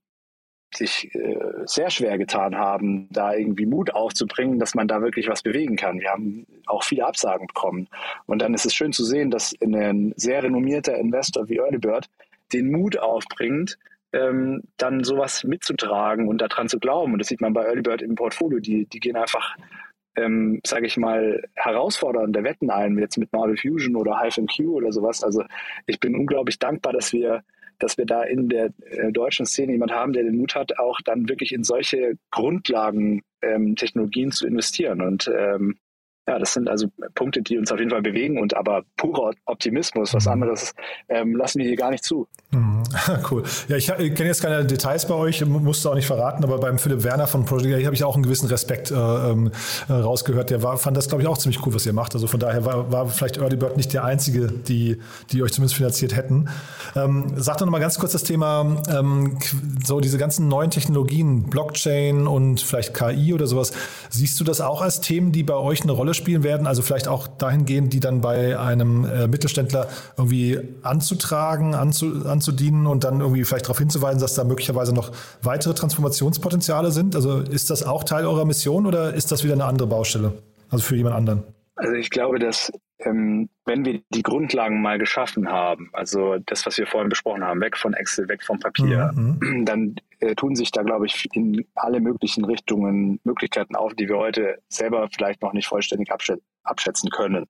sich 0.74 1.12
äh, 1.14 1.36
sehr 1.64 1.90
schwer 1.90 2.16
getan 2.16 2.56
haben, 2.56 3.08
da 3.10 3.34
irgendwie 3.34 3.66
Mut 3.66 3.92
aufzubringen, 3.92 4.58
dass 4.58 4.74
man 4.74 4.86
da 4.86 5.02
wirklich 5.02 5.28
was 5.28 5.42
bewegen 5.42 5.76
kann. 5.76 5.98
Wir 5.98 6.10
haben 6.10 6.46
auch 6.66 6.84
viele 6.84 7.06
Absagen 7.06 7.46
bekommen. 7.48 7.88
Und 8.26 8.40
dann 8.40 8.54
ist 8.54 8.66
es 8.66 8.74
schön 8.74 8.92
zu 8.92 9.04
sehen, 9.04 9.30
dass 9.30 9.54
ein 9.60 10.14
sehr 10.16 10.42
renommierter 10.42 10.96
Investor 10.96 11.48
wie 11.48 11.58
Earlybird 11.58 12.08
den 12.52 12.70
Mut 12.70 12.98
aufbringt, 12.98 13.78
ähm, 14.12 14.62
dann 14.76 15.04
sowas 15.04 15.44
mitzutragen 15.44 16.28
und 16.28 16.40
daran 16.40 16.68
zu 16.68 16.78
glauben. 16.78 17.12
Und 17.12 17.18
das 17.18 17.28
sieht 17.28 17.40
man 17.40 17.52
bei 17.52 17.64
Earlybird 17.64 18.02
im 18.02 18.14
Portfolio. 18.14 18.58
Die, 18.60 18.86
die 18.86 19.00
gehen 19.00 19.16
einfach, 19.16 19.56
ähm, 20.16 20.60
sage 20.64 20.86
ich 20.86 20.96
mal, 20.96 21.42
herausfordernde 21.54 22.42
Wetten 22.44 22.70
ein, 22.70 22.98
jetzt 22.98 23.18
mit 23.18 23.32
Marvel 23.32 23.56
Fusion 23.56 23.96
oder 23.96 24.20
HiveMQ 24.20 24.60
oder 24.66 24.92
sowas. 24.92 25.22
Also 25.22 25.44
ich 25.86 26.00
bin 26.00 26.14
unglaublich 26.14 26.58
dankbar, 26.58 26.92
dass 26.92 27.12
wir 27.12 27.42
dass 27.80 27.96
wir 27.96 28.04
da 28.04 28.22
in 28.22 28.48
der 28.48 28.74
äh, 28.90 29.10
deutschen 29.10 29.46
Szene 29.46 29.72
jemand 29.72 29.92
haben, 29.92 30.12
der 30.12 30.22
den 30.22 30.36
Mut 30.36 30.54
hat, 30.54 30.78
auch 30.78 31.00
dann 31.00 31.28
wirklich 31.28 31.52
in 31.52 31.64
solche 31.64 32.12
Grundlagen 32.30 33.22
ähm, 33.42 33.74
Technologien 33.74 34.30
zu 34.30 34.46
investieren. 34.46 35.00
Und 35.00 35.30
ähm, 35.34 35.78
ja, 36.30 36.38
das 36.38 36.52
sind 36.52 36.68
also 36.68 36.86
Punkte, 37.16 37.42
die 37.42 37.58
uns 37.58 37.72
auf 37.72 37.78
jeden 37.80 37.90
Fall 37.90 38.02
bewegen 38.02 38.38
und 38.38 38.56
aber 38.56 38.84
purer 38.96 39.32
Optimismus, 39.46 40.14
was 40.14 40.26
mhm. 40.26 40.32
anderes 40.32 40.74
ähm, 41.08 41.34
lassen 41.34 41.58
wir 41.58 41.66
hier 41.66 41.76
gar 41.76 41.90
nicht 41.90 42.04
zu. 42.04 42.28
Mhm. 42.52 42.82
Cool. 43.30 43.42
Ja, 43.68 43.76
ich, 43.76 43.88
ich 43.88 44.14
kenne 44.14 44.28
jetzt 44.28 44.42
keine 44.42 44.64
Details 44.64 45.06
bei 45.06 45.14
euch, 45.14 45.44
musste 45.44 45.90
auch 45.90 45.94
nicht 45.94 46.06
verraten, 46.06 46.42
aber 46.42 46.58
beim 46.58 46.78
Philipp 46.78 47.04
Werner 47.04 47.26
von 47.26 47.44
Project 47.44 47.84
habe 47.84 47.94
ich 47.94 48.02
auch 48.02 48.14
einen 48.14 48.22
gewissen 48.22 48.48
Respekt 48.48 48.90
äh, 48.90 48.94
ähm, 48.94 49.50
äh, 49.88 49.92
rausgehört. 49.92 50.50
Der 50.50 50.62
war, 50.62 50.76
fand 50.78 50.96
das, 50.96 51.08
glaube 51.08 51.22
ich, 51.22 51.28
auch 51.28 51.38
ziemlich 51.38 51.64
cool, 51.64 51.74
was 51.74 51.86
ihr 51.86 51.92
macht. 51.92 52.14
Also 52.14 52.26
von 52.26 52.40
daher 52.40 52.64
war, 52.64 52.90
war 52.90 53.06
vielleicht 53.06 53.38
Early 53.38 53.56
Bird 53.56 53.76
nicht 53.76 53.92
der 53.92 54.04
einzige, 54.04 54.48
die, 54.48 54.98
die 55.30 55.42
euch 55.42 55.52
zumindest 55.52 55.76
finanziert 55.76 56.16
hätten. 56.16 56.48
Ähm, 56.96 57.32
sag 57.36 57.58
doch 57.58 57.66
nochmal 57.66 57.80
ganz 57.80 57.98
kurz 57.98 58.12
das 58.12 58.22
Thema, 58.22 58.82
ähm, 58.88 59.38
so 59.84 60.00
diese 60.00 60.18
ganzen 60.18 60.48
neuen 60.48 60.70
Technologien, 60.70 61.44
Blockchain 61.44 62.26
und 62.26 62.60
vielleicht 62.60 62.94
KI 62.94 63.34
oder 63.34 63.46
sowas. 63.46 63.72
Siehst 64.08 64.38
du 64.40 64.44
das 64.44 64.60
auch 64.60 64.80
als 64.82 65.00
Themen, 65.00 65.32
die 65.32 65.42
bei 65.42 65.54
euch 65.54 65.82
eine 65.82 65.92
Rolle 65.92 66.14
spielen 66.14 66.19
werden? 66.26 66.66
Also 66.66 66.82
vielleicht 66.82 67.08
auch 67.08 67.26
dahingehend, 67.26 67.92
die 67.92 68.00
dann 68.00 68.20
bei 68.20 68.58
einem 68.58 69.04
äh, 69.04 69.26
Mittelständler 69.26 69.88
irgendwie 70.16 70.58
anzutragen, 70.82 71.74
anzu, 71.74 72.26
anzudienen 72.26 72.86
und 72.86 73.04
dann 73.04 73.20
irgendwie 73.20 73.44
vielleicht 73.44 73.66
darauf 73.66 73.78
hinzuweisen, 73.78 74.20
dass 74.20 74.34
da 74.34 74.44
möglicherweise 74.44 74.92
noch 74.94 75.12
weitere 75.42 75.74
Transformationspotenziale 75.74 76.90
sind? 76.90 77.16
Also 77.16 77.38
ist 77.40 77.70
das 77.70 77.82
auch 77.82 78.04
Teil 78.04 78.26
eurer 78.26 78.44
Mission 78.44 78.86
oder 78.86 79.14
ist 79.14 79.32
das 79.32 79.44
wieder 79.44 79.54
eine 79.54 79.64
andere 79.64 79.88
Baustelle? 79.88 80.32
Also 80.68 80.84
für 80.84 80.96
jemand 80.96 81.16
anderen? 81.16 81.42
Also 81.76 81.94
ich 81.94 82.10
glaube, 82.10 82.38
dass 82.38 82.70
ähm, 83.04 83.48
wenn 83.64 83.84
wir 83.84 84.02
die 84.10 84.22
Grundlagen 84.22 84.82
mal 84.82 84.98
geschaffen 84.98 85.48
haben, 85.48 85.90
also 85.92 86.38
das, 86.38 86.66
was 86.66 86.78
wir 86.78 86.86
vorhin 86.86 87.08
besprochen 87.08 87.44
haben, 87.44 87.60
weg 87.60 87.76
von 87.76 87.94
Excel, 87.94 88.28
weg 88.28 88.42
vom 88.44 88.58
Papier, 88.58 89.10
mhm. 89.14 89.64
dann 89.64 89.96
äh, 90.20 90.34
tun 90.34 90.54
sich 90.54 90.70
da, 90.70 90.82
glaube 90.82 91.06
ich, 91.06 91.28
in 91.32 91.66
alle 91.74 92.00
möglichen 92.00 92.44
Richtungen 92.44 93.20
Möglichkeiten 93.24 93.76
auf, 93.76 93.94
die 93.94 94.08
wir 94.08 94.18
heute 94.18 94.58
selber 94.68 95.08
vielleicht 95.10 95.42
noch 95.42 95.52
nicht 95.52 95.66
vollständig 95.66 96.10
abschätzen 96.62 97.10
können. 97.10 97.46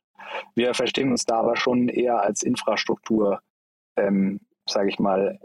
Wir 0.55 0.75
verstehen 0.75 1.11
uns 1.11 1.25
da 1.25 1.41
aber 1.41 1.57
schon 1.57 1.89
eher 1.89 2.23
als 2.23 2.43
Infrastruktur, 2.43 3.41
ähm, 3.97 4.41
sage 4.69 4.89
ich 4.89 4.99
mal, 4.99 5.39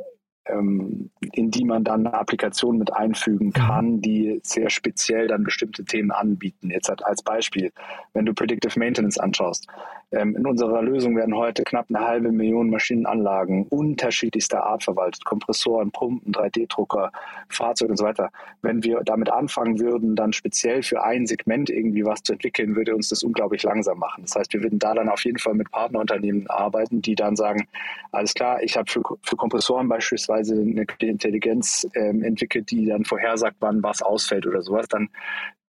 in 0.47 1.51
die 1.51 1.65
man 1.65 1.83
dann 1.83 2.05
eine 2.05 2.15
Applikation 2.15 2.77
mit 2.77 2.93
einfügen 2.93 3.47
mhm. 3.47 3.53
kann, 3.53 4.01
die 4.01 4.39
sehr 4.43 4.69
speziell 4.69 5.27
dann 5.27 5.43
bestimmte 5.43 5.83
Themen 5.85 6.11
anbieten. 6.11 6.69
Jetzt 6.69 6.89
als 7.03 7.23
Beispiel, 7.23 7.71
wenn 8.13 8.25
du 8.25 8.33
Predictive 8.33 8.77
Maintenance 8.79 9.17
anschaust. 9.17 9.67
Ähm, 10.11 10.35
in 10.35 10.45
unserer 10.45 10.83
Lösung 10.83 11.15
werden 11.15 11.35
heute 11.35 11.63
knapp 11.63 11.87
eine 11.89 11.99
halbe 11.99 12.31
Million 12.31 12.69
Maschinenanlagen 12.69 13.65
unterschiedlichster 13.67 14.63
Art 14.63 14.83
verwaltet. 14.83 15.25
Kompressoren, 15.25 15.91
Pumpen, 15.91 16.31
3D-Drucker, 16.31 17.11
Fahrzeuge 17.49 17.91
und 17.91 17.97
so 17.97 18.05
weiter. 18.05 18.29
Wenn 18.61 18.83
wir 18.83 19.01
damit 19.03 19.31
anfangen 19.31 19.79
würden, 19.79 20.15
dann 20.15 20.31
speziell 20.31 20.83
für 20.83 21.03
ein 21.03 21.25
Segment 21.25 21.71
irgendwie 21.71 22.05
was 22.05 22.21
zu 22.21 22.33
entwickeln, 22.33 22.75
würde 22.75 22.95
uns 22.95 23.09
das 23.09 23.23
unglaublich 23.23 23.63
langsam 23.63 23.97
machen. 23.97 24.23
Das 24.25 24.35
heißt, 24.35 24.53
wir 24.53 24.61
würden 24.61 24.77
da 24.77 24.93
dann 24.93 25.09
auf 25.09 25.25
jeden 25.25 25.39
Fall 25.39 25.55
mit 25.55 25.71
Partnerunternehmen 25.71 26.47
arbeiten, 26.49 27.01
die 27.01 27.15
dann 27.15 27.35
sagen, 27.35 27.67
alles 28.11 28.33
klar, 28.33 28.61
ich 28.61 28.77
habe 28.77 28.89
für, 28.89 29.01
für 29.23 29.35
Kompressoren 29.35 29.89
beispielsweise 29.89 30.34
beispielsweise 30.35 30.61
eine 30.61 30.85
Intelligenz 31.11 31.87
ähm, 31.95 32.23
entwickelt, 32.23 32.71
die 32.71 32.85
dann 32.85 33.05
vorhersagt, 33.05 33.57
wann 33.59 33.83
was 33.83 34.01
ausfällt 34.01 34.45
oder 34.45 34.61
sowas, 34.61 34.87
dann 34.87 35.09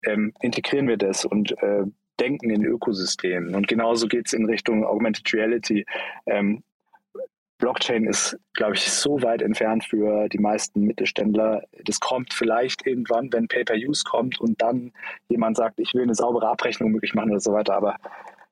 ähm, 0.04 0.32
integrieren 0.40 0.88
wir 0.88 0.96
das 0.96 1.24
und 1.24 1.52
äh, 1.62 1.84
denken 2.20 2.50
in 2.50 2.64
Ökosystemen. 2.64 3.54
Und 3.54 3.68
genauso 3.68 4.06
geht 4.06 4.26
es 4.26 4.32
in 4.32 4.46
Richtung 4.46 4.84
Augmented 4.84 5.32
Reality. 5.32 5.84
Ähm, 6.26 6.62
Blockchain 7.58 8.06
ist, 8.06 8.36
glaube 8.54 8.74
ich, 8.74 8.90
so 8.90 9.22
weit 9.22 9.40
entfernt 9.40 9.84
für 9.84 10.28
die 10.28 10.38
meisten 10.38 10.80
Mittelständler. 10.80 11.62
Das 11.84 12.00
kommt 12.00 12.34
vielleicht 12.34 12.84
irgendwann, 12.86 13.32
wenn 13.32 13.46
Pay-per-Use 13.46 14.02
kommt 14.04 14.40
und 14.40 14.60
dann 14.60 14.92
jemand 15.28 15.56
sagt, 15.56 15.78
ich 15.78 15.94
will 15.94 16.02
eine 16.02 16.14
saubere 16.14 16.48
Abrechnung 16.48 16.90
möglich 16.90 17.14
machen 17.14 17.30
oder 17.30 17.40
so 17.40 17.52
weiter. 17.52 17.74
Aber 17.74 17.96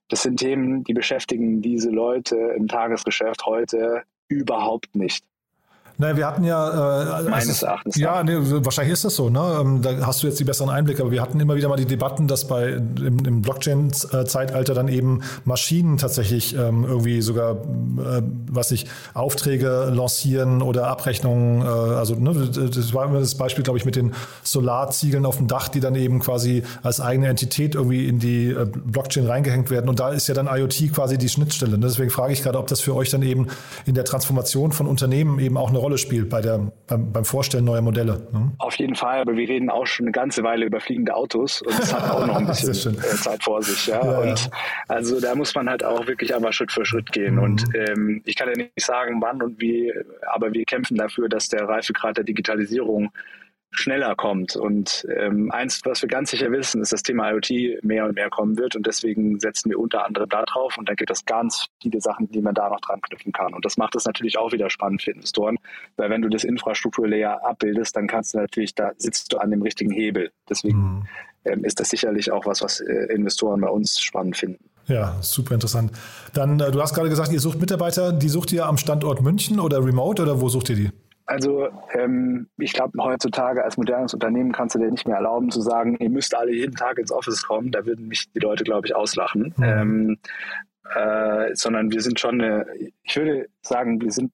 das 0.09 0.23
sind 0.23 0.39
Themen, 0.39 0.85
die 0.85 0.95
beschäftigen 0.95 1.61
diese 1.61 1.91
Leute 1.91 2.37
im 2.57 2.69
Tagesgeschäft 2.69 3.47
heute 3.47 4.05
überhaupt 4.29 4.95
nicht. 4.95 5.25
Naja, 6.01 6.17
wir 6.17 6.27
hatten 6.27 6.45
ja. 6.45 7.21
Äh, 7.21 7.23
Meines 7.25 7.63
Erachtens. 7.63 7.97
Ja, 7.97 8.23
nee, 8.25 8.33
wahrscheinlich 8.35 8.95
ist 8.95 9.05
das 9.05 9.17
so. 9.17 9.29
Ne? 9.29 9.59
Ähm, 9.61 9.83
da 9.83 10.07
hast 10.07 10.23
du 10.23 10.27
jetzt 10.27 10.41
die 10.41 10.45
besseren 10.45 10.71
Einblicke. 10.71 11.03
Aber 11.03 11.11
wir 11.11 11.21
hatten 11.21 11.39
immer 11.39 11.57
wieder 11.57 11.69
mal 11.69 11.77
die 11.77 11.85
Debatten, 11.85 12.27
dass 12.27 12.47
bei 12.47 12.71
im, 12.71 13.19
im 13.27 13.43
Blockchain-Zeitalter 13.43 14.73
dann 14.73 14.89
eben 14.89 15.21
Maschinen 15.45 15.99
tatsächlich 15.99 16.57
ähm, 16.57 16.87
irgendwie 16.89 17.21
sogar, 17.21 17.53
äh, 17.53 18.23
was 18.51 18.71
ich, 18.71 18.87
Aufträge 19.13 19.93
lancieren 19.95 20.63
oder 20.63 20.87
Abrechnungen. 20.87 21.61
Äh, 21.61 21.67
also 21.67 22.15
ne, 22.15 22.33
das 22.35 22.95
war 22.95 23.05
immer 23.05 23.21
das 23.21 23.35
Beispiel, 23.35 23.63
glaube 23.63 23.79
ich, 23.79 23.85
mit 23.85 23.95
den 23.95 24.15
Solarziegeln 24.43 25.27
auf 25.27 25.37
dem 25.37 25.49
Dach, 25.49 25.69
die 25.69 25.81
dann 25.81 25.97
eben 25.97 26.21
quasi 26.21 26.63
als 26.83 27.03
eigene 27.03 27.29
Entität 27.29 27.75
irgendwie 27.75 28.09
in 28.09 28.19
die 28.19 28.47
äh, 28.47 28.65
Blockchain 28.65 29.27
reingehängt 29.27 29.69
werden. 29.69 29.91
Und 29.91 30.01
da 30.01 30.09
ist 30.09 30.29
ja 30.29 30.35
dann 30.35 30.47
IoT 30.47 30.95
quasi 30.95 31.19
die 31.19 31.29
Schnittstelle. 31.29 31.73
Ne? 31.73 31.87
Deswegen 31.87 32.09
frage 32.09 32.33
ich 32.33 32.43
gerade, 32.43 32.59
ob 32.59 32.69
das 32.69 32.81
für 32.81 32.95
euch 32.97 33.11
dann 33.11 33.21
eben 33.21 33.49
in 33.85 33.95
der 33.95 34.07
Transformation 34.07 34.73
von 34.73 34.87
Unternehmen 34.87 35.39
eben 35.41 35.59
auch 35.59 35.69
eine 35.69 35.77
Rolle 35.77 35.90
Rolle 35.91 35.99
spielt 35.99 36.29
bei 36.29 36.41
der, 36.41 36.71
beim, 36.87 37.13
beim 37.13 37.25
Vorstellen 37.25 37.65
neuer 37.65 37.81
Modelle. 37.81 38.29
Ne? 38.33 38.53
Auf 38.59 38.77
jeden 38.77 38.95
Fall, 38.95 39.21
aber 39.21 39.37
wir 39.37 39.49
reden 39.49 39.71
auch 39.71 39.87
schon 39.87 40.07
eine 40.07 40.13
ganze 40.13 40.45
Weile 40.45 40.67
über 40.67 40.79
fliegende 40.79 41.15
Autos 41.15 41.63
und 41.63 41.77
es 41.77 41.93
hat 41.93 42.11
auch 42.11 42.27
noch 42.27 42.37
ein 42.37 42.47
bisschen 42.71 42.97
äh, 42.97 43.17
Zeit 43.17 43.43
vor 43.43 43.61
sich. 43.61 43.89
Ja? 43.89 44.05
ja 44.05 44.19
und 44.19 44.41
ja. 44.41 44.51
also 44.87 45.21
da 45.21 45.35
muss 45.35 45.53
man 45.57 45.69
halt 45.69 45.83
auch 45.83 46.07
wirklich 46.07 46.33
einfach 46.33 46.53
Schritt 46.53 46.71
für 46.71 46.85
Schritt 46.85 47.11
gehen. 47.11 47.35
Mhm. 47.35 47.43
Und 47.43 47.65
ähm, 47.75 48.23
ich 48.25 48.37
kann 48.37 48.49
ja 48.49 48.57
nicht 48.57 48.81
sagen, 48.81 49.21
wann 49.21 49.43
und 49.43 49.61
wie, 49.61 49.93
aber 50.33 50.53
wir 50.53 50.65
kämpfen 50.65 50.97
dafür, 50.97 51.29
dass 51.29 51.49
der 51.49 51.69
Reifegrad 51.69 52.17
der 52.17 52.25
Digitalisierung 52.25 53.11
schneller 53.71 54.15
kommt. 54.17 54.57
Und 54.57 55.07
ähm, 55.17 55.51
eins, 55.51 55.81
was 55.85 56.03
wir 56.03 56.09
ganz 56.09 56.31
sicher 56.31 56.51
wissen, 56.51 56.83
ist, 56.83 56.93
dass 56.93 57.01
das 57.01 57.03
Thema 57.03 57.31
IoT 57.31 57.83
mehr 57.83 58.05
und 58.05 58.15
mehr 58.15 58.29
kommen 58.31 58.59
wird. 58.59 58.77
Und 58.77 58.87
deswegen 58.87 59.39
setzen 59.39 59.71
wir 59.71 59.79
unter 59.79 60.07
anderem 60.07 60.29
da 60.29 60.45
drauf. 60.45 60.77
Und 60.77 60.89
da 60.89 60.95
gibt 60.95 61.11
es 61.11 61.25
ganz 61.25 61.67
viele 61.81 62.01
Sachen, 62.01 62.31
die 62.31 62.41
man 62.41 62.55
da 62.55 62.69
noch 62.69 62.81
dran 62.81 63.01
knüpfen 63.01 63.33
kann. 63.33 63.55
Und 63.55 63.65
das 63.65 63.77
macht 63.77 63.95
es 63.95 64.05
natürlich 64.05 64.39
auch 64.39 64.53
wieder 64.53 64.71
spannend 64.71 65.03
für 65.03 65.13
Investoren. 65.13 65.57
Weil 65.97 66.11
wenn 66.11 66.23
du 66.23 66.29
das 66.29 66.45
Infrastrukturlayer 66.45 67.45
abbildest, 67.45 67.97
dann 67.97 68.07
kannst 68.07 68.35
du 68.35 68.39
natürlich, 68.39 68.75
da 68.75 68.91
sitzt 68.97 69.33
du 69.33 69.39
an 69.39 69.51
dem 69.51 69.63
richtigen 69.63 69.91
Hebel. 69.93 70.31
Deswegen 70.49 70.79
mhm. 70.79 71.07
ähm, 71.45 71.65
ist 71.65 71.81
das 71.81 71.89
sicherlich 71.89 72.33
auch 72.33 72.47
was, 72.47 72.63
was 72.63 72.81
äh, 72.81 73.07
Investoren 73.15 73.61
bei 73.61 73.69
uns 73.69 74.01
spannend 74.01 74.37
finden. 74.37 74.65
Ja, 74.87 75.17
super 75.21 75.55
interessant. 75.55 75.93
Dann, 76.33 76.59
äh, 76.59 76.73
du 76.73 76.81
hast 76.83 76.95
gerade 76.95 77.09
gesagt, 77.09 77.33
ihr 77.33 77.41
sucht 77.41 77.61
Mitarbeiter, 77.61 78.13
die 78.13 78.29
sucht 78.29 78.53
ihr 78.53 78.67
am 78.67 78.77
Standort 78.77 79.23
München 79.23 79.61
oder 79.61 79.85
remote 79.85 80.23
oder 80.23 80.41
wo 80.41 80.49
sucht 80.49 80.71
ihr 80.71 80.77
die? 80.77 80.91
Also 81.31 81.69
ähm, 81.93 82.49
ich 82.59 82.73
glaube, 82.73 83.01
heutzutage 83.01 83.63
als 83.63 83.77
modernes 83.77 84.13
Unternehmen 84.13 84.51
kannst 84.51 84.75
du 84.75 84.81
dir 84.81 84.91
nicht 84.91 85.07
mehr 85.07 85.15
erlauben 85.15 85.49
zu 85.53 85.61
sagen, 85.61 85.97
ihr 86.01 86.11
müsst 86.11 86.35
alle 86.35 86.53
jeden 86.53 86.75
Tag 86.75 86.99
ins 86.99 87.13
Office 87.13 87.45
kommen. 87.45 87.71
Da 87.71 87.87
würden 87.87 88.09
mich 88.09 88.33
die 88.33 88.41
Leute, 88.41 88.65
glaube 88.65 88.89
ich, 88.89 88.97
auslachen. 88.97 89.55
Mhm. 89.57 89.63
Ähm, 89.63 90.19
äh, 90.93 91.55
sondern 91.55 91.93
wir 91.93 92.01
sind 92.01 92.19
schon 92.19 92.41
eine, 92.41 92.67
ich 93.05 93.17
würde 93.17 93.49
sagen, 93.63 94.01
wir 94.01 94.11
sind 94.11 94.33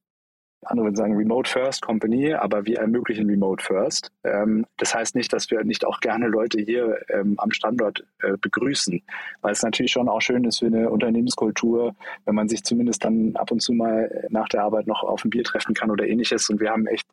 andere 0.62 0.86
würden 0.86 0.96
sagen 0.96 1.16
Remote 1.16 1.48
First 1.48 1.82
Company, 1.82 2.34
aber 2.34 2.66
wir 2.66 2.78
ermöglichen 2.78 3.28
Remote 3.28 3.62
First. 3.62 4.10
Ähm, 4.24 4.66
das 4.78 4.94
heißt 4.94 5.14
nicht, 5.14 5.32
dass 5.32 5.50
wir 5.50 5.62
nicht 5.64 5.84
auch 5.84 6.00
gerne 6.00 6.28
Leute 6.28 6.60
hier 6.60 6.98
ähm, 7.08 7.34
am 7.38 7.50
Standort 7.50 8.04
äh, 8.22 8.36
begrüßen, 8.40 9.02
weil 9.42 9.52
es 9.52 9.62
natürlich 9.62 9.92
schon 9.92 10.08
auch 10.08 10.20
schön 10.20 10.44
ist 10.44 10.58
für 10.58 10.66
eine 10.66 10.90
Unternehmenskultur, 10.90 11.94
wenn 12.24 12.34
man 12.34 12.48
sich 12.48 12.64
zumindest 12.64 13.04
dann 13.04 13.36
ab 13.36 13.50
und 13.50 13.60
zu 13.60 13.72
mal 13.72 14.26
nach 14.30 14.48
der 14.48 14.62
Arbeit 14.62 14.86
noch 14.86 15.02
auf 15.02 15.24
ein 15.24 15.30
Bier 15.30 15.44
treffen 15.44 15.74
kann 15.74 15.90
oder 15.90 16.06
ähnliches. 16.06 16.48
Und 16.50 16.60
wir 16.60 16.70
haben 16.70 16.86
echt 16.86 17.06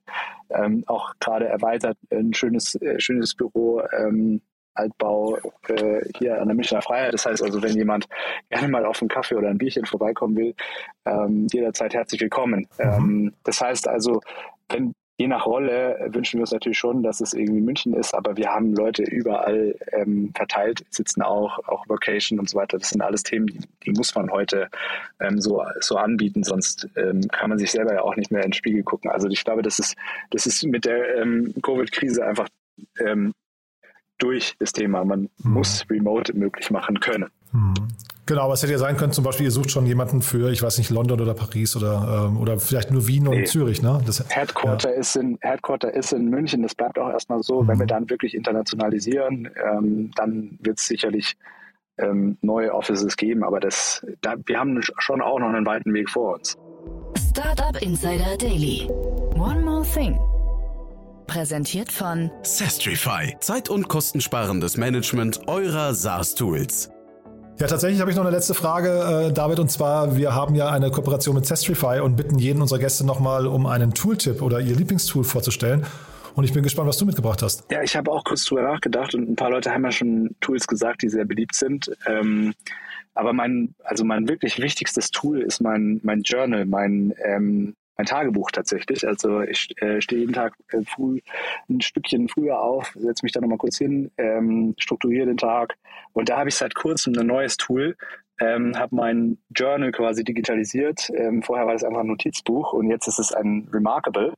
ähm, 0.50 0.84
auch 0.88 1.14
gerade 1.20 1.48
erweitert 1.48 1.98
ein 2.12 2.34
schönes, 2.34 2.76
äh, 2.76 3.00
schönes 3.00 3.36
Büro 3.36 3.82
Altbau 4.74 5.38
äh, 5.68 6.02
hier 6.18 6.42
an 6.42 6.48
der 6.48 6.56
Münchner 6.56 6.82
Freiheit. 6.82 7.14
Das 7.14 7.26
heißt 7.26 7.44
also, 7.44 7.62
wenn 7.62 7.76
jemand 7.76 8.08
gerne 8.50 8.68
mal 8.68 8.86
auf 8.86 9.02
einen 9.02 9.10
Kaffee 9.10 9.36
oder 9.36 9.50
ein 9.50 9.58
Bierchen 9.58 9.86
vorbeikommen 9.86 10.36
will, 10.36 10.56
ähm, 11.06 11.48
jederzeit 11.52 11.94
herzlich 11.94 12.22
willkommen. 12.22 12.68
Mhm. 12.78 12.86
Ähm, 12.86 13.34
das 13.44 13.62
heißt 13.62 13.88
also, 13.88 14.22
wenn 14.70 14.94
je 15.18 15.28
nach 15.28 15.46
Rolle 15.46 16.10
wünschen 16.12 16.40
wir 16.40 16.42
uns 16.42 16.52
natürlich 16.52 16.78
schon, 16.78 17.04
dass 17.04 17.22
es 17.22 17.34
irgendwie 17.34 17.62
München 17.62 17.94
ist, 17.94 18.14
aber 18.14 18.36
wir 18.36 18.50
haben 18.50 18.74
Leute 18.74 19.04
überall 19.04 19.76
ähm, 19.92 20.32
verteilt, 20.36 20.84
sitzen 20.90 21.22
auch, 21.22 21.60
auch 21.68 21.88
Vocation 21.88 22.40
und 22.40 22.50
so 22.50 22.58
weiter. 22.58 22.80
Das 22.80 22.90
sind 22.90 23.02
alles 23.02 23.24
Themen, 23.24 23.48
die, 23.48 23.60
die 23.86 23.92
muss 23.92 24.16
man 24.16 24.32
heute 24.32 24.70
ähm, 25.20 25.40
so, 25.40 25.64
so 25.80 25.98
anbieten, 25.98 26.44
sonst 26.44 26.90
ähm, 26.96 27.22
kann 27.28 27.50
man 27.50 27.60
sich 27.60 27.72
selber 27.72 27.94
ja 27.94 28.02
auch 28.02 28.16
nicht 28.16 28.32
mehr 28.32 28.44
ins 28.44 28.58
Spiegel 28.58 28.84
gucken. 28.84 29.12
Also 29.12 29.28
ich 29.28 29.44
glaube, 29.44 29.62
das 29.62 29.78
ist, 29.78 29.96
das 30.32 30.48
ist 30.48 30.64
mit 30.66 30.86
der 30.86 31.22
ähm, 31.22 31.54
Covid-Krise 31.62 32.26
einfach 32.26 32.50
ähm, 33.00 33.34
durch 34.24 34.56
das 34.60 34.72
Thema. 34.72 35.04
Man 35.04 35.30
mhm. 35.44 35.54
muss 35.54 35.86
Remote 35.90 36.34
möglich 36.34 36.72
machen 36.72 37.00
können. 37.00 37.30
Mhm. 37.52 37.74
Genau, 38.26 38.44
aber 38.44 38.54
es 38.54 38.64
hätte 38.64 38.72
ja 38.72 38.78
sein 38.78 38.96
können, 38.96 39.12
zum 39.12 39.26
Beispiel, 39.26 39.48
ihr 39.48 39.52
sucht 39.52 39.70
schon 39.70 39.86
jemanden 39.86 40.22
für, 40.22 40.50
ich 40.50 40.64
weiß 40.64 40.78
nicht, 40.78 40.90
London 40.90 41.20
oder 41.20 41.34
Paris 41.34 41.76
oder, 41.76 42.28
ähm, 42.30 42.40
oder 42.40 42.58
vielleicht 42.58 42.90
nur 42.90 43.06
Wien 43.06 43.24
nee. 43.24 43.40
und 43.40 43.48
Zürich, 43.50 43.82
ne? 43.82 44.02
Das, 44.06 44.24
Headquarter, 44.30 44.92
ja. 44.92 45.00
ist 45.00 45.18
in, 45.18 45.38
Headquarter 45.42 45.94
ist 45.94 46.14
in 46.14 46.30
München, 46.30 46.64
das 46.64 46.74
bleibt 46.74 46.98
auch 46.98 47.10
erstmal 47.10 47.44
so. 47.44 47.62
Mhm. 47.62 47.68
Wenn 47.68 47.80
wir 47.80 47.86
dann 47.86 48.10
wirklich 48.10 48.34
internationalisieren, 48.34 49.50
ähm, 49.62 50.12
dann 50.16 50.58
wird 50.62 50.80
es 50.80 50.88
sicherlich 50.88 51.36
ähm, 51.98 52.38
neue 52.42 52.74
Offices 52.74 53.18
geben, 53.18 53.44
aber 53.44 53.60
das, 53.60 54.06
da, 54.22 54.36
wir 54.46 54.58
haben 54.58 54.80
schon 55.00 55.22
auch 55.22 55.40
noch 55.40 55.50
einen 55.50 55.66
weiten 55.66 55.94
Weg 55.94 56.10
vor 56.10 56.36
uns. 56.36 56.58
Startup 57.30 57.80
Insider 57.82 58.38
Daily. 58.38 58.88
One 59.36 59.62
more 59.62 59.84
thing. 59.84 60.18
Präsentiert 61.28 61.92
von 61.92 62.32
Sestrify. 62.44 63.36
Zeit- 63.40 63.70
und 63.70 63.88
kostensparendes 63.88 64.78
Management 64.78 65.48
eurer 65.48 65.94
SaaS-Tools. 65.94 66.90
Ja, 67.60 67.68
tatsächlich 67.68 68.02
habe 68.02 68.10
ich 68.10 68.18
noch 68.18 68.26
eine 68.26 68.36
letzte 68.36 68.54
Frage, 68.54 69.28
äh, 69.30 69.34
David, 69.34 69.60
und 69.60 69.70
zwar, 69.70 70.18
wir 70.18 70.34
haben 70.34 70.56
ja 70.56 70.70
eine 70.70 70.90
Kooperation 70.92 71.36
mit 71.36 71.46
Sestrify 71.46 72.00
und 72.00 72.16
bitten 72.16 72.40
jeden 72.40 72.62
unserer 72.62 72.80
Gäste 72.80 73.06
nochmal 73.06 73.46
um 73.46 73.66
einen 73.66 73.94
Tooltip 73.94 74.42
oder 74.42 74.60
ihr 74.60 74.76
Lieblingstool 74.76 75.24
vorzustellen. 75.24 75.86
Und 76.36 76.46
ich 76.46 76.54
bin 76.54 76.64
gespannt, 76.64 76.88
was 76.88 76.98
du 76.98 77.06
mitgebracht 77.06 77.42
hast. 77.44 77.64
Ja, 77.72 77.84
ich 77.84 77.96
habe 77.96 78.12
auch 78.12 78.24
kurz 78.24 78.44
drüber 78.46 78.64
nachgedacht 78.64 79.14
und 79.14 79.30
ein 79.30 79.36
paar 79.36 79.52
Leute 79.52 79.72
haben 79.72 79.84
ja 79.84 79.92
schon 79.92 80.36
Tools 80.42 80.66
gesagt, 80.66 81.04
die 81.04 81.10
sehr 81.10 81.26
beliebt 81.26 81.54
sind. 81.56 81.92
Ähm, 82.08 82.54
aber 83.14 83.34
mein, 83.34 83.76
also 83.84 84.04
mein 84.04 84.28
wirklich 84.28 84.60
wichtigstes 84.60 85.12
Tool 85.12 85.42
ist 85.42 85.62
mein, 85.62 86.00
mein 86.04 86.22
Journal, 86.24 86.66
mein, 86.66 87.14
ähm, 87.24 87.76
mein 87.98 88.06
Tagebuch 88.06 88.52
tatsächlich. 88.52 89.08
Also 89.08 89.42
ich 89.42 89.70
äh, 89.82 90.02
stehe 90.02 90.22
jeden 90.22 90.34
Tag 90.34 90.56
äh, 90.70 90.82
früh 90.86 91.20
ein 91.70 91.82
Stückchen 91.82 92.28
früher 92.28 92.60
auf, 92.60 92.94
setze 92.96 93.26
mich 93.26 93.32
da 93.32 93.42
nochmal 93.42 93.58
kurz 93.58 93.78
hin, 93.78 94.12
ähm, 94.18 94.76
strukturiere 94.78 95.28
den 95.28 95.38
Tag. 95.38 95.76
Und 96.14 96.30
da 96.30 96.38
habe 96.38 96.50
ich 96.50 96.56
seit 96.56 96.76
kurzem 96.76 97.18
ein 97.18 97.28
neues 97.28 97.58
Tool, 97.58 97.96
ähm, 98.40 98.78
habe 98.78 98.96
mein 98.96 99.38
Journal 99.56 99.92
quasi 99.92 100.24
digitalisiert. 100.24 101.10
Ähm, 101.16 101.44
vorher 101.44 101.66
war 101.66 101.74
das 101.74 101.84
einfach 101.84 102.02
ein 102.02 102.08
Notizbuch 102.08 102.74
und 102.74 102.90
jetzt 102.90 103.08
ist 103.08 103.20
es 103.20 103.32
ein 103.32 103.68
Remarkable. 103.72 104.34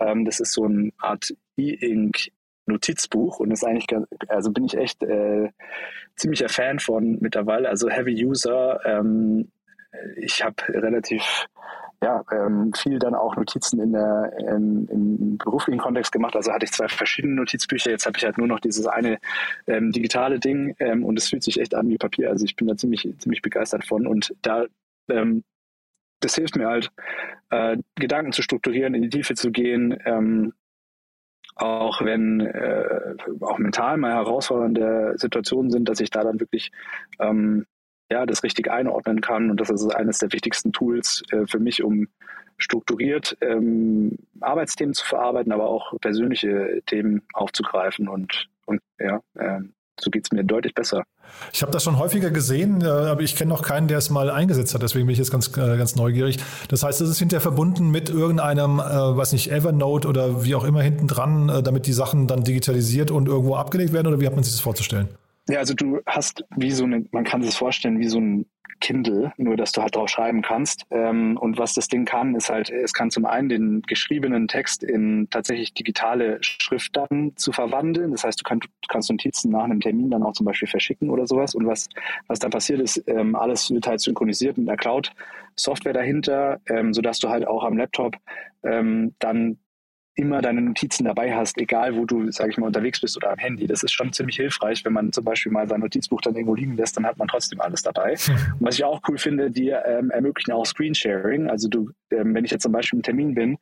Ähm, 0.00 0.24
das 0.24 0.40
ist 0.40 0.52
so 0.52 0.64
eine 0.64 0.90
Art 0.98 1.34
E-Ink 1.56 2.30
Notizbuch 2.66 3.40
und 3.40 3.50
ist 3.50 3.64
eigentlich, 3.64 3.86
also 4.28 4.50
bin 4.50 4.64
ich 4.64 4.76
echt 4.76 5.02
äh, 5.02 5.50
ziemlicher 6.16 6.48
Fan 6.48 6.78
von 6.78 7.18
mittlerweile, 7.20 7.68
also 7.68 7.90
Heavy 7.90 8.24
User. 8.24 8.80
Ähm, 8.86 9.50
ich 10.16 10.42
habe 10.42 10.56
relativ 10.68 11.46
ja, 12.02 12.22
ähm, 12.32 12.72
viel 12.74 12.98
dann 12.98 13.14
auch 13.14 13.36
Notizen 13.36 13.80
in 13.80 13.92
der, 13.92 14.32
ähm, 14.38 14.88
im 14.90 15.38
beruflichen 15.38 15.78
Kontext 15.80 16.12
gemacht. 16.12 16.36
Also 16.36 16.52
hatte 16.52 16.64
ich 16.64 16.72
zwei 16.72 16.88
verschiedene 16.88 17.34
Notizbücher. 17.34 17.90
Jetzt 17.90 18.06
habe 18.06 18.18
ich 18.18 18.24
halt 18.24 18.38
nur 18.38 18.46
noch 18.46 18.60
dieses 18.60 18.86
eine 18.86 19.18
ähm, 19.66 19.92
digitale 19.92 20.38
Ding 20.38 20.74
ähm, 20.78 21.04
und 21.04 21.18
es 21.18 21.28
fühlt 21.28 21.42
sich 21.42 21.60
echt 21.60 21.74
an 21.74 21.88
wie 21.88 21.98
Papier. 21.98 22.30
Also 22.30 22.44
ich 22.44 22.56
bin 22.56 22.68
da 22.68 22.76
ziemlich, 22.76 23.08
ziemlich 23.18 23.42
begeistert 23.42 23.84
von 23.86 24.06
und 24.06 24.34
da 24.42 24.66
ähm, 25.08 25.44
das 26.20 26.34
hilft 26.34 26.56
mir 26.56 26.68
halt, 26.68 26.90
äh, 27.50 27.76
Gedanken 27.96 28.32
zu 28.32 28.42
strukturieren, 28.42 28.94
in 28.94 29.02
die 29.02 29.10
Tiefe 29.10 29.34
zu 29.34 29.50
gehen, 29.50 29.96
ähm, 30.04 30.54
auch 31.56 32.02
wenn 32.02 32.40
äh, 32.40 33.14
auch 33.40 33.58
mental 33.58 33.96
mal 33.96 34.14
herausfordernde 34.14 35.14
Situationen 35.16 35.70
sind, 35.70 35.88
dass 35.88 36.00
ich 36.00 36.10
da 36.10 36.24
dann 36.24 36.40
wirklich 36.40 36.72
ähm, 37.20 37.66
ja, 38.14 38.26
das 38.26 38.44
richtig 38.44 38.70
einordnen 38.70 39.20
kann. 39.20 39.50
Und 39.50 39.60
das 39.60 39.70
ist 39.70 39.94
eines 39.94 40.18
der 40.18 40.32
wichtigsten 40.32 40.72
Tools 40.72 41.22
äh, 41.30 41.46
für 41.46 41.58
mich, 41.58 41.82
um 41.82 42.06
strukturiert 42.56 43.36
ähm, 43.40 44.16
Arbeitsthemen 44.40 44.94
zu 44.94 45.04
verarbeiten, 45.04 45.52
aber 45.52 45.68
auch 45.68 45.92
persönliche 46.00 46.80
Themen 46.86 47.22
aufzugreifen. 47.32 48.08
Und, 48.08 48.48
und 48.66 48.80
ja, 49.00 49.20
äh, 49.34 49.60
so 49.98 50.10
geht 50.10 50.26
es 50.26 50.32
mir 50.32 50.44
deutlich 50.44 50.74
besser. 50.74 51.02
Ich 51.52 51.62
habe 51.62 51.72
das 51.72 51.82
schon 51.82 51.98
häufiger 51.98 52.30
gesehen, 52.30 52.82
äh, 52.82 52.86
aber 52.86 53.22
ich 53.22 53.34
kenne 53.34 53.48
noch 53.48 53.62
keinen, 53.62 53.88
der 53.88 53.98
es 53.98 54.10
mal 54.10 54.30
eingesetzt 54.30 54.74
hat. 54.74 54.82
Deswegen 54.82 55.06
bin 55.06 55.14
ich 55.14 55.18
jetzt 55.18 55.32
ganz, 55.32 55.48
äh, 55.48 55.76
ganz 55.76 55.96
neugierig. 55.96 56.38
Das 56.68 56.84
heißt, 56.84 57.00
es 57.00 57.10
ist 57.10 57.18
hinterher 57.18 57.40
verbunden 57.40 57.90
mit 57.90 58.10
irgendeinem, 58.10 58.78
äh, 58.78 58.82
weiß 58.82 59.32
nicht, 59.32 59.50
Evernote 59.50 60.06
oder 60.06 60.44
wie 60.44 60.54
auch 60.54 60.64
immer 60.64 60.82
hinten 60.82 61.08
dran, 61.08 61.48
äh, 61.48 61.62
damit 61.64 61.86
die 61.86 61.92
Sachen 61.92 62.28
dann 62.28 62.44
digitalisiert 62.44 63.10
und 63.10 63.26
irgendwo 63.26 63.56
abgelegt 63.56 63.92
werden? 63.92 64.06
Oder 64.06 64.20
wie 64.20 64.26
hat 64.26 64.36
man 64.36 64.44
sich 64.44 64.52
das 64.52 64.60
vorzustellen? 64.60 65.08
Ja, 65.48 65.58
also 65.58 65.74
du 65.74 66.00
hast 66.06 66.44
wie 66.56 66.70
so 66.70 66.84
eine, 66.84 67.04
man 67.12 67.24
kann 67.24 67.42
sich 67.42 67.50
das 67.50 67.58
vorstellen, 67.58 67.98
wie 67.98 68.08
so 68.08 68.18
ein 68.18 68.46
Kindle, 68.80 69.32
nur 69.36 69.56
dass 69.56 69.72
du 69.72 69.82
halt 69.82 69.94
drauf 69.94 70.08
schreiben 70.08 70.42
kannst. 70.42 70.84
Ähm, 70.90 71.36
und 71.38 71.58
was 71.58 71.74
das 71.74 71.88
Ding 71.88 72.04
kann, 72.06 72.34
ist 72.34 72.50
halt, 72.50 72.70
es 72.70 72.92
kann 72.92 73.10
zum 73.10 73.24
einen 73.24 73.48
den 73.48 73.82
geschriebenen 73.82 74.48
Text 74.48 74.82
in 74.82 75.28
tatsächlich 75.30 75.74
digitale 75.74 76.38
Schrift 76.42 76.96
dann 76.96 77.32
zu 77.36 77.52
verwandeln. 77.52 78.10
Das 78.12 78.24
heißt, 78.24 78.40
du, 78.40 78.42
kann, 78.42 78.60
du 78.60 78.68
kannst 78.88 79.10
Notizen 79.10 79.50
nach 79.50 79.64
einem 79.64 79.80
Termin 79.80 80.10
dann 80.10 80.22
auch 80.22 80.32
zum 80.32 80.46
Beispiel 80.46 80.68
verschicken 80.68 81.10
oder 81.10 81.26
sowas. 81.26 81.54
Und 81.54 81.66
was, 81.66 81.88
was 82.26 82.38
da 82.38 82.48
passiert 82.48 82.80
ist, 82.80 83.02
ähm, 83.06 83.34
alles 83.34 83.70
wird 83.70 83.86
halt 83.86 84.00
synchronisiert 84.00 84.58
mit 84.58 84.68
einer 84.68 84.76
Cloud-Software 84.76 85.92
dahinter, 85.94 86.60
ähm, 86.68 86.92
sodass 86.94 87.18
du 87.20 87.28
halt 87.28 87.46
auch 87.46 87.64
am 87.64 87.76
Laptop 87.76 88.16
ähm, 88.64 89.14
dann 89.18 89.58
immer 90.16 90.40
deine 90.40 90.60
Notizen 90.60 91.04
dabei 91.04 91.34
hast, 91.34 91.58
egal 91.58 91.96
wo 91.96 92.04
du, 92.04 92.30
sage 92.30 92.50
ich 92.50 92.58
mal, 92.58 92.66
unterwegs 92.66 93.00
bist 93.00 93.16
oder 93.16 93.30
am 93.30 93.38
Handy. 93.38 93.66
Das 93.66 93.82
ist 93.82 93.92
schon 93.92 94.12
ziemlich 94.12 94.36
hilfreich, 94.36 94.84
wenn 94.84 94.92
man 94.92 95.12
zum 95.12 95.24
Beispiel 95.24 95.50
mal 95.50 95.68
sein 95.68 95.80
Notizbuch 95.80 96.20
dann 96.20 96.34
irgendwo 96.34 96.54
liegen 96.54 96.76
lässt, 96.76 96.96
dann 96.96 97.06
hat 97.06 97.18
man 97.18 97.28
trotzdem 97.28 97.60
alles 97.60 97.82
dabei. 97.82 98.14
Hm. 98.16 98.34
Und 98.60 98.66
was 98.66 98.76
ich 98.76 98.84
auch 98.84 99.00
cool 99.08 99.18
finde, 99.18 99.50
die 99.50 99.68
ähm, 99.70 100.10
ermöglichen 100.10 100.52
auch 100.52 100.66
Screensharing. 100.66 101.48
Also 101.50 101.68
du, 101.68 101.90
ähm, 102.10 102.34
wenn 102.34 102.44
ich 102.44 102.52
jetzt 102.52 102.62
zum 102.62 102.72
Beispiel 102.72 102.98
im 102.98 103.02
Termin 103.02 103.34
bin 103.34 103.58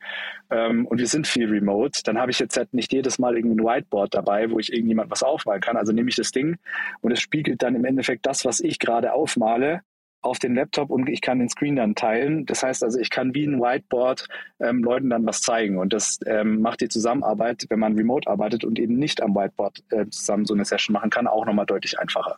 ähm, 0.51 0.85
und 0.85 0.99
wir 0.99 1.07
sind 1.07 1.27
viel 1.27 1.49
remote, 1.49 2.01
dann 2.03 2.19
habe 2.19 2.31
ich 2.31 2.39
jetzt 2.39 2.55
halt 2.57 2.73
nicht 2.73 2.93
jedes 2.93 3.17
Mal 3.17 3.35
irgendwie 3.35 3.61
ein 3.61 3.65
Whiteboard 3.65 4.13
dabei, 4.13 4.49
wo 4.51 4.59
ich 4.59 4.71
irgendjemand 4.71 5.09
was 5.09 5.23
aufmalen 5.23 5.61
kann. 5.61 5.77
Also 5.77 5.91
nehme 5.91 6.09
ich 6.09 6.15
das 6.15 6.31
Ding 6.31 6.57
und 7.01 7.11
es 7.11 7.19
spiegelt 7.19 7.63
dann 7.63 7.75
im 7.75 7.85
Endeffekt 7.85 8.25
das, 8.25 8.45
was 8.45 8.59
ich 8.59 8.79
gerade 8.79 9.13
aufmale, 9.13 9.81
auf 10.23 10.39
den 10.39 10.55
Laptop 10.55 10.89
und 10.89 11.09
ich 11.09 11.21
kann 11.21 11.39
den 11.39 11.49
Screen 11.49 11.75
dann 11.75 11.95
teilen. 11.95 12.45
Das 12.45 12.63
heißt 12.63 12.83
also, 12.83 12.99
ich 12.99 13.09
kann 13.09 13.35
wie 13.35 13.45
ein 13.45 13.59
Whiteboard 13.59 14.27
ähm, 14.59 14.83
Leuten 14.83 15.09
dann 15.09 15.25
was 15.25 15.41
zeigen 15.41 15.77
und 15.77 15.93
das 15.93 16.19
ähm, 16.25 16.61
macht 16.61 16.81
die 16.81 16.89
Zusammenarbeit, 16.89 17.65
wenn 17.69 17.79
man 17.79 17.95
remote 17.95 18.29
arbeitet 18.29 18.63
und 18.63 18.79
eben 18.79 18.95
nicht 18.95 19.21
am 19.21 19.35
Whiteboard 19.35 19.83
äh, 19.91 20.07
zusammen 20.09 20.45
so 20.45 20.53
eine 20.53 20.65
Session 20.65 20.93
machen 20.93 21.09
kann, 21.09 21.27
auch 21.27 21.45
nochmal 21.45 21.65
deutlich 21.65 21.99
einfacher. 21.99 22.37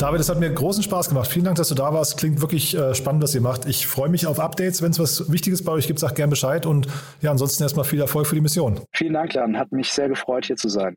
David, 0.00 0.18
es 0.18 0.30
hat 0.30 0.40
mir 0.40 0.50
großen 0.50 0.82
Spaß 0.82 1.10
gemacht. 1.10 1.30
Vielen 1.30 1.44
Dank, 1.44 1.58
dass 1.58 1.68
du 1.68 1.74
da 1.74 1.92
warst. 1.92 2.16
Klingt 2.16 2.40
wirklich 2.40 2.74
äh, 2.74 2.94
spannend, 2.94 3.22
was 3.22 3.34
ihr 3.34 3.42
macht. 3.42 3.66
Ich 3.66 3.86
freue 3.86 4.08
mich 4.08 4.26
auf 4.26 4.40
Updates. 4.40 4.80
Wenn 4.80 4.92
es 4.92 4.98
was 4.98 5.30
Wichtiges 5.30 5.62
bei 5.62 5.72
euch 5.72 5.86
gibt, 5.86 5.98
sagt 5.98 6.14
gerne 6.14 6.30
Bescheid. 6.30 6.64
Und 6.64 6.88
ja, 7.20 7.30
ansonsten 7.30 7.64
erstmal 7.64 7.84
viel 7.84 8.00
Erfolg 8.00 8.26
für 8.26 8.34
die 8.34 8.40
Mission. 8.40 8.80
Vielen 8.92 9.12
Dank, 9.12 9.34
Jan. 9.34 9.58
Hat 9.58 9.70
mich 9.72 9.92
sehr 9.92 10.08
gefreut, 10.08 10.46
hier 10.46 10.56
zu 10.56 10.70
sein. 10.70 10.96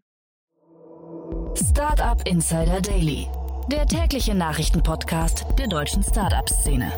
Startup 1.53 2.25
Insider 2.25 2.79
Daily, 2.79 3.27
der 3.69 3.85
tägliche 3.85 4.33
Nachrichtenpodcast 4.35 5.47
der 5.59 5.67
deutschen 5.67 6.01
Startup-Szene. 6.01 6.89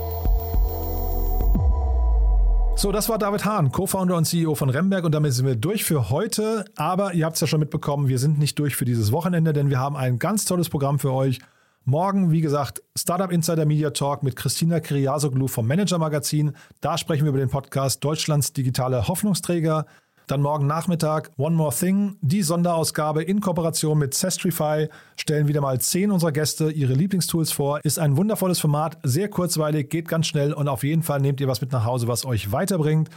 So, 2.76 2.92
das 2.92 3.10
war 3.10 3.18
David 3.18 3.46
Hahn, 3.46 3.72
Co-Founder 3.72 4.16
und 4.16 4.26
CEO 4.26 4.54
von 4.54 4.70
Remberg 4.70 5.06
und 5.06 5.16
damit 5.16 5.34
sind 5.34 5.48
wir 5.48 5.56
durch 5.56 5.84
für 5.84 6.12
heute. 6.12 6.66
Aber 6.76 7.16
ihr 7.16 7.26
habt 7.26 7.34
es 7.34 7.42
ja 7.42 7.48
schon 7.48 7.62
mitbekommen, 7.62 8.10
wir 8.10 8.20
sind 8.20 8.38
nicht 8.38 8.60
durch 8.60 8.76
für 8.76 8.86
dieses 8.86 9.12
Wochenende, 9.12 9.54
denn 9.54 9.72
wir 9.72 9.80
haben 9.80 9.96
ein 9.96 10.20
ganz 10.20 10.46
tolles 10.46 10.70
Programm 10.70 11.00
für 11.00 11.12
euch. 11.12 11.40
Morgen, 11.88 12.32
wie 12.32 12.42
gesagt, 12.42 12.82
Startup 12.98 13.32
Insider 13.32 13.68
Media 13.68 13.92
Talk 13.92 14.24
mit 14.24 14.36
Christina 14.36 14.80
Kriasoglu 14.80 15.48
vom 15.48 15.68
Manager 15.68 16.00
Magazin. 16.00 16.54
Da 16.82 16.98
sprechen 16.98 17.26
wir 17.26 17.30
über 17.30 17.38
den 17.38 17.52
Podcast 17.52 18.04
Deutschlands 18.04 18.54
digitale 18.54 19.08
Hoffnungsträger. 19.08 19.86
Dann 20.26 20.42
morgen 20.42 20.66
Nachmittag 20.66 21.30
One 21.38 21.56
More 21.56 21.72
Thing, 21.76 22.18
die 22.22 22.42
Sonderausgabe 22.42 23.22
in 23.22 23.40
Kooperation 23.40 24.00
mit 24.00 24.16
Sestrify, 24.16 24.90
stellen 25.16 25.48
wieder 25.48 25.62
mal 25.62 25.80
zehn 25.80 26.10
unserer 26.10 26.32
Gäste 26.32 26.72
ihre 26.72 26.94
Lieblingstools 26.94 27.52
vor. 27.52 27.82
Ist 27.86 28.00
ein 28.00 28.18
wundervolles 28.18 28.60
Format, 28.60 28.98
sehr 29.04 29.30
kurzweilig, 29.30 29.92
geht 29.92 30.08
ganz 30.08 30.26
schnell 30.26 30.54
und 30.54 30.68
auf 30.68 30.84
jeden 30.84 31.04
Fall 31.04 31.22
nehmt 31.22 31.40
ihr 31.40 31.48
was 31.48 31.62
mit 31.62 31.72
nach 31.72 31.86
Hause, 31.86 32.08
was 32.08 32.26
euch 32.26 32.52
weiterbringt. 32.52 33.12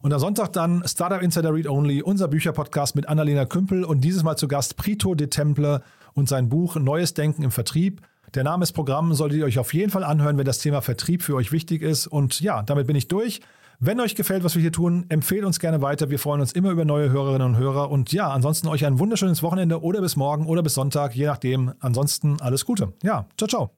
Und 0.00 0.12
am 0.12 0.18
Sonntag 0.18 0.52
dann 0.52 0.82
Startup 0.86 1.22
Insider 1.22 1.54
Read 1.54 1.68
Only, 1.68 2.02
unser 2.02 2.26
Bücherpodcast 2.26 2.96
mit 2.96 3.08
Annalena 3.08 3.46
Kümpel 3.46 3.84
und 3.84 4.00
dieses 4.00 4.24
Mal 4.24 4.36
zu 4.36 4.48
Gast 4.48 4.76
Prito 4.76 5.14
de 5.14 5.28
Temple 5.28 5.82
und 6.18 6.28
sein 6.28 6.48
Buch 6.48 6.76
Neues 6.76 7.14
Denken 7.14 7.42
im 7.42 7.50
Vertrieb. 7.50 8.02
Der 8.34 8.44
Name 8.44 8.62
ist 8.62 8.72
Programm, 8.72 9.14
solltet 9.14 9.38
ihr 9.38 9.46
euch 9.46 9.58
auf 9.58 9.72
jeden 9.72 9.90
Fall 9.90 10.04
anhören, 10.04 10.36
wenn 10.36 10.44
das 10.44 10.58
Thema 10.58 10.82
Vertrieb 10.82 11.22
für 11.22 11.34
euch 11.34 11.52
wichtig 11.52 11.82
ist. 11.82 12.06
Und 12.06 12.40
ja, 12.40 12.62
damit 12.62 12.86
bin 12.86 12.96
ich 12.96 13.08
durch. 13.08 13.40
Wenn 13.80 14.00
euch 14.00 14.16
gefällt, 14.16 14.42
was 14.42 14.56
wir 14.56 14.62
hier 14.62 14.72
tun, 14.72 15.06
empfehlt 15.08 15.44
uns 15.44 15.60
gerne 15.60 15.80
weiter. 15.80 16.10
Wir 16.10 16.18
freuen 16.18 16.40
uns 16.40 16.52
immer 16.52 16.70
über 16.70 16.84
neue 16.84 17.10
Hörerinnen 17.10 17.46
und 17.46 17.56
Hörer. 17.56 17.90
Und 17.90 18.12
ja, 18.12 18.28
ansonsten 18.28 18.66
euch 18.66 18.84
ein 18.84 18.98
wunderschönes 18.98 19.42
Wochenende 19.42 19.82
oder 19.82 20.00
bis 20.00 20.16
morgen 20.16 20.46
oder 20.46 20.62
bis 20.62 20.74
Sonntag, 20.74 21.14
je 21.14 21.26
nachdem. 21.26 21.72
Ansonsten 21.78 22.40
alles 22.40 22.64
Gute. 22.64 22.92
Ja, 23.02 23.26
ciao, 23.36 23.48
ciao. 23.48 23.77